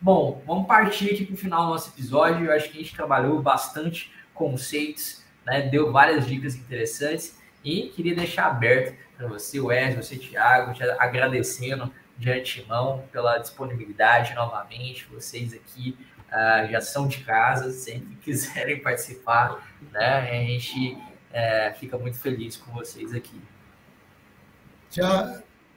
Bom, 0.00 0.42
vamos 0.46 0.66
partir 0.66 1.14
aqui 1.14 1.24
para 1.26 1.34
o 1.34 1.38
final 1.38 1.64
do 1.64 1.70
nosso 1.70 1.90
episódio. 1.90 2.46
Eu 2.46 2.52
acho 2.52 2.70
que 2.70 2.78
a 2.78 2.82
gente 2.82 2.96
trabalhou 2.96 3.40
bastante 3.40 4.10
conceitos, 4.32 5.22
né? 5.44 5.62
Deu 5.62 5.92
várias 5.92 6.26
dicas 6.26 6.54
interessantes 6.54 7.38
e 7.62 7.88
queria 7.94 8.14
deixar 8.14 8.46
aberto 8.46 8.96
para 9.16 9.28
você, 9.28 9.60
Wesley, 9.60 10.02
você, 10.02 10.16
Thiago, 10.16 10.72
te 10.72 10.82
agradecendo 10.82 11.92
de 12.20 12.30
antemão 12.30 13.02
pela 13.10 13.38
disponibilidade 13.38 14.34
novamente. 14.34 15.08
Vocês 15.10 15.54
aqui 15.54 15.96
uh, 16.28 16.70
já 16.70 16.80
são 16.82 17.08
de 17.08 17.24
casa, 17.24 17.72
sempre 17.72 18.14
quiserem 18.16 18.80
participar, 18.80 19.66
né? 19.90 20.30
A 20.30 20.34
gente 20.46 20.98
é, 21.32 21.72
fica 21.72 21.96
muito 21.96 22.18
feliz 22.18 22.56
com 22.58 22.70
vocês 22.72 23.14
aqui. 23.14 23.40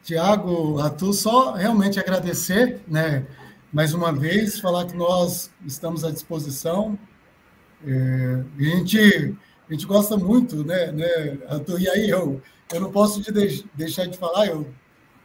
Tiago, 0.04 0.82
Arthur, 0.82 1.14
só 1.14 1.54
realmente 1.54 1.98
agradecer, 1.98 2.82
né? 2.88 3.26
Mais 3.72 3.94
uma 3.94 4.12
vez, 4.12 4.60
falar 4.60 4.86
que 4.86 4.96
nós 4.96 5.50
estamos 5.66 6.04
à 6.04 6.12
disposição 6.12 7.00
é, 7.86 8.44
a, 8.58 8.64
gente, 8.64 9.36
a 9.70 9.74
gente 9.74 9.86
gosta 9.86 10.16
muito, 10.16 10.64
né, 10.64 10.92
né 10.92 11.38
E 11.80 11.90
aí 11.90 12.10
eu, 12.10 12.42
eu 12.74 12.82
não 12.82 12.92
posso 12.92 13.22
de 13.22 13.66
deixar 13.74 14.06
de 14.06 14.18
falar, 14.18 14.48
eu 14.48 14.68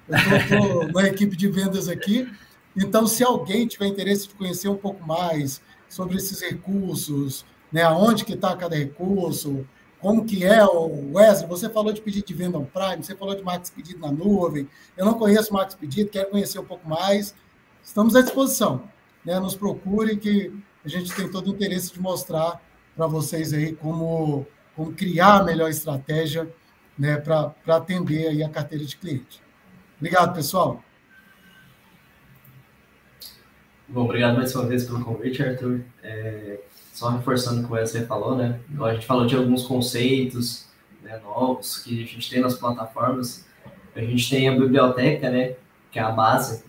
estou 0.09 0.93
na 0.93 1.09
equipe 1.09 1.37
de 1.37 1.49
vendas 1.49 1.89
aqui, 1.89 2.31
então 2.77 3.07
se 3.07 3.25
alguém 3.25 3.67
tiver 3.67 3.87
interesse 3.87 4.29
de 4.29 4.35
conhecer 4.35 4.69
um 4.69 4.77
pouco 4.77 5.05
mais 5.07 5.61
sobre 5.89 6.17
esses 6.17 6.41
recursos, 6.41 7.45
né, 7.73 7.83
aonde 7.83 8.25
que 8.25 8.35
está 8.35 8.57
cada 8.57 8.77
recurso, 8.77 9.67
como 10.01 10.25
que 10.25 10.45
é 10.45 10.65
o 10.65 11.15
Wesley, 11.15 11.49
você 11.49 11.69
falou 11.69 11.93
de 11.93 12.01
pedido 12.01 12.27
de 12.27 12.35
venda 12.35 12.59
on-prime, 12.59 13.03
você 13.03 13.17
falou 13.17 13.35
de 13.35 13.43
Max 13.43 13.69
Pedido 13.69 13.99
na 13.99 14.13
nuvem, 14.13 14.69
eu 14.97 15.05
não 15.05 15.15
conheço 15.15 15.53
Max 15.53 15.75
Pedido, 15.75 16.11
quero 16.11 16.31
conhecer 16.31 16.59
um 16.59 16.65
pouco 16.65 16.89
mais, 16.89 17.35
estamos 17.83 18.15
à 18.15 18.23
disposição, 18.23 18.85
né, 19.25 19.39
nos 19.41 19.57
procure 19.57 20.17
que 20.17 20.53
a 20.85 20.89
gente 20.89 21.13
tem 21.15 21.29
todo 21.29 21.49
o 21.49 21.51
interesse 21.51 21.93
de 21.93 22.01
mostrar 22.01 22.63
para 22.97 23.07
vocês 23.07 23.53
aí 23.53 23.75
como, 23.75 24.47
como 24.75 24.93
criar 24.93 25.41
a 25.41 25.45
melhor 25.45 25.69
estratégia 25.69 26.49
né, 26.99 27.17
para 27.17 27.55
atender 27.67 28.29
aí 28.29 28.43
a 28.43 28.49
carteira 28.49 28.85
de 28.85 28.97
cliente. 28.97 29.41
Obrigado, 29.99 30.33
pessoal. 30.33 30.83
Bom, 33.89 34.05
obrigado 34.05 34.37
mais 34.37 34.55
uma 34.55 34.67
vez 34.67 34.85
pelo 34.85 35.05
convite, 35.05 35.43
Arthur. 35.43 35.81
É, 36.03 36.61
só 36.93 37.09
reforçando 37.11 37.61
o 37.61 37.65
que 37.65 37.71
você 37.71 38.07
falou, 38.07 38.37
né? 38.37 38.61
A 38.81 38.95
gente 38.95 39.07
falou 39.07 39.27
de 39.27 39.35
alguns 39.35 39.65
conceitos 39.65 40.69
né, 41.03 41.19
novos 41.25 41.79
que 41.79 42.05
a 42.05 42.07
gente 42.07 42.31
tem 42.31 42.41
nas 42.41 42.55
plataformas. 42.55 43.45
A 43.97 44.01
gente 44.01 44.31
tem 44.31 44.49
a 44.49 44.53
biblioteca, 44.53 45.31
né? 45.31 45.57
Que 45.91 45.99
é 45.99 46.03
a 46.03 46.11
base 46.11 46.65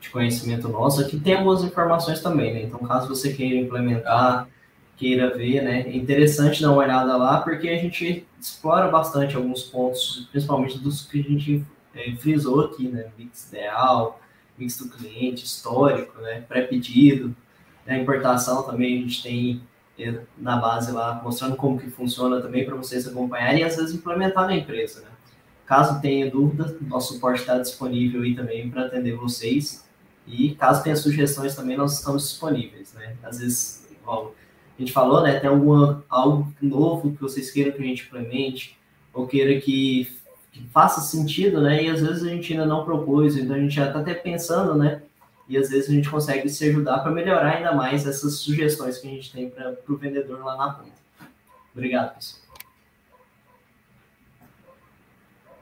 de 0.00 0.08
conhecimento 0.08 0.66
nosso, 0.66 1.02
aqui 1.02 1.20
tem 1.20 1.34
algumas 1.34 1.62
informações 1.62 2.20
também, 2.20 2.54
né? 2.54 2.62
Então, 2.62 2.78
caso 2.78 3.08
você 3.08 3.34
queira 3.34 3.56
implementar, 3.56 4.48
queira 4.96 5.36
ver, 5.36 5.62
né? 5.62 5.82
É 5.82 5.94
interessante 5.94 6.62
dar 6.62 6.70
uma 6.70 6.78
olhada 6.82 7.16
lá, 7.18 7.42
porque 7.42 7.68
a 7.68 7.76
gente 7.76 8.26
explora 8.40 8.88
bastante 8.88 9.36
alguns 9.36 9.64
pontos, 9.64 10.26
principalmente 10.30 10.78
dos 10.78 11.02
que 11.02 11.20
a 11.20 11.22
gente 11.22 11.66
é, 11.94 12.12
frisou 12.16 12.60
aqui, 12.60 12.88
né? 12.88 13.10
Mix 13.18 13.48
ideal, 13.48 14.20
mix 14.58 14.78
do 14.78 14.88
cliente, 14.88 15.44
histórico, 15.44 16.20
né? 16.20 16.42
Pré-pedido, 16.42 17.34
né? 17.86 18.00
importação 18.00 18.62
também 18.62 18.98
a 18.98 19.02
gente 19.02 19.22
tem 19.22 19.62
é, 19.98 20.20
na 20.38 20.56
base 20.56 20.92
lá, 20.92 21.20
mostrando 21.22 21.56
como 21.56 21.78
que 21.78 21.90
funciona 21.90 22.40
também 22.40 22.64
para 22.64 22.76
vocês 22.76 23.06
acompanharem 23.06 23.60
e 23.60 23.64
às 23.64 23.76
vezes 23.76 23.94
implementar 23.94 24.46
na 24.46 24.56
empresa, 24.56 25.00
né? 25.02 25.08
Caso 25.66 26.00
tenha 26.00 26.28
dúvida, 26.28 26.76
nosso 26.80 27.14
suporte 27.14 27.40
está 27.40 27.58
disponível 27.58 28.22
aí 28.22 28.34
também 28.34 28.68
para 28.68 28.86
atender 28.86 29.14
vocês 29.14 29.88
e 30.26 30.54
caso 30.54 30.82
tenha 30.82 30.96
sugestões 30.96 31.54
também, 31.54 31.76
nós 31.76 31.98
estamos 31.98 32.28
disponíveis, 32.28 32.92
né? 32.94 33.16
Às 33.22 33.38
vezes, 33.38 33.86
igual 33.90 34.34
a 34.78 34.80
gente 34.80 34.92
falou, 34.92 35.22
né? 35.22 35.38
Tem 35.38 35.50
alguma, 35.50 36.04
algo 36.08 36.52
novo 36.60 37.12
que 37.12 37.20
vocês 37.20 37.50
queiram 37.50 37.72
que 37.72 37.82
a 37.82 37.84
gente 37.84 38.06
implemente, 38.06 38.78
ou 39.12 39.26
queira 39.26 39.60
que, 39.60 40.08
que 40.52 40.66
faça 40.68 41.00
sentido, 41.00 41.60
né? 41.60 41.84
E 41.84 41.90
às 41.90 42.00
vezes 42.00 42.22
a 42.22 42.28
gente 42.28 42.52
ainda 42.52 42.66
não 42.66 42.84
propôs, 42.84 43.36
então 43.36 43.56
a 43.56 43.58
gente 43.58 43.74
já 43.74 43.86
está 43.86 44.00
até 44.00 44.14
pensando, 44.14 44.74
né? 44.74 45.02
E 45.48 45.56
às 45.56 45.68
vezes 45.68 45.90
a 45.90 45.92
gente 45.92 46.08
consegue 46.08 46.48
se 46.48 46.68
ajudar 46.68 47.00
para 47.00 47.10
melhorar 47.10 47.56
ainda 47.56 47.74
mais 47.74 48.06
essas 48.06 48.34
sugestões 48.34 48.98
que 48.98 49.08
a 49.08 49.10
gente 49.10 49.32
tem 49.32 49.50
para 49.50 49.74
o 49.88 49.96
vendedor 49.96 50.44
lá 50.44 50.56
na 50.56 50.72
ponta. 50.72 50.92
Obrigado, 51.74 52.14
pessoal. 52.14 52.40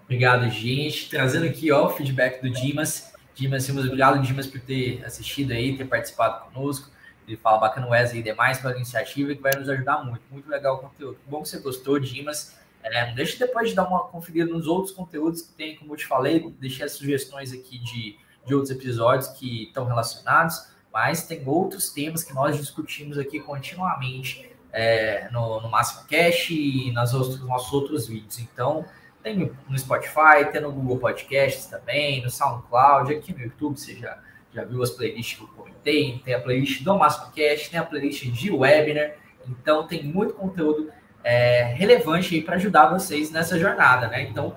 Obrigado, 0.04 0.48
gente. 0.50 1.08
Trazendo 1.10 1.46
aqui 1.46 1.70
ó, 1.70 1.86
o 1.86 1.90
feedback 1.90 2.40
do 2.40 2.50
Dimas. 2.50 3.12
Dimas 3.34 3.62
Simas, 3.62 3.84
obrigado, 3.84 4.20
Dimas, 4.20 4.48
por 4.48 4.60
ter 4.60 5.04
assistido 5.04 5.52
aí, 5.52 5.76
ter 5.76 5.84
participado 5.84 6.46
conosco. 6.46 6.90
Ele 7.26 7.36
fala 7.36 7.58
bacana 7.58 7.86
Wesley 7.86 8.20
e 8.20 8.22
demais 8.24 8.58
pela 8.58 8.74
iniciativa 8.74 9.34
que 9.34 9.40
vai 9.40 9.52
nos 9.54 9.68
ajudar 9.68 10.02
muito. 10.04 10.22
Muito 10.30 10.48
legal 10.50 10.76
o 10.76 10.78
conteúdo. 10.78 11.18
Bom 11.26 11.42
que 11.42 11.48
você 11.48 11.58
gostou, 11.60 12.00
Dimas. 12.00 12.58
É, 12.82 13.12
depois 13.12 13.70
de 13.70 13.74
dar 13.74 13.86
uma 13.86 14.04
conferida 14.04 14.50
nos 14.50 14.66
outros 14.66 14.94
conteúdos 14.94 15.42
que 15.42 15.52
tem, 15.52 15.76
como 15.76 15.92
eu 15.92 15.96
te 15.96 16.06
falei, 16.06 16.48
deixei 16.58 16.84
as 16.84 16.92
sugestões 16.92 17.52
aqui 17.52 17.78
de, 17.78 18.16
de 18.46 18.54
outros 18.54 18.70
episódios 18.70 19.28
que 19.28 19.64
estão 19.64 19.84
relacionados, 19.84 20.70
mas 20.92 21.26
tem 21.26 21.42
outros 21.46 21.90
temas 21.90 22.22
que 22.22 22.32
nós 22.32 22.56
discutimos 22.56 23.18
aqui 23.18 23.40
continuamente 23.40 24.50
é, 24.72 25.28
no, 25.30 25.60
no 25.60 25.68
Máximo 25.68 26.06
Cash 26.08 26.50
e 26.50 26.90
nas 26.92 27.12
outros, 27.14 27.38
nos 27.38 27.48
nossos 27.48 27.72
outros 27.72 28.06
vídeos. 28.06 28.38
Então, 28.38 28.84
tem 29.22 29.52
no 29.68 29.78
Spotify, 29.78 30.50
tem 30.50 30.60
no 30.60 30.72
Google 30.72 30.98
Podcasts 30.98 31.66
também, 31.66 32.22
no 32.22 32.30
SoundCloud, 32.30 33.14
aqui 33.14 33.32
no 33.32 33.40
YouTube 33.40 33.78
você 33.78 33.94
já, 33.96 34.18
já 34.52 34.64
viu 34.64 34.82
as 34.82 34.90
playlists 34.90 35.36
que 35.36 35.44
eu 35.44 35.48
comentei, 35.48 36.20
tem 36.24 36.34
a 36.34 36.40
playlist 36.40 36.82
do 36.82 36.96
MascoCast, 36.96 37.70
tem 37.70 37.80
a 37.80 37.84
playlist 37.84 38.24
de 38.26 38.50
webinar, 38.50 39.12
então 39.46 39.86
tem 39.86 40.02
muito 40.04 40.34
conteúdo 40.34 40.90
é, 41.28 41.74
relevante 41.74 42.40
para 42.40 42.56
ajudar 42.56 42.86
vocês 42.86 43.30
nessa 43.30 43.58
jornada, 43.58 44.08
né? 44.08 44.22
Então, 44.22 44.56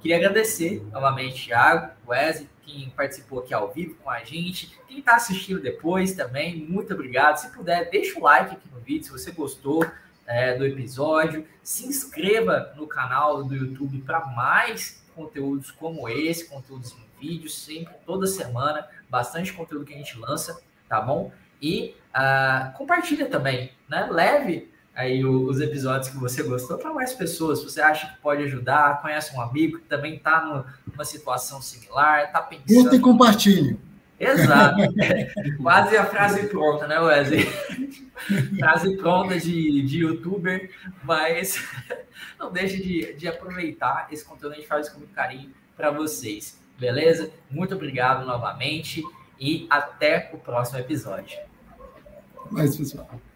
queria 0.00 0.18
agradecer 0.18 0.80
novamente, 0.92 1.46
Thiago, 1.46 1.90
Wesley, 2.06 2.48
quem 2.64 2.90
participou 2.90 3.40
aqui 3.40 3.52
ao 3.52 3.72
vivo 3.72 3.96
com 3.96 4.08
a 4.08 4.22
gente, 4.22 4.78
quem 4.86 5.00
está 5.00 5.16
assistindo 5.16 5.60
depois 5.60 6.14
também, 6.14 6.64
muito 6.64 6.94
obrigado. 6.94 7.38
Se 7.38 7.50
puder, 7.50 7.90
deixa 7.90 8.20
o 8.20 8.22
like 8.22 8.54
aqui 8.54 8.68
no 8.72 8.78
vídeo 8.78 9.02
se 9.02 9.10
você 9.10 9.32
gostou 9.32 9.84
é, 10.24 10.56
do 10.56 10.64
episódio. 10.64 11.44
Se 11.60 11.88
inscreva 11.88 12.72
no 12.76 12.86
canal 12.86 13.42
do 13.42 13.56
YouTube 13.56 14.00
para 14.02 14.24
mais 14.26 15.04
conteúdos 15.16 15.72
como 15.72 16.08
esse, 16.08 16.48
conteúdos 16.48 16.92
em 16.92 17.20
vídeo, 17.20 17.50
sempre, 17.50 17.94
toda 18.06 18.28
semana, 18.28 18.86
bastante 19.10 19.52
conteúdo 19.52 19.84
que 19.84 19.92
a 19.92 19.98
gente 19.98 20.16
lança, 20.16 20.62
tá 20.88 21.00
bom? 21.00 21.32
E 21.60 21.96
uh, 22.14 22.72
compartilha 22.78 23.26
também, 23.26 23.72
né? 23.88 24.08
Leve 24.08 24.71
aí 24.94 25.24
os 25.24 25.60
episódios 25.60 26.10
que 26.10 26.18
você 26.18 26.42
gostou 26.42 26.78
para 26.78 26.92
mais 26.92 27.12
pessoas. 27.14 27.60
Se 27.60 27.64
você 27.64 27.80
acha 27.80 28.06
que 28.08 28.20
pode 28.20 28.42
ajudar, 28.44 29.00
conhece 29.00 29.34
um 29.34 29.40
amigo 29.40 29.78
que 29.78 29.86
também 29.86 30.16
está 30.16 30.66
numa 30.86 31.04
situação 31.04 31.62
similar, 31.62 32.24
está 32.24 32.40
pensando. 32.40 32.82
Curta 32.82 32.96
e 32.96 33.00
compartilhe. 33.00 33.78
Exato. 34.18 34.76
Quase 35.60 35.96
a 35.96 36.06
frase 36.06 36.46
pronta, 36.46 36.86
né, 36.86 37.00
Wesley? 37.00 37.44
frase 38.58 38.96
pronta 38.96 39.38
de, 39.38 39.82
de 39.82 39.98
youtuber, 39.98 40.70
mas 41.02 41.56
não 42.38 42.52
deixe 42.52 42.80
de, 42.80 43.14
de 43.14 43.26
aproveitar 43.26 44.08
esse 44.12 44.24
conteúdo, 44.24 44.52
a 44.52 44.56
gente 44.56 44.68
faz 44.68 44.88
com 44.88 44.98
muito 44.98 45.12
carinho 45.12 45.50
para 45.76 45.90
vocês, 45.90 46.60
beleza? 46.78 47.30
Muito 47.50 47.74
obrigado 47.74 48.24
novamente 48.24 49.02
e 49.40 49.66
até 49.68 50.30
o 50.32 50.38
próximo 50.38 50.78
episódio. 50.78 51.38
Mais 52.50 52.76
pessoal. 52.76 53.10